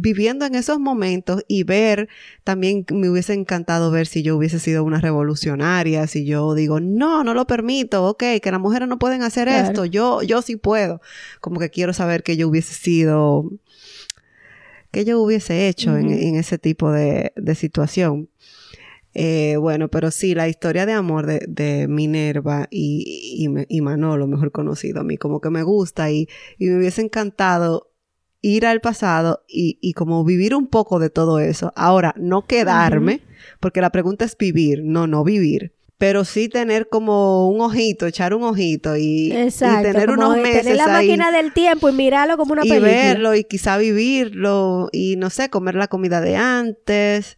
viviendo 0.00 0.46
en 0.46 0.54
esos 0.54 0.78
momentos 0.78 1.42
y 1.48 1.64
ver, 1.64 2.08
también 2.44 2.86
me 2.90 3.10
hubiese 3.10 3.34
encantado 3.34 3.90
ver 3.90 4.06
si 4.06 4.22
yo 4.22 4.36
hubiese 4.36 4.60
sido 4.60 4.84
una 4.84 5.00
revolucionaria, 5.00 6.06
si 6.06 6.24
yo 6.24 6.54
digo, 6.54 6.78
no, 6.78 7.24
no 7.24 7.34
lo 7.34 7.46
permito, 7.46 8.04
ok, 8.06 8.22
que 8.40 8.50
las 8.50 8.60
mujeres 8.60 8.88
no 8.88 8.98
pueden 8.98 9.22
hacer 9.22 9.48
Claro. 9.48 9.66
esto, 9.66 9.84
yo, 9.84 10.22
yo 10.22 10.40
sí 10.42 10.56
puedo. 10.56 11.00
Como 11.40 11.58
que 11.58 11.70
quiero 11.70 11.92
saber 11.92 12.22
que 12.22 12.36
yo 12.36 12.48
hubiese 12.48 12.74
sido, 12.74 13.50
que 14.92 15.04
yo 15.04 15.20
hubiese 15.20 15.68
hecho 15.68 15.96
en, 15.96 16.10
en 16.10 16.36
ese 16.36 16.58
tipo 16.58 16.92
de, 16.92 17.32
de 17.36 17.54
situación. 17.54 18.28
Eh, 19.14 19.56
bueno, 19.58 19.88
pero 19.88 20.10
sí, 20.10 20.34
la 20.34 20.48
historia 20.48 20.86
de 20.86 20.92
amor 20.92 21.26
de, 21.26 21.44
de 21.48 21.88
Minerva 21.88 22.68
y, 22.70 23.46
y, 23.48 23.76
y 23.76 23.80
Manolo, 23.80 24.26
mejor 24.26 24.52
conocido 24.52 25.00
a 25.00 25.04
mí, 25.04 25.16
como 25.16 25.40
que 25.40 25.50
me 25.50 25.62
gusta 25.62 26.10
y, 26.10 26.28
y 26.58 26.66
me 26.66 26.78
hubiese 26.78 27.00
encantado 27.02 27.90
ir 28.40 28.66
al 28.66 28.80
pasado 28.80 29.44
y, 29.48 29.78
y 29.80 29.94
como 29.94 30.24
vivir 30.24 30.54
un 30.54 30.68
poco 30.68 31.00
de 31.00 31.10
todo 31.10 31.40
eso. 31.40 31.72
Ahora, 31.74 32.14
no 32.16 32.46
quedarme, 32.46 33.22
porque 33.60 33.80
la 33.80 33.90
pregunta 33.90 34.24
es 34.24 34.36
vivir, 34.36 34.82
no, 34.84 35.06
no 35.06 35.24
vivir. 35.24 35.72
Pero 35.96 36.24
sí 36.24 36.48
tener 36.48 36.88
como 36.88 37.48
un 37.50 37.60
ojito, 37.60 38.06
echar 38.06 38.32
un 38.32 38.44
ojito 38.44 38.96
y, 38.96 39.32
y 39.32 39.32
Exacto. 39.32 39.82
tener 39.90 40.10
unos 40.10 40.36
meses 40.36 40.62
tener 40.62 40.76
la 40.76 40.84
ahí 40.96 41.08
máquina 41.08 41.32
del 41.32 41.52
tiempo 41.52 41.88
y 41.88 41.92
mirarlo 41.92 42.36
como 42.36 42.52
una 42.52 42.64
y 42.64 42.68
película. 42.68 42.92
verlo 42.92 43.34
y 43.34 43.42
quizá 43.42 43.76
vivirlo 43.78 44.90
y 44.92 45.16
no 45.16 45.28
sé, 45.30 45.50
comer 45.50 45.74
la 45.74 45.88
comida 45.88 46.20
de 46.20 46.36
antes. 46.36 47.36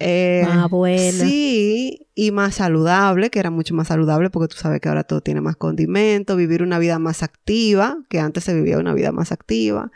Eh, 0.00 0.44
Ah, 0.46 0.66
buena. 0.68 1.26
Sí, 1.26 2.08
y 2.14 2.30
más 2.30 2.56
saludable, 2.56 3.30
que 3.30 3.38
era 3.38 3.50
mucho 3.50 3.74
más 3.74 3.88
saludable 3.88 4.30
porque 4.30 4.54
tú 4.54 4.60
sabes 4.60 4.80
que 4.80 4.88
ahora 4.88 5.04
todo 5.04 5.20
tiene 5.20 5.40
más 5.40 5.56
condimento, 5.56 6.36
vivir 6.36 6.62
una 6.62 6.78
vida 6.78 6.98
más 6.98 7.22
activa, 7.22 7.98
que 8.08 8.20
antes 8.20 8.44
se 8.44 8.54
vivía 8.54 8.78
una 8.78 8.94
vida 8.94 9.12
más 9.12 9.32
activa. 9.32 9.90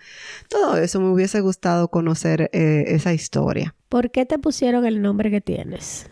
Todo 0.49 0.77
eso 0.77 1.01
me 1.01 1.11
hubiese 1.11 1.41
gustado 1.41 1.89
conocer 1.89 2.51
eh, 2.53 2.85
esa 2.89 3.13
historia. 3.13 3.75
¿Por 3.89 4.11
qué 4.11 4.27
te 4.27 4.39
pusieron 4.39 4.87
el 4.87 5.03
nombre 5.03 5.31
que 5.31 5.41
tienes? 5.41 6.11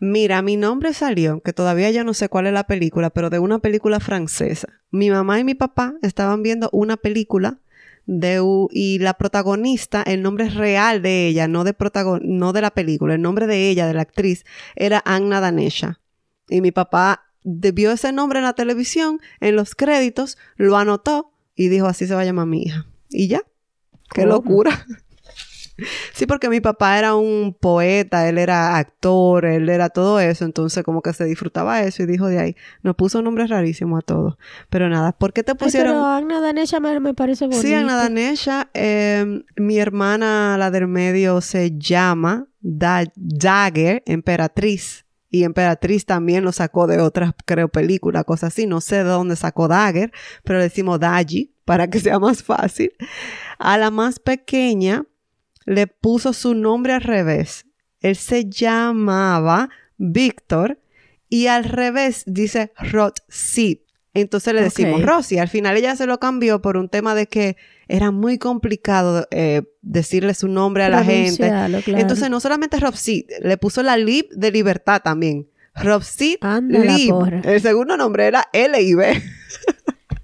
Mira, 0.00 0.42
mi 0.42 0.56
nombre 0.56 0.92
salió, 0.92 1.40
que 1.40 1.52
todavía 1.52 1.90
yo 1.90 2.04
no 2.04 2.14
sé 2.14 2.28
cuál 2.28 2.46
es 2.46 2.52
la 2.52 2.66
película, 2.66 3.10
pero 3.10 3.30
de 3.30 3.38
una 3.38 3.60
película 3.60 4.00
francesa. 4.00 4.68
Mi 4.90 5.08
mamá 5.10 5.38
y 5.40 5.44
mi 5.44 5.54
papá 5.54 5.94
estaban 6.02 6.42
viendo 6.42 6.68
una 6.72 6.96
película 6.96 7.58
de 8.06 8.40
y 8.70 8.98
la 8.98 9.14
protagonista, 9.14 10.02
el 10.02 10.22
nombre 10.22 10.48
real 10.50 11.02
de 11.02 11.26
ella, 11.28 11.48
no 11.48 11.64
de 11.64 11.74
protagon 11.74 12.20
no 12.24 12.52
de 12.52 12.60
la 12.60 12.70
película, 12.70 13.14
el 13.14 13.22
nombre 13.22 13.46
de 13.46 13.70
ella, 13.70 13.86
de 13.86 13.94
la 13.94 14.02
actriz, 14.02 14.44
era 14.76 15.02
Anna 15.04 15.40
Danesha. 15.40 16.00
Y 16.48 16.60
mi 16.60 16.72
papá 16.72 17.32
vio 17.44 17.92
ese 17.92 18.12
nombre 18.12 18.38
en 18.38 18.44
la 18.44 18.54
televisión, 18.54 19.20
en 19.40 19.56
los 19.56 19.74
créditos, 19.74 20.38
lo 20.56 20.76
anotó 20.76 21.32
y 21.54 21.68
dijo, 21.68 21.86
así 21.86 22.06
se 22.06 22.14
va 22.14 22.22
a 22.22 22.24
llamar 22.24 22.46
mi 22.46 22.62
hija. 22.62 22.86
Y 23.08 23.28
ya. 23.28 23.42
Qué 24.12 24.22
¿Cómo? 24.22 24.34
locura. 24.34 24.86
Sí, 26.14 26.26
porque 26.26 26.48
mi 26.48 26.60
papá 26.60 26.98
era 26.98 27.14
un 27.16 27.56
poeta, 27.58 28.28
él 28.28 28.38
era 28.38 28.76
actor, 28.76 29.44
él 29.44 29.68
era 29.68 29.88
todo 29.88 30.20
eso, 30.20 30.44
entonces 30.44 30.84
como 30.84 31.02
que 31.02 31.12
se 31.12 31.24
disfrutaba 31.24 31.82
eso 31.82 32.02
y 32.02 32.06
dijo 32.06 32.28
de 32.28 32.38
ahí, 32.38 32.56
nos 32.82 32.94
puso 32.94 33.18
un 33.18 33.24
nombre 33.24 33.46
rarísimo 33.46 33.98
a 33.98 34.00
todos. 34.02 34.36
Pero 34.70 34.88
nada, 34.88 35.12
¿por 35.12 35.32
qué 35.32 35.42
te 35.42 35.52
Ay, 35.52 35.58
pusieron? 35.58 35.92
pero 35.92 36.04
Agna 36.06 36.40
Danesha 36.40 36.78
me, 36.80 36.98
me 37.00 37.14
parece 37.14 37.46
bonito. 37.46 37.62
Sí, 37.62 37.74
Ana 37.74 37.96
Danesha, 37.96 38.70
eh, 38.74 39.42
mi 39.56 39.78
hermana, 39.78 40.56
la 40.58 40.70
del 40.70 40.86
medio, 40.86 41.40
se 41.40 41.76
llama 41.76 42.46
Da- 42.60 43.10
Dagger, 43.16 44.02
Emperatriz. 44.06 45.04
Y 45.30 45.42
Emperatriz 45.42 46.06
también 46.06 46.44
lo 46.44 46.52
sacó 46.52 46.86
de 46.86 47.00
otras, 47.00 47.32
creo, 47.44 47.66
películas, 47.68 48.24
cosas 48.24 48.52
así. 48.52 48.68
No 48.68 48.80
sé 48.80 48.98
de 48.98 49.02
dónde 49.02 49.34
sacó 49.34 49.66
Dagger, 49.66 50.12
pero 50.44 50.58
le 50.60 50.66
decimos 50.66 51.00
Daji 51.00 51.52
para 51.64 51.90
que 51.90 51.98
sea 51.98 52.20
más 52.20 52.44
fácil. 52.44 52.92
A 53.58 53.76
la 53.78 53.90
más 53.90 54.20
pequeña 54.20 55.04
le 55.64 55.86
puso 55.86 56.32
su 56.32 56.54
nombre 56.54 56.92
al 56.92 57.02
revés. 57.02 57.66
Él 58.00 58.16
se 58.16 58.48
llamaba 58.48 59.70
Víctor 59.96 60.78
y 61.28 61.46
al 61.46 61.64
revés 61.64 62.24
dice 62.26 62.72
Rothsid. 62.78 63.78
Entonces 64.14 64.54
le 64.54 64.62
decimos 64.62 65.00
Ok. 65.00 65.06
Rosy. 65.06 65.38
Al 65.38 65.48
final 65.48 65.76
ella 65.76 65.96
se 65.96 66.06
lo 66.06 66.20
cambió 66.20 66.62
por 66.62 66.76
un 66.76 66.88
tema 66.88 67.16
de 67.16 67.26
que 67.26 67.56
era 67.88 68.12
muy 68.12 68.38
complicado 68.38 69.26
eh, 69.32 69.62
decirle 69.82 70.34
su 70.34 70.46
nombre 70.46 70.84
a 70.84 70.88
la 70.88 71.02
gente. 71.02 71.48
Claro. 71.48 71.80
Entonces 71.86 72.30
no 72.30 72.38
solamente 72.38 72.78
Robsid, 72.78 73.24
le 73.42 73.56
puso 73.56 73.82
la 73.82 73.96
lib 73.96 74.28
de 74.30 74.52
libertad 74.52 75.00
también. 75.02 75.48
La 75.74 76.60
Lib. 76.60 77.14
El 77.44 77.60
segundo 77.60 77.96
nombre 77.96 78.26
era 78.26 78.48
L.I.B. 78.52 79.22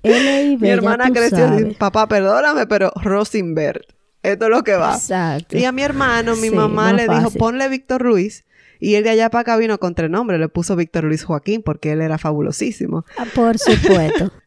L.I.B., 0.02 0.58
Mi 0.60 0.68
hermana 0.68 1.10
creció 1.10 1.58
y 1.58 1.74
papá, 1.74 2.06
perdóname, 2.06 2.66
pero 2.68 2.92
Rosenberg. 3.02 3.82
Esto 4.22 4.44
es 4.46 4.50
lo 4.50 4.62
que 4.62 4.74
va. 4.76 4.94
Exacto. 4.94 5.56
Y 5.56 5.64
a 5.64 5.72
mi 5.72 5.82
hermano, 5.82 6.36
mi 6.36 6.48
Sí, 6.48 6.54
mamá 6.54 6.92
le 6.92 7.08
dijo, 7.08 7.30
ponle 7.30 7.68
Víctor 7.68 8.02
Ruiz. 8.02 8.44
Y 8.82 8.94
él 8.94 9.04
de 9.04 9.10
allá 9.10 9.28
para 9.30 9.42
acá 9.42 9.56
vino 9.58 9.78
contra 9.78 10.06
el 10.06 10.12
nombre. 10.12 10.38
Le 10.38 10.48
puso 10.48 10.74
Víctor 10.74 11.04
Luis 11.04 11.24
Joaquín 11.24 11.62
porque 11.62 11.92
él 11.92 12.00
era 12.00 12.16
fabulosísimo. 12.18 13.04
Ah, 13.18 13.26
Por 13.34 13.58
supuesto. 13.58 14.32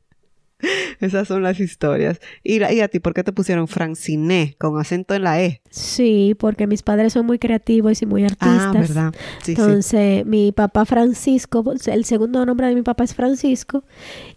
Esas 1.00 1.28
son 1.28 1.44
las 1.44 1.60
historias. 1.60 2.20
¿Y, 2.44 2.60
la- 2.60 2.72
y 2.74 2.82
a 2.82 2.88
ti 2.88 3.00
por 3.00 3.14
qué 3.14 3.24
te 3.24 3.32
pusieron 3.32 3.68
Franciné 3.68 4.56
con 4.60 4.80
acento 4.80 5.14
en 5.14 5.24
la 5.24 5.42
E? 5.44 5.62
Sí, 5.70 6.36
porque 6.38 6.68
mis 6.68 6.84
padres 6.84 7.14
son 7.14 7.26
muy 7.26 7.40
creativos 7.40 8.02
y 8.02 8.06
muy 8.06 8.24
artistas. 8.24 8.62
Ah, 8.68 8.72
¿verdad? 8.74 9.14
Sí, 9.44 9.54
sí. 9.56 9.62
Entonces, 9.62 10.26
mi 10.26 10.52
papá 10.52 10.86
Francisco, 10.86 11.64
el 11.88 12.06
segundo 12.06 12.46
nombre 12.46 12.68
de 12.68 12.76
mi 12.76 12.82
papá 12.82 13.04
es 13.04 13.14
Francisco 13.14 13.84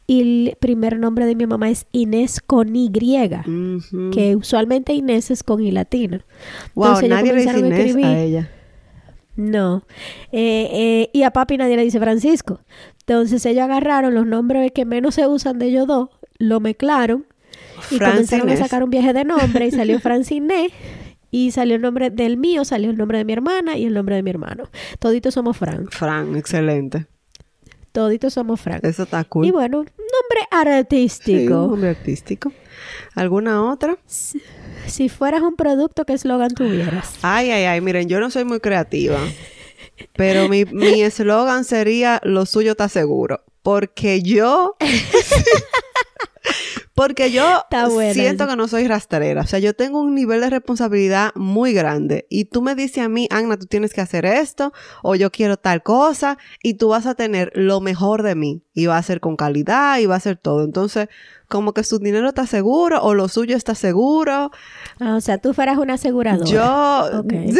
y 0.06 0.20
el 0.48 0.56
primer 0.58 0.98
nombre 0.98 1.26
de 1.26 1.34
mi 1.34 1.46
mamá 1.46 1.70
es 1.70 1.86
Inés 1.92 2.40
con 2.40 2.74
Y, 2.74 2.90
Ujú. 2.90 4.10
que 4.12 4.36
usualmente 4.36 4.92
Inés 4.92 5.30
es 5.30 5.42
con 5.42 5.60
I 5.62 5.70
latina. 5.70 6.24
Wow, 6.74 6.86
Entonces, 6.86 7.08
nadie 7.10 7.32
le 7.32 7.38
dice 7.40 7.50
a 7.50 7.58
Inés 7.58 7.78
escribir. 7.80 8.04
a 8.06 8.20
ella. 8.22 8.50
No. 9.36 9.84
Eh, 10.32 10.68
eh, 10.72 11.10
y 11.12 11.22
a 11.22 11.30
papi 11.30 11.58
nadie 11.58 11.76
le 11.76 11.82
dice 11.84 11.98
Francisco. 12.00 12.60
Entonces 13.00 13.44
ellos 13.46 13.64
agarraron 13.64 14.14
los 14.14 14.26
nombres 14.26 14.72
que 14.72 14.84
menos 14.84 15.14
se 15.14 15.26
usan 15.26 15.58
de 15.58 15.66
ellos 15.66 15.86
dos, 15.86 16.08
lo 16.38 16.60
mezclaron 16.60 17.26
y 17.90 17.98
comenzaron 17.98 18.48
a 18.50 18.56
sacar 18.56 18.82
un 18.82 18.90
viaje 18.90 19.12
de 19.12 19.24
nombre 19.24 19.66
y 19.66 19.70
salió 19.70 20.00
Franciné 20.00 20.70
y 21.30 21.50
salió 21.50 21.76
el 21.76 21.82
nombre 21.82 22.10
del 22.10 22.36
mío, 22.36 22.64
salió 22.64 22.90
el 22.90 22.96
nombre 22.96 23.18
de 23.18 23.24
mi 23.24 23.32
hermana 23.32 23.76
y 23.76 23.84
el 23.84 23.94
nombre 23.94 24.16
de 24.16 24.22
mi 24.22 24.30
hermano. 24.30 24.70
Toditos 24.98 25.34
somos 25.34 25.56
Fran. 25.56 25.88
Fran, 25.90 26.36
excelente. 26.36 27.06
Toditos 27.92 28.34
somos 28.34 28.60
Fran. 28.60 28.80
Eso 28.82 29.04
está 29.04 29.24
cool. 29.24 29.46
Y 29.46 29.50
bueno, 29.50 29.78
nombre 29.78 30.40
Sí, 30.50 30.70
artístico. 30.70 31.54
nombre 31.54 31.90
artístico. 31.90 32.52
¿Alguna 33.14 33.70
otra? 33.70 33.98
si, 34.06 34.40
si 34.86 35.08
fueras 35.08 35.42
un 35.42 35.56
producto, 35.56 36.04
¿qué 36.04 36.12
eslogan 36.12 36.50
tuvieras? 36.50 37.14
Ay, 37.22 37.50
ay, 37.50 37.64
ay, 37.64 37.80
miren, 37.80 38.08
yo 38.08 38.20
no 38.20 38.30
soy 38.30 38.44
muy 38.44 38.60
creativa. 38.60 39.18
Pero 40.14 40.48
mi 40.48 40.64
mi 40.66 41.02
eslogan 41.02 41.64
sería 41.64 42.20
lo 42.22 42.44
suyo 42.46 42.72
está 42.72 42.88
seguro. 42.88 43.42
Porque 43.62 44.22
yo. 44.22 44.76
Porque 46.94 47.30
yo 47.30 47.64
siento 48.12 48.46
que 48.46 48.56
no 48.56 48.68
soy 48.68 48.88
rastrera. 48.88 49.42
O 49.42 49.46
sea, 49.46 49.58
yo 49.58 49.74
tengo 49.74 50.00
un 50.00 50.14
nivel 50.14 50.40
de 50.40 50.50
responsabilidad 50.50 51.32
muy 51.34 51.74
grande. 51.74 52.26
Y 52.30 52.46
tú 52.46 52.62
me 52.62 52.74
dices 52.74 53.04
a 53.04 53.08
mí, 53.08 53.28
Anna, 53.30 53.58
tú 53.58 53.66
tienes 53.66 53.92
que 53.92 54.00
hacer 54.00 54.24
esto, 54.24 54.72
o 55.02 55.14
yo 55.14 55.30
quiero 55.30 55.58
tal 55.58 55.82
cosa, 55.82 56.38
y 56.62 56.74
tú 56.74 56.88
vas 56.88 57.06
a 57.06 57.14
tener 57.14 57.52
lo 57.54 57.80
mejor 57.80 58.22
de 58.22 58.34
mí. 58.34 58.62
Y 58.72 58.86
va 58.86 58.96
a 58.96 59.02
ser 59.02 59.20
con 59.20 59.36
calidad, 59.36 59.98
y 59.98 60.06
va 60.06 60.16
a 60.16 60.20
ser 60.20 60.36
todo. 60.36 60.64
Entonces, 60.64 61.08
como 61.48 61.72
que 61.72 61.84
su 61.84 61.98
dinero 61.98 62.28
está 62.28 62.46
seguro, 62.46 63.02
o 63.02 63.14
lo 63.14 63.28
suyo 63.28 63.56
está 63.56 63.74
seguro. 63.74 64.50
Ah, 65.00 65.14
o 65.16 65.20
sea, 65.20 65.38
tú 65.38 65.54
fueras 65.54 65.78
una 65.78 65.94
aseguradora. 65.94 66.50
Yo, 66.50 67.20
Ok. 67.20 67.32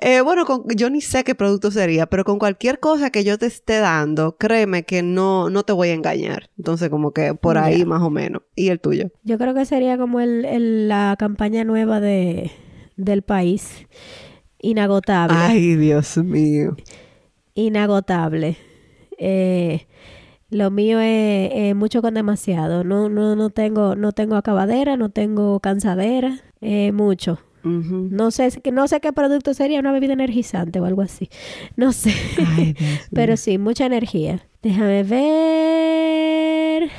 Eh, 0.00 0.20
bueno, 0.20 0.44
con- 0.44 0.64
yo 0.74 0.90
ni 0.90 1.00
sé 1.00 1.24
qué 1.24 1.34
producto 1.34 1.70
sería, 1.70 2.06
pero 2.06 2.24
con 2.24 2.38
cualquier 2.38 2.78
cosa 2.78 3.10
que 3.10 3.24
yo 3.24 3.38
te 3.38 3.46
esté 3.46 3.78
dando, 3.78 4.36
créeme 4.36 4.82
que 4.82 5.02
no, 5.02 5.48
no 5.48 5.62
te 5.62 5.72
voy 5.72 5.88
a 5.88 5.94
engañar. 5.94 6.50
Entonces, 6.58 6.90
como 6.90 7.12
que 7.12 7.34
por 7.34 7.56
ahí 7.56 7.84
más 7.86 8.02
o 8.02 8.10
menos. 8.10 8.42
¿Y 8.54 8.68
el 8.68 8.80
tuyo? 8.80 9.10
Yo 9.22 9.38
creo 9.38 9.54
que 9.54 9.64
sería 9.64 9.96
como 9.96 10.20
el, 10.20 10.44
el- 10.44 10.88
la 10.88 11.16
campaña 11.18 11.64
nueva 11.64 12.00
de, 12.00 12.50
del 12.96 13.22
país. 13.22 13.86
Inagotable. 14.60 15.36
Ay, 15.38 15.76
Dios 15.76 16.18
mío. 16.18 16.76
Inagotable. 17.54 18.56
Eh, 19.16 19.86
lo 20.54 20.70
mío 20.70 21.00
es, 21.00 21.50
es 21.52 21.74
mucho 21.74 22.00
con 22.00 22.14
demasiado. 22.14 22.84
No, 22.84 23.08
no, 23.08 23.34
no 23.34 23.50
tengo, 23.50 23.96
no 23.96 24.12
tengo 24.12 24.36
acabadera, 24.36 24.96
no 24.96 25.08
tengo 25.10 25.58
cansadera. 25.58 26.38
eh, 26.60 26.92
mucho. 26.92 27.40
No 27.64 28.30
sé, 28.30 28.50
no 28.72 28.86
sé 28.88 29.00
qué 29.00 29.12
producto 29.14 29.54
sería, 29.54 29.80
una 29.80 29.90
bebida 29.90 30.12
energizante 30.12 30.80
o 30.80 30.84
algo 30.84 31.00
así. 31.00 31.30
No 31.76 31.92
sé. 31.92 32.12
Ay. 32.46 32.76
Pero 33.12 33.38
sí, 33.38 33.56
mucha 33.56 33.86
energía. 33.86 34.46
Déjame 34.62 35.02
ver. 35.02 36.90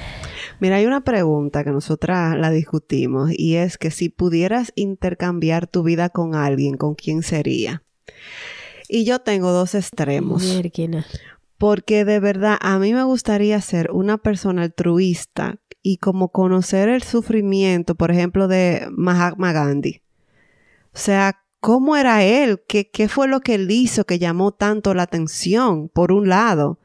Mira, 0.60 0.78
hay 0.78 0.86
una 0.88 1.04
pregunta 1.04 1.64
que 1.64 1.70
nosotras 1.70 2.36
la 2.38 2.50
discutimos 2.50 3.30
y 3.32 3.56
es 3.56 3.78
que 3.78 3.92
si 3.92 4.10
pudieras 4.10 4.72
intercambiar 4.76 5.68
tu 5.68 5.84
vida 5.84 6.10
con 6.10 6.34
alguien, 6.34 6.78
¿con 6.78 6.96
quién 6.96 7.22
sería? 7.22 7.84
Y 8.90 9.06
yo 9.06 9.20
tengo 9.20 9.52
dos 9.52 9.76
extremos. 9.76 10.44
Mierquina. 10.44 11.06
Porque 11.58 12.06
de 12.06 12.20
verdad 12.20 12.58
a 12.62 12.80
mí 12.80 12.94
me 12.94 13.04
gustaría 13.04 13.60
ser 13.62 13.92
una 13.92 14.18
persona 14.18 14.64
altruista 14.64 15.60
y 15.82 15.98
como 15.98 16.30
conocer 16.30 16.90
el 16.90 17.04
sufrimiento, 17.04 17.96
por 17.96 18.12
ejemplo, 18.12 18.48
de 18.48 18.88
Mahatma 18.92 19.54
Gandhi. 19.54 20.02
O 20.94 20.98
sea, 20.98 21.42
¿cómo 21.60 21.96
era 21.96 22.24
él? 22.24 22.62
¿Qué, 22.68 22.90
qué 22.90 23.08
fue 23.08 23.28
lo 23.28 23.42
que 23.42 23.56
él 23.56 23.70
hizo 23.70 24.06
que 24.06 24.20
llamó 24.20 24.52
tanto 24.52 24.94
la 24.94 25.04
atención, 25.04 25.90
por 25.90 26.12
un 26.12 26.28
lado? 26.28 26.80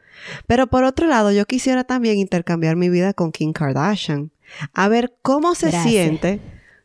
Pero 0.47 0.67
por 0.67 0.85
otro 0.85 1.07
lado, 1.07 1.33
yo 1.33 1.47
quisiera 1.47 1.85
también 1.85 2.19
intercambiar 2.19 2.77
mi 2.77 2.89
vida 2.89 3.15
con 3.15 3.33
Kim 3.33 3.53
Kardashian. 3.53 4.31
A 4.75 4.89
ver 4.89 5.15
cómo 5.23 5.55
se 5.55 5.71
Gracias. 5.71 5.91
siente 5.91 6.41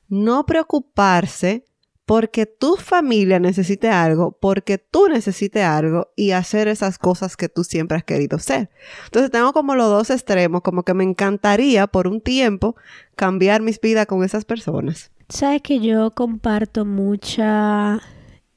no 0.08 0.46
preocuparse 0.46 1.66
porque 2.06 2.46
tu 2.46 2.76
familia 2.76 3.40
necesite 3.40 3.90
algo, 3.90 4.38
porque 4.40 4.78
tú 4.78 5.08
necesites 5.08 5.64
algo 5.64 6.10
y 6.16 6.32
hacer 6.32 6.68
esas 6.68 7.00
cosas 7.00 7.36
que 7.36 7.50
tú 7.50 7.64
siempre 7.64 7.98
has 7.98 8.04
querido 8.04 8.38
ser. 8.38 8.70
Entonces 9.06 9.32
tengo 9.32 9.54
como 9.54 9.76
los 9.76 9.90
dos 9.90 10.12
extremos, 10.12 10.62
como 10.62 10.84
que 10.84 10.94
me 10.94 11.04
encantaría 11.04 11.88
por 11.88 12.08
un 12.08 12.22
tiempo 12.22 12.76
cambiar 13.16 13.62
mis 13.62 13.82
vidas 13.82 14.06
con 14.06 14.24
esas 14.24 14.46
personas. 14.46 15.12
Sabes 15.30 15.64
que 15.64 15.80
yo 15.80 16.12
comparto 16.12 16.86
mucha 16.86 18.00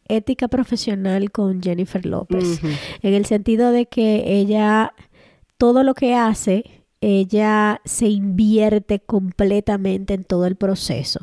ética 0.08 0.48
profesional 0.48 1.30
con 1.30 1.62
Jennifer 1.62 2.04
López. 2.04 2.58
Ujú. 2.58 2.68
En 3.02 3.14
el 3.14 3.24
sentido 3.24 3.72
de 3.72 3.86
que 3.86 4.24
ella, 4.26 4.92
todo 5.56 5.82
lo 5.82 5.94
que 5.94 6.14
hace, 6.14 6.64
ella 7.00 7.80
se 7.84 8.08
invierte 8.08 9.00
completamente 9.00 10.12
en 10.12 10.24
todo 10.24 10.46
el 10.46 10.56
proceso. 10.56 11.20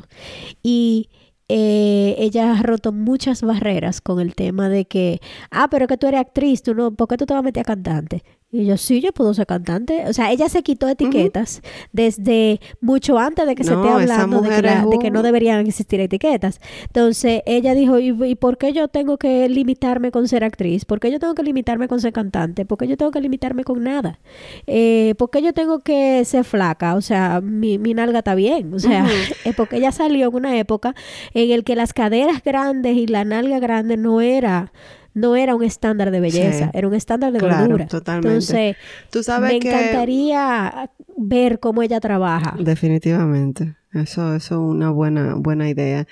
Y 0.62 1.08
eh, 1.48 2.14
ella 2.18 2.52
ha 2.52 2.62
roto 2.62 2.92
muchas 2.92 3.42
barreras 3.42 4.00
con 4.00 4.20
el 4.20 4.34
tema 4.34 4.68
de 4.68 4.86
que, 4.86 5.20
ah, 5.50 5.68
pero 5.70 5.86
que 5.86 5.96
tú 5.96 6.06
eres 6.08 6.20
actriz, 6.20 6.62
tú 6.62 6.74
no, 6.74 6.92
¿por 6.94 7.08
qué 7.08 7.16
tú 7.16 7.26
te 7.26 7.34
vas 7.34 7.40
a 7.40 7.42
meter 7.44 7.60
a 7.62 7.64
cantante? 7.64 8.24
Y 8.52 8.64
yo, 8.64 8.76
sí, 8.76 9.00
yo 9.00 9.12
puedo 9.12 9.34
ser 9.34 9.44
cantante. 9.46 10.04
O 10.08 10.12
sea, 10.12 10.30
ella 10.30 10.48
se 10.48 10.62
quitó 10.62 10.88
etiquetas 10.88 11.62
desde 11.92 12.60
mucho 12.80 13.18
antes 13.18 13.44
de 13.44 13.54
que 13.56 13.64
se 13.64 13.72
esté 13.74 13.88
hablando 14.12 14.40
de 14.40 14.48
que, 14.48 14.62
la- 14.62 14.86
de 15.04 15.10
no 15.10 15.22
deberían 15.24 15.66
existir 15.66 16.00
etiquetas. 16.00 16.60
Entonces, 16.84 17.42
ella 17.44 17.74
dijo, 17.74 17.98
¿y, 17.98 18.16
y 18.24 18.34
por 18.36 18.56
qué 18.56 18.72
yo 18.72 18.86
tengo 18.88 19.18
que 19.18 19.48
limitarme 19.48 20.10
con 20.12 20.28
ser 20.28 20.44
actriz? 20.44 20.84
¿Por 20.84 21.00
qué 21.00 21.10
yo 21.10 21.18
tengo 21.18 21.34
que 21.34 21.42
limitarme 21.42 21.88
con 21.88 22.00
ser 22.00 22.12
cantante? 22.12 22.64
¿Por 22.64 22.78
qué 22.78 22.86
yo 22.86 22.96
tengo 22.96 23.10
que 23.10 23.20
limitarme 23.20 23.64
con 23.64 23.82
nada? 23.82 24.20
Eh, 24.66 25.14
¿Por 25.18 25.30
qué 25.30 25.42
yo 25.42 25.52
tengo 25.52 25.80
que 25.80 26.24
ser 26.24 26.44
flaca? 26.44 26.94
O 26.94 27.00
sea, 27.02 27.40
mi, 27.42 27.78
mi 27.78 27.94
nalga 27.94 28.20
está 28.20 28.34
bien. 28.36 28.72
O 28.72 28.78
sea, 28.78 29.06
es 29.44 29.54
porque 29.56 29.76
ella 29.76 29.90
salió 29.92 30.28
en 30.28 30.34
una 30.34 30.56
época 30.56 30.94
en 31.34 31.50
el 31.50 31.64
que 31.64 31.74
las 31.74 31.92
caderas 31.92 32.42
grandes 32.44 32.96
y 32.96 33.06
la 33.08 33.24
nalga 33.24 33.58
grande 33.58 33.96
no 33.96 34.20
era 34.20 34.72
no 35.16 35.34
era 35.34 35.54
un 35.54 35.62
estándar 35.64 36.10
de 36.10 36.20
belleza, 36.20 36.66
Sí. 36.66 36.70
era 36.74 36.86
un 36.86 36.94
estándar 36.94 37.32
de 37.32 37.38
Claro, 37.38 37.60
gordura. 37.64 37.86
totalmente. 37.86 38.28
Entonces, 38.28 38.76
Tú 39.10 39.22
sabes 39.22 39.50
me 39.54 39.60
que... 39.60 39.68
encantaría 39.70 40.90
ver 41.16 41.58
cómo 41.58 41.82
ella 41.82 42.00
trabaja. 42.00 42.54
Definitivamente. 42.58 43.76
Eso, 43.94 44.34
eso 44.34 44.54
es 44.56 44.60
una 44.60 44.90
buena, 44.90 45.34
buena 45.36 45.70
idea. 45.70 46.06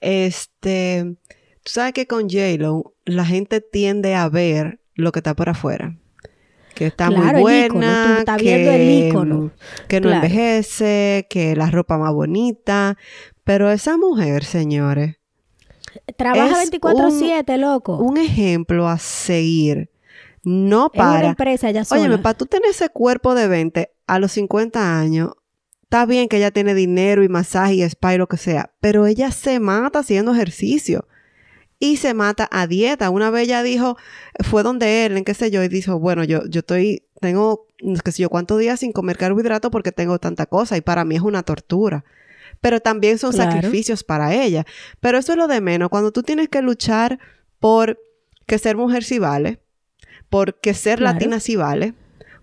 Este, 0.00 1.16
tú 1.62 1.70
sabes 1.70 1.92
que 1.92 2.06
con 2.06 2.30
J-Lo 2.30 2.94
la 3.04 3.26
gente 3.26 3.60
tiende 3.60 4.14
a 4.14 4.28
ver 4.30 4.80
lo 4.94 5.12
que 5.12 5.18
está 5.18 5.34
por 5.34 5.50
afuera. 5.50 5.96
Que 6.74 6.86
está 6.86 7.08
Claro, 7.08 7.38
muy 7.38 7.42
buena, 7.42 8.22
tú 8.26 8.36
que, 8.36 8.42
viendo 8.42 8.70
el 8.70 8.90
ícono. 9.08 9.50
que 9.88 10.00
no 10.00 10.08
Claro. 10.08 10.24
envejece, 10.24 11.26
que 11.28 11.54
la 11.56 11.70
ropa 11.70 11.98
más 11.98 12.12
bonita. 12.14 12.96
Pero 13.44 13.70
esa 13.70 13.96
mujer, 13.98 14.44
señores, 14.44 15.16
Trabaja 16.16 16.62
es 16.62 16.70
24/7, 16.70 17.56
loco. 17.58 17.98
un 17.98 18.16
ejemplo 18.16 18.88
a 18.88 18.98
seguir. 18.98 19.90
No 20.42 20.90
es 20.92 21.00
una 21.00 21.10
para. 21.10 21.28
empresa 21.28 21.70
ya 21.70 21.84
sola. 21.84 22.02
Óyeme, 22.02 22.18
para 22.18 22.36
tú 22.36 22.46
tener 22.46 22.70
ese 22.70 22.88
cuerpo 22.88 23.34
de 23.34 23.48
20 23.48 23.90
a 24.06 24.18
los 24.18 24.32
50 24.32 24.98
años, 24.98 25.32
está 25.82 26.06
bien 26.06 26.28
que 26.28 26.36
ella 26.36 26.50
tiene 26.50 26.74
dinero 26.74 27.24
y 27.24 27.28
masaje 27.28 27.74
y 27.74 27.82
spa 27.82 28.14
y 28.14 28.18
lo 28.18 28.28
que 28.28 28.36
sea, 28.36 28.72
pero 28.80 29.06
ella 29.06 29.30
se 29.30 29.58
mata 29.58 30.00
haciendo 30.00 30.32
ejercicio 30.32 31.06
y 31.78 31.96
se 31.96 32.14
mata 32.14 32.48
a 32.50 32.66
dieta. 32.66 33.10
Una 33.10 33.30
vez 33.30 33.44
ella 33.44 33.62
dijo, 33.62 33.96
fue 34.44 34.62
donde 34.62 35.06
él, 35.06 35.16
en 35.16 35.24
qué 35.24 35.34
sé 35.34 35.50
yo, 35.50 35.62
y 35.62 35.68
dijo, 35.68 35.98
bueno, 35.98 36.24
yo, 36.24 36.46
yo 36.46 36.60
estoy, 36.60 37.04
tengo, 37.20 37.66
qué 38.04 38.12
sé 38.12 38.22
yo, 38.22 38.30
cuántos 38.30 38.58
días 38.58 38.80
sin 38.80 38.92
comer 38.92 39.18
carbohidratos 39.18 39.70
porque 39.70 39.92
tengo 39.92 40.18
tanta 40.18 40.46
cosa 40.46 40.76
y 40.76 40.80
para 40.80 41.04
mí 41.04 41.16
es 41.16 41.22
una 41.22 41.42
tortura. 41.42 42.04
Pero 42.60 42.80
también 42.80 43.18
son 43.18 43.32
Claro. 43.32 43.52
sacrificios 43.52 44.02
para 44.04 44.34
ella. 44.34 44.64
Pero 45.00 45.18
eso 45.18 45.32
es 45.32 45.38
lo 45.38 45.46
de 45.48 45.60
menos. 45.60 45.88
Cuando 45.88 46.12
tú 46.12 46.22
tienes 46.22 46.48
que 46.48 46.62
luchar 46.62 47.18
por 47.60 47.98
que 48.46 48.58
ser 48.58 48.76
mujer 48.76 49.04
sí 49.04 49.18
vale, 49.18 49.60
porque 50.30 50.74
ser 50.74 50.98
Claro. 50.98 51.14
latina 51.14 51.40
sí 51.40 51.56
vale, 51.56 51.94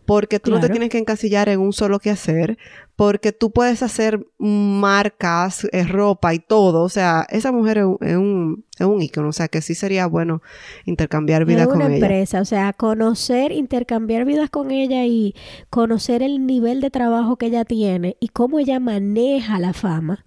porque 0.06 0.40
tú 0.40 0.52
no 0.52 0.60
te 0.60 0.70
tienes 0.70 0.90
que 0.90 0.98
encasillar 0.98 1.50
en 1.50 1.60
un 1.60 1.74
solo 1.74 2.00
quehacer, 2.00 2.58
porque 2.96 3.32
tú 3.32 3.52
puedes 3.52 3.82
hacer 3.82 4.26
marcas, 4.38 5.68
eh, 5.72 5.84
ropa 5.84 6.34
y 6.34 6.40
todo. 6.40 6.84
O 6.84 6.90
sea, 6.90 7.26
esa 7.30 7.52
mujer 7.52 7.80
es 7.80 7.86
un, 7.86 7.98
es 8.02 8.16
un, 8.16 8.66
es 8.78 8.86
un 8.86 9.02
ícono, 9.02 9.30
o 9.30 9.34
sea, 9.34 9.48
que 9.48 9.62
sí 9.62 9.76
sería 9.76 10.06
bueno 10.08 10.42
intercambiar 10.86 11.46
vida 11.46 11.64
es 11.64 11.68
con 11.68 11.82
una 11.82 11.88
ella. 11.88 12.08
empresa, 12.08 12.42
o 12.42 12.46
sea, 12.46 12.74
conocer, 12.74 13.52
intercambiar 13.52 14.26
vidas 14.26 14.50
con 14.50 14.72
ella 14.72 15.06
y 15.06 15.34
conocer 15.70 16.22
el 16.22 16.46
nivel 16.46 16.82
de 16.82 16.90
trabajo 16.90 17.38
que 17.38 17.48
ella 17.48 17.66
tiene 17.66 18.18
y 18.20 18.30
cómo 18.30 18.60
ella 18.60 18.80
maneja 18.80 19.60
la 19.60 19.74
fama, 19.74 20.26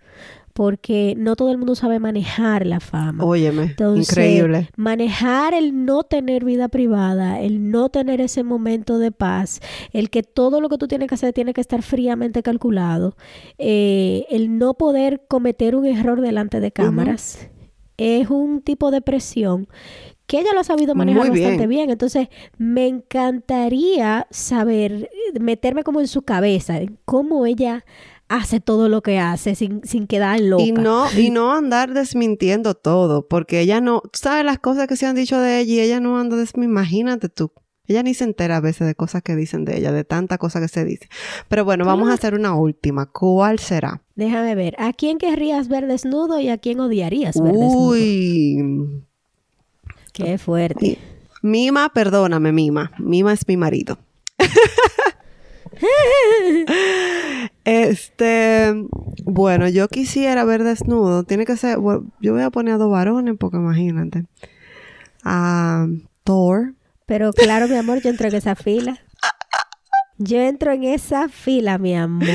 porque 0.56 1.12
no 1.18 1.36
todo 1.36 1.50
el 1.50 1.58
mundo 1.58 1.74
sabe 1.74 1.98
manejar 1.98 2.64
la 2.64 2.80
fama. 2.80 3.22
Óyeme, 3.22 3.64
Entonces, 3.64 4.08
increíble. 4.08 4.70
manejar 4.74 5.52
el 5.52 5.84
no 5.84 6.02
tener 6.02 6.46
vida 6.46 6.68
privada, 6.68 7.40
el 7.40 7.70
no 7.70 7.90
tener 7.90 8.22
ese 8.22 8.42
momento 8.42 8.98
de 8.98 9.12
paz, 9.12 9.60
el 9.92 10.08
que 10.08 10.22
todo 10.22 10.62
lo 10.62 10.70
que 10.70 10.78
tú 10.78 10.88
tienes 10.88 11.08
que 11.08 11.14
hacer 11.14 11.34
tiene 11.34 11.52
que 11.52 11.60
estar 11.60 11.82
fríamente 11.82 12.42
calculado, 12.42 13.16
eh, 13.58 14.24
el 14.30 14.56
no 14.56 14.72
poder 14.72 15.26
cometer 15.28 15.76
un 15.76 15.84
error 15.84 16.22
delante 16.22 16.58
de 16.58 16.72
cámaras, 16.72 17.50
es 17.98 18.30
un 18.30 18.62
tipo 18.62 18.90
de 18.90 19.02
presión 19.02 19.68
que 20.26 20.40
ella 20.40 20.54
lo 20.54 20.60
ha 20.60 20.64
sabido 20.64 20.94
manejar 20.94 21.30
bien. 21.30 21.44
bastante 21.44 21.66
bien. 21.66 21.90
Entonces, 21.90 22.28
me 22.56 22.86
encantaría 22.86 24.26
saber, 24.30 25.10
meterme 25.38 25.84
como 25.84 26.00
en 26.00 26.08
su 26.08 26.22
cabeza, 26.22 26.80
en 26.80 26.98
cómo 27.04 27.44
ella 27.46 27.84
hace 28.28 28.60
todo 28.60 28.88
lo 28.88 29.02
que 29.02 29.18
hace 29.18 29.54
sin, 29.54 29.82
sin 29.84 30.06
quedar 30.06 30.40
loca. 30.40 30.62
Y 30.62 30.72
no, 30.72 31.06
y 31.12 31.30
no 31.30 31.52
andar 31.52 31.92
desmintiendo 31.92 32.74
todo, 32.74 33.26
porque 33.26 33.60
ella 33.60 33.80
no, 33.80 34.00
tú 34.00 34.18
sabes 34.20 34.44
las 34.44 34.58
cosas 34.58 34.86
que 34.86 34.96
se 34.96 35.06
han 35.06 35.16
dicho 35.16 35.38
de 35.38 35.60
ella 35.60 35.74
y 35.74 35.80
ella 35.80 36.00
no 36.00 36.18
anda 36.18 36.36
desmintiendo, 36.36 36.80
imagínate 36.80 37.28
tú. 37.28 37.52
Ella 37.88 38.02
ni 38.02 38.14
se 38.14 38.24
entera 38.24 38.56
a 38.56 38.60
veces 38.60 38.86
de 38.86 38.96
cosas 38.96 39.22
que 39.22 39.36
dicen 39.36 39.64
de 39.64 39.78
ella, 39.78 39.92
de 39.92 40.02
tanta 40.02 40.38
cosa 40.38 40.60
que 40.60 40.66
se 40.66 40.84
dice. 40.84 41.08
Pero 41.48 41.64
bueno, 41.64 41.84
vamos 41.84 42.10
a 42.10 42.14
hacer 42.14 42.34
una 42.34 42.54
última. 42.54 43.06
¿Cuál 43.06 43.60
será? 43.60 44.02
Déjame 44.16 44.56
ver, 44.56 44.74
¿a 44.78 44.92
quién 44.92 45.18
querrías 45.18 45.68
ver 45.68 45.86
desnudo 45.86 46.40
y 46.40 46.48
a 46.48 46.58
quién 46.58 46.80
odiarías 46.80 47.40
ver 47.40 47.52
desnudo? 47.52 47.90
Uy. 47.90 49.04
Qué 50.12 50.36
fuerte. 50.38 50.98
Mima, 51.42 51.90
perdóname, 51.90 52.50
Mima. 52.50 52.90
Mima 52.98 53.32
es 53.32 53.46
mi 53.46 53.56
marido. 53.56 53.98
este, 57.64 58.74
bueno, 59.24 59.68
yo 59.68 59.88
quisiera 59.88 60.44
ver 60.44 60.64
desnudo. 60.64 61.24
Tiene 61.24 61.44
que 61.44 61.56
ser, 61.56 61.78
bueno, 61.78 62.06
yo 62.20 62.34
voy 62.34 62.42
a 62.42 62.50
poner 62.50 62.74
a 62.74 62.78
dos 62.78 62.90
varones 62.90 63.34
porque 63.38 63.56
imagínate. 63.56 64.24
A 65.24 65.86
Thor. 66.24 66.74
Pero 67.06 67.32
claro, 67.32 67.68
mi 67.68 67.76
amor, 67.76 68.00
yo 68.02 68.10
entro 68.10 68.28
en 68.28 68.34
esa 68.34 68.54
fila. 68.54 69.00
Yo 70.18 70.40
entro 70.40 70.72
en 70.72 70.84
esa 70.84 71.28
fila, 71.28 71.76
mi 71.76 71.94
amor. 71.94 72.26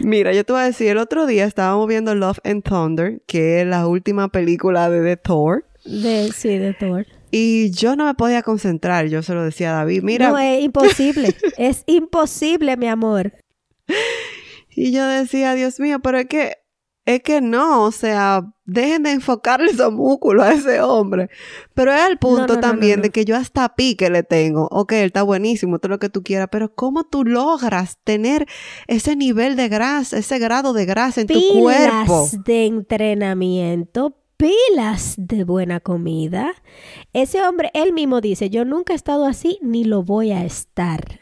Mira, 0.00 0.32
yo 0.32 0.44
te 0.44 0.52
voy 0.52 0.62
a 0.62 0.66
decir, 0.66 0.88
el 0.88 0.98
otro 0.98 1.26
día 1.26 1.44
estábamos 1.44 1.88
viendo 1.88 2.14
Love 2.14 2.38
and 2.44 2.62
Thunder, 2.62 3.22
que 3.26 3.60
es 3.60 3.66
la 3.66 3.88
última 3.88 4.28
película 4.28 4.88
de 4.88 5.02
The 5.02 5.16
Thor. 5.16 5.66
De, 5.84 6.30
sí, 6.32 6.58
de 6.58 6.74
Thor. 6.74 7.06
Y 7.36 7.72
yo 7.72 7.96
no 7.96 8.04
me 8.04 8.14
podía 8.14 8.44
concentrar, 8.44 9.08
yo 9.08 9.20
se 9.24 9.34
lo 9.34 9.42
decía 9.42 9.72
a 9.72 9.78
David, 9.78 10.04
mira, 10.04 10.28
No, 10.28 10.38
es 10.38 10.62
imposible. 10.62 11.34
es 11.58 11.82
imposible, 11.86 12.76
mi 12.76 12.86
amor. 12.86 13.32
Y 14.70 14.92
yo 14.92 15.04
decía, 15.04 15.54
Dios 15.54 15.80
mío, 15.80 15.98
pero 15.98 16.18
es 16.18 16.26
que, 16.26 16.58
es 17.04 17.22
que 17.24 17.40
no, 17.40 17.82
o 17.82 17.90
sea, 17.90 18.54
dejen 18.64 19.02
de 19.02 19.10
enfocarle 19.10 19.72
esos 19.72 19.92
músculos 19.92 20.44
a 20.44 20.52
ese 20.52 20.80
hombre. 20.80 21.28
Pero 21.74 21.92
es 21.92 22.08
el 22.08 22.18
punto 22.18 22.42
No, 22.42 22.46
no, 22.46 22.54
no, 22.54 22.60
también 22.60 23.00
no, 23.00 23.02
de 23.02 23.10
que 23.10 23.24
yo 23.24 23.34
hasta 23.34 23.74
pique 23.74 24.10
le 24.10 24.22
tengo. 24.22 24.68
Ok, 24.70 24.92
él 24.92 25.06
está 25.06 25.24
buenísimo, 25.24 25.80
todo 25.80 25.90
lo 25.90 25.98
que 25.98 26.10
tú 26.10 26.22
quieras, 26.22 26.46
pero 26.52 26.72
¿cómo 26.72 27.02
tú 27.02 27.24
logras 27.24 27.98
tener 28.04 28.46
ese 28.86 29.16
nivel 29.16 29.56
de 29.56 29.68
grasa, 29.68 30.18
ese 30.18 30.38
grado 30.38 30.72
de 30.72 30.86
grasa 30.86 31.22
en 31.22 31.26
tu 31.26 31.40
cuerpo? 31.60 32.28
De 32.46 32.66
entrenamiento, 32.66 34.23
pilas 34.36 35.14
de 35.16 35.44
buena 35.44 35.80
comida. 35.80 36.54
Ese 37.12 37.42
hombre, 37.42 37.70
él 37.74 37.92
mismo 37.92 38.20
dice, 38.20 38.50
yo 38.50 38.64
nunca 38.64 38.92
he 38.92 38.96
estado 38.96 39.26
así 39.26 39.58
ni 39.62 39.84
lo 39.84 40.02
voy 40.02 40.32
a 40.32 40.44
estar. 40.44 41.20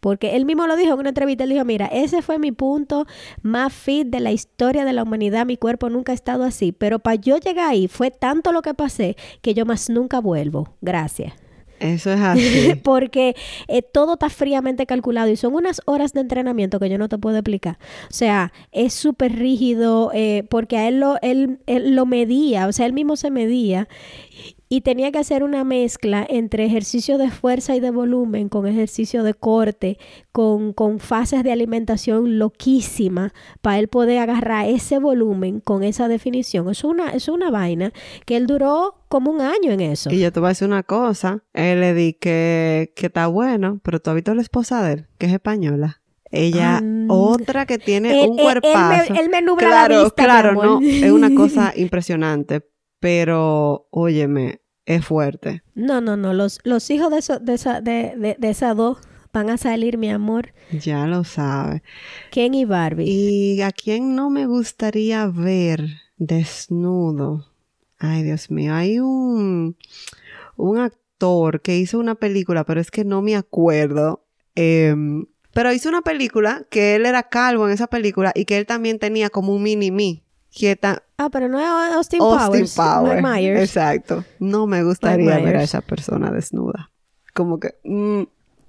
Porque 0.00 0.36
él 0.36 0.44
mismo 0.44 0.66
lo 0.66 0.76
dijo 0.76 0.92
en 0.92 1.00
una 1.00 1.08
entrevista, 1.08 1.44
él 1.44 1.50
dijo, 1.50 1.64
mira, 1.64 1.86
ese 1.86 2.22
fue 2.22 2.38
mi 2.38 2.52
punto 2.52 3.06
más 3.42 3.72
fit 3.72 4.06
de 4.06 4.20
la 4.20 4.30
historia 4.30 4.84
de 4.84 4.92
la 4.92 5.02
humanidad, 5.02 5.44
mi 5.44 5.56
cuerpo 5.56 5.90
nunca 5.90 6.12
ha 6.12 6.14
estado 6.14 6.44
así, 6.44 6.70
pero 6.70 7.00
para 7.00 7.16
yo 7.16 7.38
llegar 7.38 7.70
ahí 7.70 7.88
fue 7.88 8.10
tanto 8.10 8.52
lo 8.52 8.62
que 8.62 8.74
pasé 8.74 9.16
que 9.42 9.54
yo 9.54 9.66
más 9.66 9.90
nunca 9.90 10.20
vuelvo. 10.20 10.76
Gracias. 10.80 11.34
Eso 11.80 12.12
es 12.12 12.20
así. 12.20 12.74
Porque 12.82 13.34
eh, 13.68 13.82
todo 13.82 14.14
está 14.14 14.30
fríamente 14.30 14.86
calculado 14.86 15.28
y 15.30 15.36
son 15.36 15.54
unas 15.54 15.80
horas 15.84 16.12
de 16.12 16.20
entrenamiento 16.20 16.78
que 16.80 16.90
yo 16.90 16.98
no 16.98 17.08
te 17.08 17.18
puedo 17.18 17.36
explicar. 17.36 17.78
O 18.10 18.12
sea, 18.12 18.52
es 18.72 18.94
súper 18.94 19.36
rígido 19.36 20.10
eh, 20.14 20.44
porque 20.48 20.76
a 20.76 20.88
él 20.88 21.00
lo, 21.00 21.16
él, 21.22 21.60
él 21.66 21.94
lo 21.94 22.06
medía, 22.06 22.66
o 22.66 22.72
sea, 22.72 22.86
él 22.86 22.92
mismo 22.92 23.16
se 23.16 23.30
medía 23.30 23.88
y 24.68 24.82
tenía 24.82 25.10
que 25.12 25.18
hacer 25.18 25.42
una 25.42 25.64
mezcla 25.64 26.26
entre 26.28 26.64
ejercicio 26.66 27.16
de 27.18 27.30
fuerza 27.30 27.74
y 27.74 27.80
de 27.80 27.90
volumen 27.90 28.48
con 28.48 28.66
ejercicio 28.66 29.22
de 29.22 29.34
corte, 29.34 29.98
con, 30.32 30.72
con 30.72 30.98
fases 31.00 31.42
de 31.42 31.52
alimentación 31.52 32.38
loquísima 32.38 33.32
para 33.62 33.78
él 33.78 33.88
poder 33.88 34.18
agarrar 34.18 34.68
ese 34.68 34.98
volumen 34.98 35.60
con 35.60 35.82
esa 35.84 36.08
definición. 36.08 36.68
Es 36.70 36.84
una, 36.84 37.10
es 37.12 37.28
una 37.28 37.50
vaina 37.50 37.92
que 38.26 38.36
él 38.36 38.46
duró 38.46 38.94
como 39.08 39.30
un 39.30 39.40
año 39.40 39.72
en 39.72 39.80
eso. 39.80 40.10
Y 40.12 40.20
yo 40.20 40.32
te 40.32 40.40
voy 40.40 40.48
a 40.48 40.50
decir 40.50 40.68
una 40.68 40.82
cosa. 40.82 41.42
Él 41.54 41.80
le 41.80 41.94
di 41.94 42.12
que, 42.12 42.92
que 42.94 43.06
está 43.06 43.26
bueno, 43.26 43.80
pero 43.82 44.00
tú 44.00 44.10
has 44.10 44.16
visto 44.16 44.34
la 44.34 44.42
esposa 44.42 44.82
de 44.86 44.92
él, 44.94 45.06
que 45.18 45.26
es 45.26 45.32
española. 45.32 46.02
Ella, 46.30 46.82
Ah, 46.82 47.06
otra 47.08 47.64
que 47.64 47.78
tiene 47.78 48.22
Él- 48.22 48.28
un 48.30 48.38
él- 48.38 48.46
él 48.46 48.54
me- 48.60 48.60
cuerpazo. 48.60 49.14
él 49.14 49.30
me 49.30 49.40
nubla 49.40 49.62
la 49.64 49.86
claro, 49.86 50.02
vista, 50.04 50.24
claro, 50.24 50.52
no, 50.52 50.80
es 50.82 51.10
una 51.10 51.30
cosa 51.34 51.72
impresionante, 51.74 52.66
pero 53.00 53.86
óyeme, 53.90 54.60
es 54.86 55.04
fuerte. 55.04 55.62
No, 55.74 56.00
no, 56.00 56.16
no. 56.16 56.32
Los, 56.34 56.60
los 56.64 56.90
hijos 56.90 57.10
de, 57.10 57.18
eso- 57.18 57.38
de, 57.38 57.54
esa, 57.54 57.80
de, 57.80 58.14
de, 58.16 58.36
de 58.38 58.50
esas 58.50 58.76
dos 58.76 58.98
van 59.32 59.50
a 59.50 59.56
salir, 59.58 59.98
mi 59.98 60.10
amor. 60.10 60.52
Ya 60.72 61.06
lo 61.06 61.24
sabe. 61.24 61.82
Ken 62.30 62.54
y 62.54 62.64
Barbie. 62.64 63.04
Y 63.08 63.62
a 63.62 63.70
quién 63.72 64.14
no 64.16 64.30
me 64.30 64.46
gustaría 64.46 65.26
ver 65.26 65.86
desnudo. 66.16 67.46
Ay, 67.98 68.22
Dios 68.22 68.50
mío, 68.50 68.74
hay 68.74 68.98
un, 69.00 69.76
un 70.56 70.78
actor 70.78 71.60
que 71.62 71.76
hizo 71.78 71.98
una 71.98 72.14
película, 72.14 72.64
pero 72.64 72.80
es 72.80 72.90
que 72.90 73.04
no 73.04 73.22
me 73.22 73.36
acuerdo. 73.36 74.24
Em, 74.54 75.26
pero 75.52 75.72
hizo 75.72 75.88
una 75.88 76.02
película 76.02 76.66
que 76.70 76.94
él 76.94 77.06
era 77.06 77.24
calvo 77.24 77.66
en 77.66 77.74
esa 77.74 77.88
película 77.88 78.32
y 78.34 78.44
que 78.44 78.56
él 78.58 78.66
también 78.66 78.98
tenía 78.98 79.30
como 79.30 79.54
un 79.54 79.62
mini 79.62 79.90
me. 79.90 80.22
Que 80.50 80.78
Ah, 81.18 81.28
pero 81.30 81.48
no 81.48 81.60
es 81.60 81.66
Austin, 81.66 82.20
Austin 82.22 82.48
Powers. 82.48 82.74
Power. 82.74 83.22
Mike 83.22 83.28
Myers. 83.28 83.60
Exacto. 83.60 84.24
No 84.38 84.66
me 84.66 84.82
gustaría 84.82 85.38
ver 85.38 85.56
a 85.56 85.62
esa 85.62 85.80
persona 85.80 86.30
desnuda. 86.30 86.90
Como 87.34 87.60
que, 87.60 87.74
mm, 87.84 88.22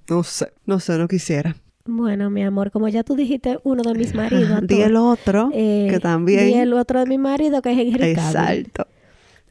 no 0.08 0.22
sé, 0.22 0.52
no 0.66 0.80
sé, 0.80 0.98
no 0.98 1.08
quisiera. 1.08 1.56
Bueno, 1.86 2.30
mi 2.30 2.42
amor, 2.44 2.70
como 2.70 2.88
ya 2.88 3.02
tú 3.02 3.16
dijiste, 3.16 3.58
uno 3.64 3.82
de 3.82 3.94
mis 3.94 4.14
maridos. 4.14 4.60
Di 4.66 4.82
el 4.82 4.96
otro, 4.96 5.50
eh, 5.52 5.88
que 5.90 5.98
también. 5.98 6.46
Di 6.46 6.54
el 6.54 6.72
otro 6.74 7.00
de 7.00 7.06
mi 7.06 7.18
marido, 7.18 7.62
que 7.62 7.72
es 7.72 7.78
Henry 7.78 8.14
Cavill. 8.14 8.36
Exacto. 8.66 8.86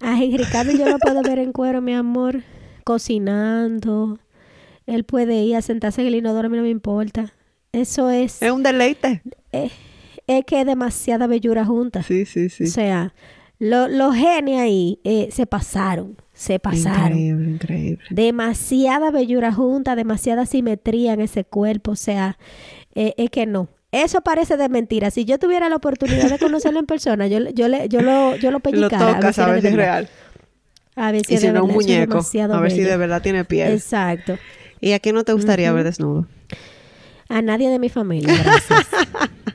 A 0.01 0.21
Henry 0.21 0.45
Cavill 0.45 0.77
yo 0.79 0.87
lo 0.87 0.99
puedo 0.99 1.21
ver 1.23 1.39
en 1.39 1.51
cuero, 1.51 1.81
mi 1.81 1.93
amor, 1.93 2.43
cocinando. 2.83 4.19
Él 4.85 5.03
puede 5.03 5.35
ir 5.43 5.55
a 5.55 5.61
sentarse 5.61 6.01
en 6.01 6.07
el 6.07 6.15
inodoro, 6.15 6.47
a 6.47 6.49
mí 6.49 6.57
no 6.57 6.63
me 6.63 6.69
importa. 6.69 7.33
Eso 7.71 8.09
es, 8.09 8.41
Es 8.41 8.51
un 8.51 8.63
deleite. 8.63 9.21
es, 9.51 9.71
es 10.37 10.45
que 10.45 10.61
es 10.61 10.65
demasiada 10.65 11.27
bellura 11.27 11.65
junta. 11.65 12.03
Sí, 12.03 12.25
sí, 12.25 12.49
sí. 12.49 12.65
O 12.65 12.67
sea, 12.67 13.13
lo- 13.59 13.87
los 13.87 14.15
genios 14.15 14.61
ahí 14.61 14.99
eh, 15.03 15.29
se 15.31 15.45
pasaron, 15.45 16.15
se 16.33 16.59
pasaron. 16.59 17.17
Increíble, 17.17 17.49
increíble. 17.51 18.05
Demasiada 18.09 19.11
bellura 19.11 19.51
junta, 19.51 19.95
demasiada 19.95 20.45
simetría 20.45 21.13
en 21.13 21.21
ese 21.21 21.43
cuerpo. 21.43 21.91
O 21.91 21.95
sea, 21.95 22.37
eh, 22.95 23.13
es 23.17 23.29
que 23.29 23.45
no. 23.45 23.67
Eso 23.91 24.21
parece 24.21 24.55
de 24.55 24.69
mentira. 24.69 25.09
Si 25.09 25.25
yo 25.25 25.39
tuviera 25.39 25.67
la 25.67 25.75
oportunidad 25.77 26.29
de 26.29 26.37
conocerlo 26.37 26.79
en 26.79 26.85
persona, 26.85 27.27
yo, 27.27 27.39
yo, 27.49 27.67
le, 27.67 27.89
yo 27.89 28.01
lo, 28.01 28.35
yo 28.35 28.51
lo 28.51 28.57
Lo 28.57 28.59
pellicara. 28.59 29.01
a 29.01 29.05
ver 29.07 29.15
tocas 29.15 29.39
a 29.39 29.47
ver 29.51 29.61
si 29.61 29.67
es 29.67 29.73
real. 29.75 30.09
A 30.95 31.11
ver 31.11 31.25
si 31.25 31.33
Y 31.33 31.35
es 31.35 31.41
si 31.41 31.47
de 31.47 31.53
no, 31.53 31.63
un 31.63 31.69
verdad. 31.69 31.81
Muñeco. 31.81 32.53
A 32.53 32.59
ver 32.59 32.71
si 32.71 32.81
de 32.81 32.97
verdad 32.97 33.21
tiene 33.21 33.45
piel. 33.45 33.73
Exacto. 33.73 34.37
¿Y 34.79 34.91
a 34.91 34.99
quién 34.99 35.15
no 35.15 35.23
te 35.23 35.33
gustaría 35.33 35.71
ver 35.73 35.83
desnudo? 35.85 36.27
A 37.29 37.41
nadie 37.41 37.69
de 37.69 37.79
mi 37.79 37.89
familia, 37.89 38.33
gracias. 38.43 38.87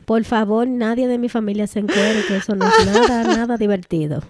Por 0.04 0.24
favor, 0.24 0.66
nadie 0.68 1.08
de 1.08 1.18
mi 1.18 1.28
familia 1.28 1.66
se 1.66 1.80
encuentre, 1.80 2.22
que 2.28 2.36
eso 2.36 2.54
no 2.54 2.66
es 2.66 2.86
nada, 3.08 3.24
nada 3.24 3.56
divertido. 3.56 4.22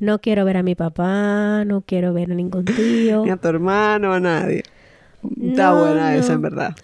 No 0.00 0.20
quiero 0.20 0.44
ver 0.44 0.56
a 0.56 0.62
mi 0.62 0.74
papá, 0.74 1.64
no 1.64 1.80
quiero 1.82 2.12
ver 2.12 2.30
a 2.32 2.34
ningún 2.34 2.64
tío. 2.64 3.24
Ni 3.24 3.30
a 3.30 3.36
tu 3.36 3.48
hermano, 3.48 4.12
a 4.12 4.20
nadie. 4.20 4.62
Está 5.42 5.70
No, 5.70 5.80
buena 5.80 6.14
esa, 6.16 6.28
no. 6.30 6.34
en 6.36 6.42
verdad. 6.42 6.76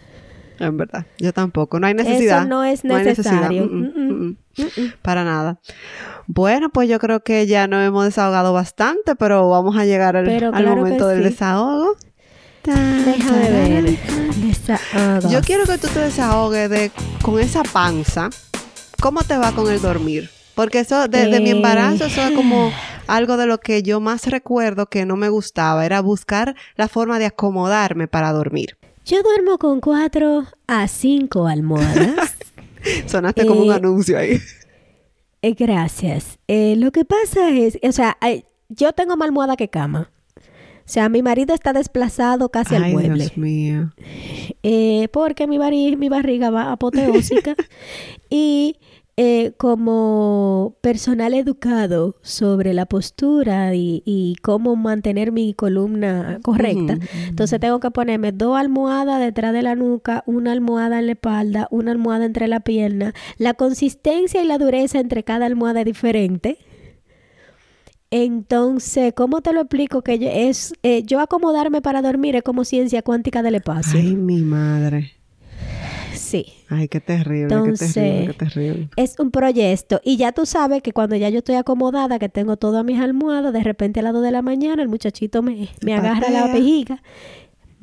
En 0.58 0.76
verdad. 0.76 1.06
Yo 1.18 1.32
tampoco. 1.32 1.78
No 1.80 1.86
hay 1.86 1.94
necesidad. 1.94 2.38
Eso 2.40 2.48
no 2.48 2.64
es 2.64 2.84
necesario. 2.84 3.66
Mm, 3.66 3.82
mm, 3.96 4.36
Mm. 4.56 4.92
Para 5.02 5.24
nada. 5.24 5.58
Bueno, 6.28 6.70
pues 6.70 6.88
yo 6.88 7.00
creo 7.00 7.24
que 7.24 7.44
ya 7.48 7.66
nos 7.66 7.84
hemos 7.84 8.04
desahogado 8.04 8.52
bastante, 8.52 9.16
pero 9.16 9.48
vamos 9.50 9.76
a 9.76 9.84
llegar 9.84 10.16
al, 10.16 10.26
Pero 10.26 10.48
al 10.54 10.62
claro 10.62 10.76
momento 10.76 11.08
del 11.08 11.18
sí. 11.18 11.24
desahogo. 11.30 11.96
Déjame 12.64 13.50
ver. 13.50 13.98
Desahogos. 14.36 15.30
Yo 15.30 15.40
quiero 15.42 15.64
que 15.66 15.78
tú 15.78 15.88
te 15.88 16.00
desahogues 16.00 16.70
de, 16.70 16.90
con 17.22 17.38
esa 17.38 17.62
panza. 17.62 18.30
¿Cómo 19.00 19.22
te 19.22 19.36
va 19.36 19.52
con 19.52 19.70
el 19.70 19.80
dormir? 19.80 20.30
Porque 20.54 20.80
eso, 20.80 21.08
desde 21.08 21.40
mi 21.40 21.48
Eh. 21.50 21.52
embarazo, 21.56 22.06
eso 22.06 22.22
es 22.22 22.30
como 22.32 22.72
algo 23.06 23.36
de 23.36 23.46
lo 23.46 23.58
que 23.58 23.82
yo 23.82 24.00
más 24.00 24.26
recuerdo 24.28 24.86
que 24.86 25.04
no 25.04 25.16
me 25.16 25.28
gustaba. 25.28 25.84
Era 25.84 26.00
buscar 26.00 26.54
la 26.76 26.88
forma 26.88 27.18
de 27.18 27.26
acomodarme 27.26 28.08
para 28.08 28.32
dormir. 28.32 28.76
Yo 29.04 29.22
duermo 29.22 29.58
con 29.58 29.80
cuatro 29.80 30.44
a 30.66 30.88
cinco 30.88 31.46
almohadas. 31.46 32.34
Sonaste 33.06 33.44
como 33.46 33.60
un 33.62 33.72
Eh, 33.72 33.74
anuncio 33.76 34.16
ahí. 34.18 34.40
Eh, 35.42 35.52
gracias. 35.52 36.38
Eh, 36.48 36.74
lo 36.78 36.90
que 36.92 37.04
pasa 37.04 37.50
es, 37.50 37.78
o 37.82 37.92
sea, 37.92 38.16
yo 38.70 38.92
tengo 38.94 39.16
más 39.18 39.26
almohada 39.26 39.56
que 39.56 39.68
cama. 39.68 40.10
O 40.84 40.88
sea, 40.88 41.08
mi 41.08 41.22
marido 41.22 41.54
está 41.54 41.72
desplazado 41.72 42.50
casi 42.50 42.74
al 42.74 42.92
mueble. 42.92 43.24
Dios 43.24 43.38
mío. 43.38 43.92
Eh, 44.62 45.08
porque 45.12 45.46
mi, 45.46 45.58
mi 45.96 46.08
barriga 46.10 46.50
va 46.50 46.72
apoteósica. 46.72 47.56
y 48.30 48.76
eh, 49.16 49.52
como 49.58 50.76
personal 50.80 51.34
educado 51.34 52.16
sobre 52.20 52.74
la 52.74 52.86
postura 52.86 53.72
y, 53.76 54.02
y 54.04 54.34
cómo 54.42 54.74
mantener 54.74 55.30
mi 55.30 55.54
columna 55.54 56.40
correcta, 56.42 56.98
entonces 57.28 57.60
tengo 57.60 57.78
que 57.78 57.92
ponerme 57.92 58.32
dos 58.32 58.58
almohadas 58.58 59.20
detrás 59.20 59.52
de 59.52 59.62
la 59.62 59.76
nuca, 59.76 60.24
una 60.26 60.50
almohada 60.50 60.98
en 60.98 61.06
la 61.06 61.12
espalda, 61.12 61.68
una 61.70 61.92
almohada 61.92 62.24
entre 62.24 62.48
la 62.48 62.58
pierna. 62.58 63.14
La 63.38 63.54
consistencia 63.54 64.42
y 64.42 64.48
la 64.48 64.58
dureza 64.58 64.98
entre 64.98 65.22
cada 65.22 65.46
almohada 65.46 65.80
es 65.80 65.86
diferente. 65.86 66.58
Entonces, 68.16 69.12
¿cómo 69.12 69.40
te 69.40 69.52
lo 69.52 69.62
explico? 69.62 70.02
Que 70.02 70.20
yo, 70.20 70.28
es, 70.30 70.72
eh, 70.84 71.02
yo 71.04 71.18
acomodarme 71.18 71.82
para 71.82 72.00
dormir 72.00 72.36
es 72.36 72.44
como 72.44 72.64
ciencia 72.64 73.02
cuántica 73.02 73.42
del 73.42 73.56
espacio. 73.56 73.98
Ay, 73.98 74.14
mi 74.14 74.40
madre. 74.40 75.14
Sí. 76.14 76.46
Ay, 76.68 76.86
qué 76.86 77.00
terrible, 77.00 77.48
qué 77.48 77.54
Entonces- 77.54 77.92
terrible, 77.92 78.26
qué 78.28 78.32
terrible. 78.46 78.88
Es 78.96 79.18
un 79.18 79.32
proyecto. 79.32 80.00
Y 80.04 80.16
ya 80.16 80.30
tú 80.30 80.46
sabes 80.46 80.80
que 80.80 80.92
cuando 80.92 81.16
ya 81.16 81.28
yo 81.28 81.38
estoy 81.38 81.56
acomodada, 81.56 82.20
que 82.20 82.28
tengo 82.28 82.56
todas 82.56 82.84
mis 82.84 83.00
almohadas, 83.00 83.52
de 83.52 83.64
repente 83.64 83.98
a 83.98 84.04
las 84.04 84.12
2 84.12 84.22
de 84.22 84.30
la 84.30 84.42
mañana 84.42 84.80
el 84.80 84.88
muchachito 84.88 85.42
me, 85.42 85.68
me 85.82 85.94
agarra 85.94 86.30
la 86.30 86.46
vejiga, 86.52 87.02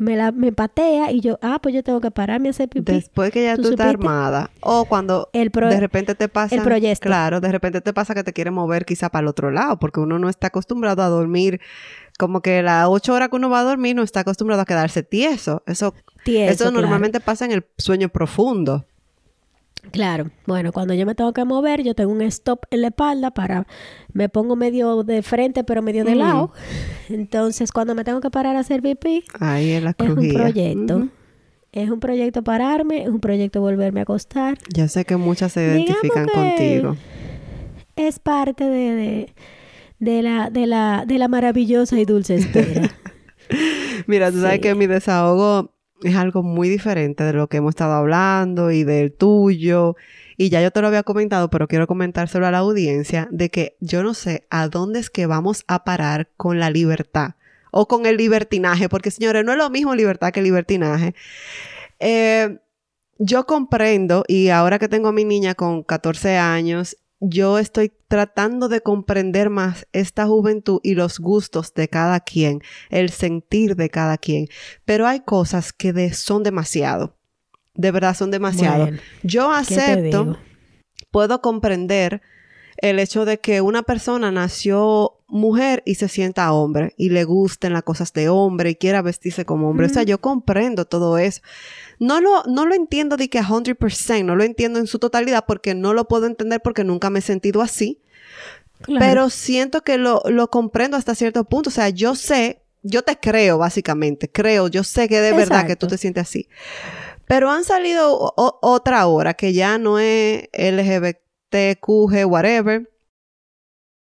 me, 0.02 0.16
la, 0.18 0.32
me 0.32 0.52
patea 0.52 1.12
y 1.12 1.22
yo, 1.22 1.38
ah, 1.42 1.60
pues 1.62 1.76
yo 1.76 1.84
tengo 1.84 2.02
que 2.02 2.10
pararme 2.12 2.48
a 2.48 2.52
hacer 2.52 2.68
pipí. 2.68 2.92
Después 2.92 3.32
que 3.32 3.44
ya 3.44 3.56
¿Tú 3.56 3.62
tú, 3.62 3.70
estás 3.70 3.88
armada. 3.88 4.50
O 4.62 4.86
cuando 4.86 5.30
El 5.32 5.52
pro- 5.52 5.70
de 5.70 5.80
repente 5.80 6.16
te 6.16 6.28
pasa. 6.28 6.56
el 6.56 6.62
proyecto. 6.64 7.06
Claro, 7.08 7.40
de 7.40 7.52
repente 7.52 7.82
te 7.82 7.94
pasa 7.94 8.14
que 8.16 8.24
te 8.24 8.34
quieres 8.34 8.52
mover 8.52 8.84
quizá 8.86 9.10
para 9.10 9.22
el 9.22 9.28
otro 9.28 9.52
lado, 9.52 9.78
porque 9.78 10.00
uno 10.00 10.18
no 10.20 10.28
está 10.28 10.48
acostumbrado 10.48 11.04
a 11.04 11.08
dormir. 11.10 11.62
Como 12.20 12.42
que 12.42 12.62
las 12.62 12.88
ocho 12.90 13.14
horas 13.14 13.30
que 13.30 13.36
uno 13.36 13.50
va 13.50 13.62
a 13.62 13.64
dormir 13.64 13.96
no 13.96 14.04
está 14.04 14.20
acostumbrado 14.22 14.62
a 14.62 14.66
quedarse 14.66 15.02
tieso. 15.04 15.64
Eso, 15.66 15.94
Tieso, 16.24 16.52
eso 16.52 16.64
claro. 16.66 16.82
normalmente 16.82 17.20
pasa 17.20 17.46
en 17.46 17.52
el 17.52 17.66
sueño 17.78 18.10
profundo. 18.10 18.86
Claro, 19.90 20.30
bueno, 20.46 20.72
cuando 20.72 20.94
yo 20.94 21.06
me 21.08 21.16
tengo 21.16 21.34
que 21.34 21.44
mover, 21.44 21.82
yo 21.84 21.96
tengo 21.96 22.12
un 22.12 22.22
stop 22.22 22.66
en 22.70 22.82
la 22.82 22.88
espalda 22.90 23.32
para, 23.32 23.66
me 24.14 24.30
pongo 24.30 24.56
medio 24.56 25.04
de 25.04 25.24
frente, 25.24 25.64
pero 25.64 25.82
medio 25.82 26.06
de 26.06 26.14
Mm. 26.16 26.20
lado. 26.20 26.52
Entonces, 27.10 27.72
cuando 27.72 27.96
me 27.96 28.04
tengo 28.04 28.22
que 28.22 28.30
parar 28.30 28.56
a 28.56 28.60
hacer 28.60 28.82
pipí, 28.84 29.24
Ahí 29.40 29.72
es 29.72 29.84
la 29.84 29.96
es 29.98 30.10
un 30.10 30.30
proyecto. 30.34 31.08
Es 31.72 31.90
un 31.90 32.00
proyecto 32.00 32.44
pararme, 32.44 33.04
es 33.04 33.10
un 33.10 33.20
proyecto 33.22 33.60
volverme 33.62 34.02
a 34.02 34.04
acostar. 34.04 34.58
Yo 34.74 34.88
sé 34.88 35.04
que 35.06 35.16
muchas 35.18 35.54
se 35.54 35.64
identifican 35.66 36.28
contigo. 36.28 36.96
Es 37.96 38.20
parte 38.20 38.66
de, 38.66 38.96
de, 38.96 39.34
de 40.00 40.22
la, 40.22 40.50
de, 40.50 40.68
la, 40.68 41.06
de 41.08 41.18
la 41.18 41.28
maravillosa 41.28 41.98
y 42.00 42.06
dulce 42.06 42.36
espera. 42.36 42.92
Mira, 44.08 44.32
tú 44.32 44.42
sabes 44.42 44.56
Sí. 44.56 44.62
que 44.62 44.76
mi 44.76 44.86
desahogo 44.88 45.74
es 46.04 46.16
algo 46.16 46.44
muy 46.44 46.70
diferente 46.70 47.24
de 47.24 47.34
lo 47.34 47.48
que 47.48 47.58
hemos 47.58 47.72
estado 47.72 47.94
hablando 47.94 48.72
y 48.72 48.84
del 48.84 49.12
tuyo. 49.14 49.96
Y 50.38 50.50
ya 50.50 50.62
yo 50.62 50.72
te 50.72 50.82
lo 50.82 50.88
había 50.88 51.04
comentado, 51.04 51.50
pero 51.50 51.68
quiero 51.68 51.88
comentárselo 51.88 52.48
a 52.48 52.52
la 52.52 52.60
audiencia, 52.60 53.28
de 53.32 53.50
que 53.50 53.78
yo 53.80 54.04
no 54.04 54.14
sé 54.14 54.46
a 54.50 54.68
dónde 54.68 55.00
es 55.00 55.10
que 55.10 55.26
vamos 55.26 55.64
a 55.68 55.84
parar 55.84 56.30
con 56.38 56.60
la 56.60 56.70
libertad 56.70 57.36
o 57.72 57.88
con 57.88 58.06
el 58.06 58.18
libertinaje, 58.18 58.90
porque 58.90 59.12
señores, 59.12 59.46
no 59.46 59.54
es 59.54 59.58
lo 59.58 59.70
mismo 59.70 59.96
libertad 59.96 60.32
que 60.32 60.42
libertinaje. 60.42 61.16
Eh, 62.00 62.58
yo 63.20 63.46
comprendo, 63.46 64.24
y 64.28 64.50
ahora 64.50 64.80
que 64.80 64.90
tengo 64.90 65.10
a 65.10 65.14
mi 65.14 65.26
niña 65.26 65.54
con 65.54 65.84
14 65.84 66.38
años, 66.38 66.98
yo 67.22 67.60
estoy 67.60 67.94
tratando 68.08 68.68
de 68.68 68.82
comprender 68.82 69.50
más 69.52 69.88
esta 69.94 70.26
juventud 70.26 70.80
y 70.84 70.96
los 70.96 71.20
gustos 71.20 71.74
de 71.74 71.88
cada 71.88 72.20
quien, 72.20 72.62
el 72.90 73.12
sentir 73.12 73.76
de 73.76 73.90
cada 73.90 74.18
quien. 74.18 74.48
Pero 74.86 75.08
hay 75.08 75.22
cosas 75.22 75.72
que 75.72 75.94
de- 75.94 76.14
son 76.14 76.44
demasiado. 76.44 77.16
De 77.76 77.92
verdad 77.92 78.16
son 78.16 78.32
demasiado. 78.32 78.84
Bueno, 78.86 78.98
yo 79.24 79.50
¿qué 79.68 79.76
te 79.76 79.82
acepto, 79.82 80.38
puedo 81.12 81.42
comprender 81.42 82.22
el 82.78 83.00
hecho 83.00 83.24
de 83.26 83.40
que 83.40 83.62
una 83.62 83.84
persona 83.84 84.32
nació 84.32 85.21
mujer 85.32 85.82
y 85.86 85.96
se 85.96 86.08
sienta 86.08 86.52
hombre 86.54 86.94
y 86.98 87.10
le 87.10 87.24
gusten 87.24 87.74
las 87.74 87.84
cosas 87.84 88.14
de 88.14 88.30
hombre 88.30 88.72
y 88.72 88.76
quiera 88.76 89.02
vestirse 89.02 89.46
como 89.46 89.70
hombre. 89.70 89.88
O 89.88 89.90
sea, 89.90 90.04
yo 90.04 90.20
comprendo 90.22 90.86
todo 90.86 91.18
eso. 91.18 91.42
No 92.00 92.22
lo, 92.22 92.44
no 92.44 92.66
lo 92.66 92.76
entiendo 92.76 93.18
de 93.18 93.30
que 93.30 93.40
a 93.40 93.44
100%, 93.46 94.26
no 94.26 94.36
lo 94.36 94.44
entiendo 94.44 94.78
en 94.80 94.88
su 94.88 95.00
totalidad 95.00 95.46
porque 95.48 95.74
no 95.74 95.94
lo 95.94 96.08
puedo 96.08 96.28
entender 96.28 96.62
porque 96.62 96.84
nunca 96.84 97.10
me 97.10 97.20
he 97.20 97.22
sentido 97.24 97.62
así. 97.62 98.02
Claro. 98.82 99.00
Pero 99.06 99.30
siento 99.30 99.82
que 99.82 99.98
lo, 99.98 100.22
lo 100.28 100.50
comprendo 100.50 100.98
hasta 100.98 101.16
cierto 101.16 101.44
punto. 101.46 101.70
O 101.70 101.74
sea, 101.74 101.90
yo 101.90 102.16
sé, 102.16 102.62
yo 102.84 103.04
te 103.04 103.18
creo 103.20 103.58
básicamente, 103.58 104.30
creo, 104.32 104.68
yo 104.68 104.84
sé 104.84 105.08
que 105.08 105.22
de 105.22 105.32
verdad 105.34 105.66
que 105.68 105.76
tú 105.76 105.88
te 105.88 105.98
sientes 105.98 106.22
así. 106.24 106.50
Pero 107.28 107.50
han 107.52 107.64
salido 107.64 108.14
o- 108.18 108.60
otra 108.62 109.06
hora 109.08 109.36
que 109.36 109.54
ya 109.54 109.78
no 109.78 110.00
es 110.00 110.50
LGBTQG, 110.54 112.26
whatever. 112.26 112.90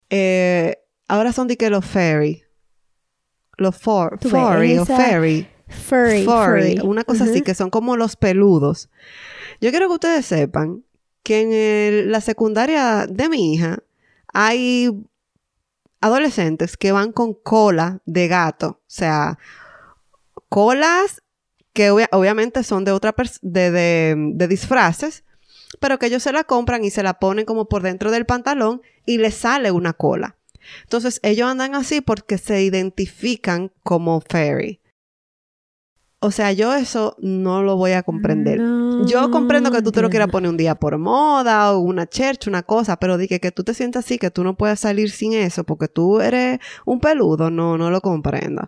Eh, 0.09 0.77
ahora 1.07 1.31
son 1.33 1.47
de 1.47 1.57
que 1.57 1.69
los 1.69 1.85
fairy. 1.85 2.43
Los 3.57 3.75
for, 3.77 4.17
furry 4.29 4.77
o 4.77 4.85
fairy. 4.97 5.47
furry, 6.25 6.75
una 6.83 7.03
cosa 7.03 7.23
así, 7.25 7.41
que 7.43 7.53
son 7.55 7.69
como 7.69 7.97
los 7.97 8.15
peludos. 8.15 8.89
Yo 9.59 9.69
quiero 9.71 9.87
que 9.87 9.95
ustedes 9.95 10.25
sepan 10.25 10.83
que 11.23 11.41
en 11.41 11.51
el- 11.53 12.11
la 12.11 12.21
secundaria 12.21 13.05
de 13.07 13.27
mi 13.29 13.53
hija 13.53 13.79
hay 14.33 14.89
adolescentes 15.99 16.77
que 16.77 16.91
van 16.91 17.11
con 17.11 17.33
cola 17.33 17.99
de 18.05 18.27
gato, 18.27 18.67
o 18.67 18.79
sea, 18.85 19.37
colas 20.49 21.21
que 21.73 21.91
obvia- 21.91 22.09
obviamente 22.11 22.63
son 22.63 22.85
de 22.85 22.91
otra 22.91 23.13
de, 23.41 23.71
de, 23.71 24.15
de 24.33 24.47
disfraces, 24.47 25.23
pero 25.79 25.99
que 25.99 26.05
ellos 26.07 26.23
se 26.23 26.31
la 26.31 26.43
compran 26.43 26.83
y 26.85 26.91
se 26.91 27.03
la 27.03 27.19
ponen 27.19 27.45
como 27.45 27.67
por 27.67 27.81
dentro 27.81 28.09
del 28.11 28.25
pantalón 28.25 28.81
y 29.05 29.17
les 29.17 29.35
sale 29.35 29.71
una 29.71 29.93
cola. 29.93 30.36
Entonces 30.83 31.19
ellos 31.23 31.49
andan 31.49 31.75
así 31.75 32.01
porque 32.01 32.37
se 32.37 32.63
identifican 32.63 33.71
como 33.83 34.21
fairy. 34.21 34.81
O 36.19 36.31
sea, 36.31 36.51
yo 36.51 36.73
eso 36.73 37.15
no 37.19 37.61
lo 37.61 37.75
voy 37.75 37.91
a 37.91 38.01
comprender. 38.01 38.59
Yo 39.05 39.29
comprendo 39.29 39.69
que 39.71 39.83
tú 39.83 39.91
te 39.91 40.01
lo 40.01 40.09
quieras 40.09 40.29
poner 40.29 40.49
un 40.49 40.57
día 40.57 40.73
por 40.73 40.97
moda 40.97 41.71
o 41.73 41.79
una 41.79 42.07
church, 42.07 42.47
una 42.47 42.63
cosa, 42.63 42.97
pero 42.97 43.19
di 43.19 43.27
que, 43.27 43.39
que 43.39 43.51
tú 43.51 43.63
te 43.63 43.75
sientas 43.75 44.03
así, 44.03 44.17
que 44.17 44.31
tú 44.31 44.43
no 44.43 44.57
puedas 44.57 44.79
salir 44.79 45.11
sin 45.11 45.33
eso 45.33 45.63
porque 45.63 45.87
tú 45.87 46.19
eres 46.19 46.59
un 46.85 46.99
peludo, 46.99 47.51
no, 47.51 47.77
no 47.77 47.91
lo 47.91 48.01
comprendo. 48.01 48.67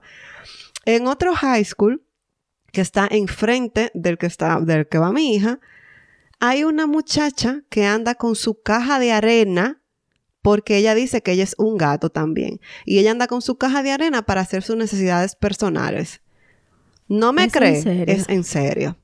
En 0.86 1.08
otro 1.08 1.34
high 1.34 1.66
school, 1.66 2.04
que 2.72 2.82
está 2.82 3.08
enfrente 3.10 3.90
del 3.96 4.20
que, 4.20 4.28
está, 4.28 4.60
del 4.62 4.88
que 4.88 5.00
va 5.00 5.12
mi 5.12 5.34
hija, 5.34 5.60
hay 6.40 6.64
una 6.64 6.86
muchacha 6.86 7.64
que 7.70 7.86
anda 7.86 8.14
con 8.14 8.36
su 8.36 8.62
caja 8.62 9.00
de 9.00 9.12
arena 9.12 9.79
porque 10.50 10.78
ella 10.78 10.96
dice 10.96 11.22
que 11.22 11.34
ella 11.34 11.44
es 11.44 11.54
un 11.60 11.78
gato 11.78 12.10
también. 12.10 12.60
Y 12.84 12.98
ella 12.98 13.12
anda 13.12 13.28
con 13.28 13.44
su 13.44 13.60
caja 13.60 13.84
de 13.84 13.92
arena 13.92 14.24
para 14.24 14.42
hacer 14.42 14.64
sus 14.64 14.76
necesidades 14.76 15.36
personales. 15.36 16.22
No 17.08 17.34
me 17.34 17.44
¿Es 17.44 17.46
en 17.46 17.52
cree, 17.52 17.82
serio? 17.84 18.16
es 18.16 18.28
en 18.30 18.44
serio. 18.44 18.98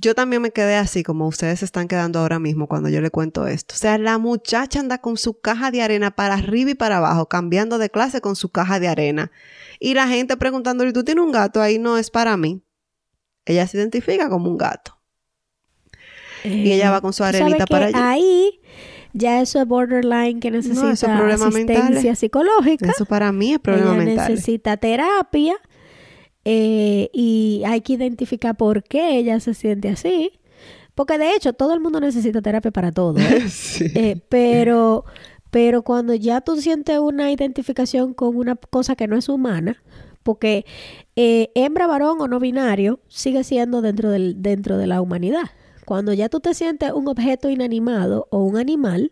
Yo 0.00 0.14
también 0.14 0.40
me 0.40 0.50
quedé 0.50 0.76
así 0.76 1.02
como 1.02 1.26
ustedes 1.26 1.58
se 1.58 1.66
están 1.66 1.88
quedando 1.88 2.20
ahora 2.20 2.38
mismo 2.38 2.68
cuando 2.68 2.88
yo 2.88 3.02
le 3.02 3.10
cuento 3.10 3.46
esto. 3.46 3.74
O 3.74 3.76
sea, 3.76 3.98
la 3.98 4.16
muchacha 4.16 4.80
anda 4.80 4.96
con 4.96 5.18
su 5.18 5.38
caja 5.42 5.70
de 5.70 5.82
arena 5.82 6.10
para 6.10 6.36
arriba 6.36 6.70
y 6.70 6.74
para 6.74 6.96
abajo, 6.96 7.28
cambiando 7.28 7.76
de 7.76 7.90
clase 7.90 8.22
con 8.22 8.34
su 8.34 8.48
caja 8.48 8.80
de 8.80 8.88
arena. 8.88 9.30
Y 9.78 9.92
la 9.92 10.08
gente 10.08 10.38
preguntándole, 10.38 10.94
¿tú 10.94 11.04
tienes 11.04 11.22
un 11.22 11.32
gato? 11.32 11.60
Ahí 11.60 11.78
no 11.78 11.98
es 11.98 12.10
para 12.10 12.38
mí. 12.38 12.62
Ella 13.44 13.66
se 13.66 13.76
identifica 13.76 14.30
como 14.30 14.48
un 14.50 14.56
gato. 14.56 14.96
Y 16.44 16.72
ella 16.72 16.90
va 16.90 17.02
con 17.02 17.12
su 17.12 17.22
Eh, 17.22 17.26
arenita 17.26 17.66
para 17.66 17.86
allá. 17.88 18.10
Ahí 18.10 18.59
ya 19.12 19.40
eso 19.40 19.60
es 19.60 19.66
borderline 19.66 20.40
que 20.40 20.50
necesita 20.50 20.92
eso 20.92 21.06
es 21.06 21.12
problema 21.16 21.46
asistencia 21.46 21.94
mental. 21.94 22.16
psicológica. 22.16 22.90
Eso 22.90 23.04
para 23.06 23.32
mí 23.32 23.52
es 23.52 23.58
problema 23.58 23.94
ella 23.94 24.04
mental. 24.04 24.30
necesita 24.30 24.76
terapia 24.76 25.56
eh, 26.44 27.10
y 27.12 27.62
hay 27.66 27.80
que 27.80 27.94
identificar 27.94 28.56
por 28.56 28.82
qué 28.82 29.18
ella 29.18 29.40
se 29.40 29.54
siente 29.54 29.88
así. 29.88 30.32
Porque 30.94 31.18
de 31.18 31.34
hecho 31.34 31.52
todo 31.52 31.72
el 31.72 31.80
mundo 31.80 32.00
necesita 32.00 32.42
terapia 32.42 32.70
para 32.70 32.92
todo. 32.92 33.18
¿eh? 33.18 33.44
Sí. 33.48 33.86
Eh, 33.94 34.20
pero, 34.28 35.04
pero 35.50 35.82
cuando 35.82 36.14
ya 36.14 36.40
tú 36.40 36.56
sientes 36.60 36.98
una 36.98 37.32
identificación 37.32 38.14
con 38.14 38.36
una 38.36 38.56
cosa 38.56 38.96
que 38.96 39.06
no 39.06 39.16
es 39.16 39.28
humana, 39.28 39.82
porque 40.22 40.66
eh, 41.16 41.50
hembra, 41.54 41.86
varón 41.86 42.20
o 42.20 42.28
no 42.28 42.40
binario 42.40 43.00
sigue 43.08 43.44
siendo 43.44 43.82
dentro, 43.82 44.10
del, 44.10 44.42
dentro 44.42 44.76
de 44.76 44.86
la 44.86 45.00
humanidad. 45.00 45.50
Cuando 45.90 46.12
ya 46.12 46.28
tú 46.28 46.38
te 46.38 46.54
sientes 46.54 46.92
un 46.92 47.08
objeto 47.08 47.50
inanimado 47.50 48.28
o 48.30 48.44
un 48.44 48.56
animal, 48.56 49.10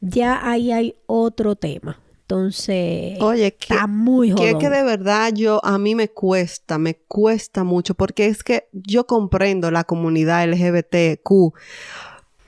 ya 0.00 0.48
ahí 0.50 0.72
hay 0.72 0.94
otro 1.04 1.56
tema. 1.56 2.00
Entonces, 2.22 3.18
Oye, 3.20 3.54
que, 3.54 3.74
está 3.74 3.86
muy 3.86 4.28
que 4.28 4.32
es 4.32 4.52
jodón. 4.52 4.60
que 4.62 4.70
de 4.70 4.82
verdad 4.82 5.34
yo, 5.34 5.62
a 5.62 5.76
mí 5.76 5.94
me 5.94 6.08
cuesta, 6.08 6.78
me 6.78 6.94
cuesta 6.94 7.64
mucho, 7.64 7.94
porque 7.94 8.28
es 8.28 8.42
que 8.42 8.66
yo 8.72 9.06
comprendo 9.06 9.70
la 9.70 9.84
comunidad 9.84 10.44
LGBTQ, 10.44 11.52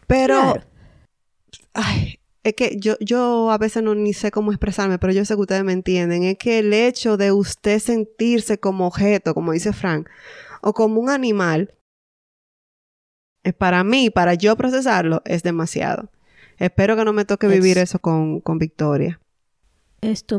pero, 0.06 0.34
Claro. 0.34 0.62
ay, 1.74 2.20
es 2.44 2.54
que 2.54 2.78
yo, 2.80 2.96
yo 3.00 3.50
a 3.50 3.58
veces 3.58 3.82
no 3.82 3.94
ni 3.94 4.14
sé 4.14 4.30
cómo 4.30 4.50
expresarme, 4.50 4.98
pero 4.98 5.12
yo 5.12 5.26
sé 5.26 5.34
que 5.34 5.42
ustedes 5.42 5.62
me 5.64 5.74
entienden, 5.74 6.22
es 6.22 6.38
que 6.38 6.60
el 6.60 6.72
hecho 6.72 7.18
de 7.18 7.32
usted 7.32 7.80
sentirse 7.80 8.58
como 8.58 8.86
objeto, 8.86 9.34
como 9.34 9.52
dice 9.52 9.74
Frank, 9.74 10.08
o 10.62 10.72
como 10.72 11.02
un 11.02 11.10
animal, 11.10 11.74
para 13.54 13.84
mí, 13.84 14.10
para 14.10 14.34
yo 14.34 14.56
procesarlo, 14.56 15.22
es 15.24 15.42
demasiado. 15.42 16.10
Espero 16.58 16.96
que 16.96 17.04
no 17.04 17.12
me 17.12 17.24
toque 17.24 17.46
vivir 17.46 17.78
Es- 17.78 17.90
eso 17.90 17.98
con, 18.00 18.40
con 18.40 18.58
Victoria. 18.58 19.20
Es 20.00 20.24
too. 20.24 20.38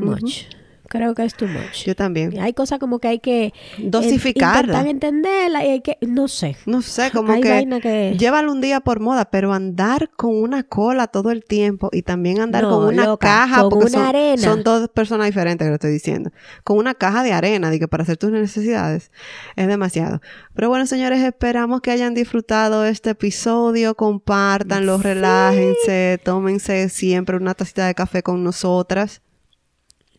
Creo 0.90 1.14
que 1.16 1.24
es 1.24 1.36
too 1.36 1.48
much. 1.48 1.86
Yo 1.86 1.96
también. 1.96 2.40
Hay 2.40 2.54
cosas 2.54 2.80
como 2.80 3.00
que 3.00 3.08
hay 3.08 3.20
que 3.20 3.46
eh, 3.46 3.54
Dosificarla. 3.78 4.80
intentar 4.82 4.88
entenderla 4.88 5.64
y 5.66 5.70
hay 5.70 5.82
que, 5.82 5.98
no 6.02 6.28
sé. 6.28 6.58
No 6.66 6.82
sé, 6.82 7.12
como 7.12 7.32
hay 7.34 7.42
que 7.42 7.50
vaina 7.50 7.80
que 7.80 8.16
llévalo 8.18 8.52
un 8.52 8.60
día 8.60 8.80
por 8.82 9.00
moda, 9.00 9.26
pero 9.30 9.54
andar 9.54 10.10
con 10.16 10.36
una 10.36 10.64
cola 10.64 11.08
todo 11.08 11.32
el 11.32 11.44
tiempo 11.46 11.90
y 11.92 12.02
también 12.02 12.42
andar 12.42 12.64
No, 12.64 12.72
con 12.72 12.88
una 12.94 13.06
loca, 13.06 13.28
caja, 13.28 13.62
con 13.62 13.70
porque 13.70 13.86
una 13.86 13.98
son, 14.00 14.06
arena. 14.08 14.42
son 14.42 14.64
dos 14.64 14.90
personas 14.90 15.28
diferentes 15.28 15.66
que 15.66 15.70
lo 15.70 15.76
estoy 15.76 15.92
diciendo, 15.92 16.32
con 16.64 16.78
una 16.78 16.96
caja 16.96 17.24
de 17.24 17.34
arena, 17.34 17.70
de 17.70 17.80
que 17.80 17.88
para 17.88 18.04
hacer 18.04 18.18
tus 18.18 18.32
necesidades 18.32 19.12
es 19.56 19.68
demasiado. 19.68 20.22
Pero 20.56 20.70
bueno, 20.70 20.86
señores, 20.88 21.22
esperamos 21.22 21.82
que 21.82 21.92
hayan 21.92 22.14
disfrutado 22.16 22.84
este 22.86 23.12
episodio, 23.12 23.96
compártanlo, 23.96 24.98
Sí. 24.98 25.04
relájense, 25.04 26.20
tómense 26.24 26.90
siempre 26.90 27.38
una 27.38 27.54
tacita 27.54 27.86
de 27.88 27.94
café 27.96 28.24
con 28.24 28.44
nosotras. 28.44 29.22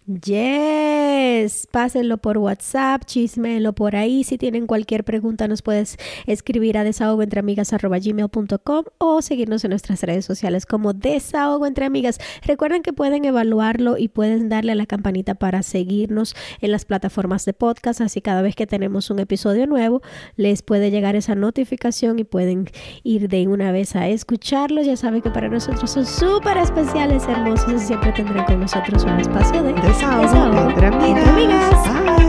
Yes, 0.07 1.69
pásenlo 1.71 2.19
por 2.19 2.37
WhatsApp, 2.39 3.05
chismenlo 3.05 3.75
por 3.75 3.95
ahí. 3.95 4.25
Si 4.25 4.39
tienen 4.39 4.67
cualquier 4.67 5.05
pregunta, 5.05 5.47
nos 5.47 5.63
puedes 5.63 5.99
escribir 6.27 6.79
a 6.79 6.85
desahogoentreamigas.gmail.com 6.85 8.85
o 8.99 9.23
seguirnos 9.23 9.63
en 9.63 9.71
nuestras 9.71 10.03
redes 10.03 10.25
sociales 10.25 10.67
como 10.67 10.95
Desahogo 10.95 11.65
Entre 11.65 11.85
Amigas. 11.85 12.19
Recuerden 12.43 12.83
que 12.83 12.93
pueden 12.93 13.25
evaluarlo 13.25 13.99
y 13.99 14.09
pueden 14.09 14.49
darle 14.49 14.73
a 14.73 14.75
la 14.75 14.87
campanita 14.87 15.37
para 15.37 15.63
seguirnos 15.63 16.35
en 16.61 16.73
las 16.73 16.87
plataformas 16.87 17.45
de 17.45 17.53
podcast. 17.53 18.01
Así 18.01 18.21
cada 18.21 18.43
vez 18.43 18.57
que 18.57 18.67
tenemos 18.67 19.11
un 19.11 19.21
episodio 19.21 19.69
nuevo, 19.69 20.03
les 20.35 20.63
puede 20.63 20.91
llegar 20.91 21.15
esa 21.15 21.37
notificación 21.37 22.19
y 22.19 22.25
pueden 22.25 22.69
ir 23.05 23.29
de 23.29 23.47
una 23.47 23.71
vez 23.71 23.95
a 23.95 24.09
escucharlos. 24.09 24.87
Ya 24.87 24.97
saben 24.97 25.23
que 25.23 25.31
para 25.31 25.49
nosotros 25.49 25.89
son 25.89 26.05
súper 26.05 26.57
especiales, 26.57 27.29
hermosos 27.29 27.75
y 27.75 27.79
siempre 27.79 28.11
tendrán 28.13 28.45
con 28.47 28.59
nosotros 28.59 29.05
un 29.05 29.21
espacio 29.21 29.63
de 29.63 29.73
Desahogo 30.01 30.71
entre 30.71 30.87
amigas. 30.87 31.09
entre 31.11 31.31
amigas. 31.31 31.85
Bye. 31.85 32.20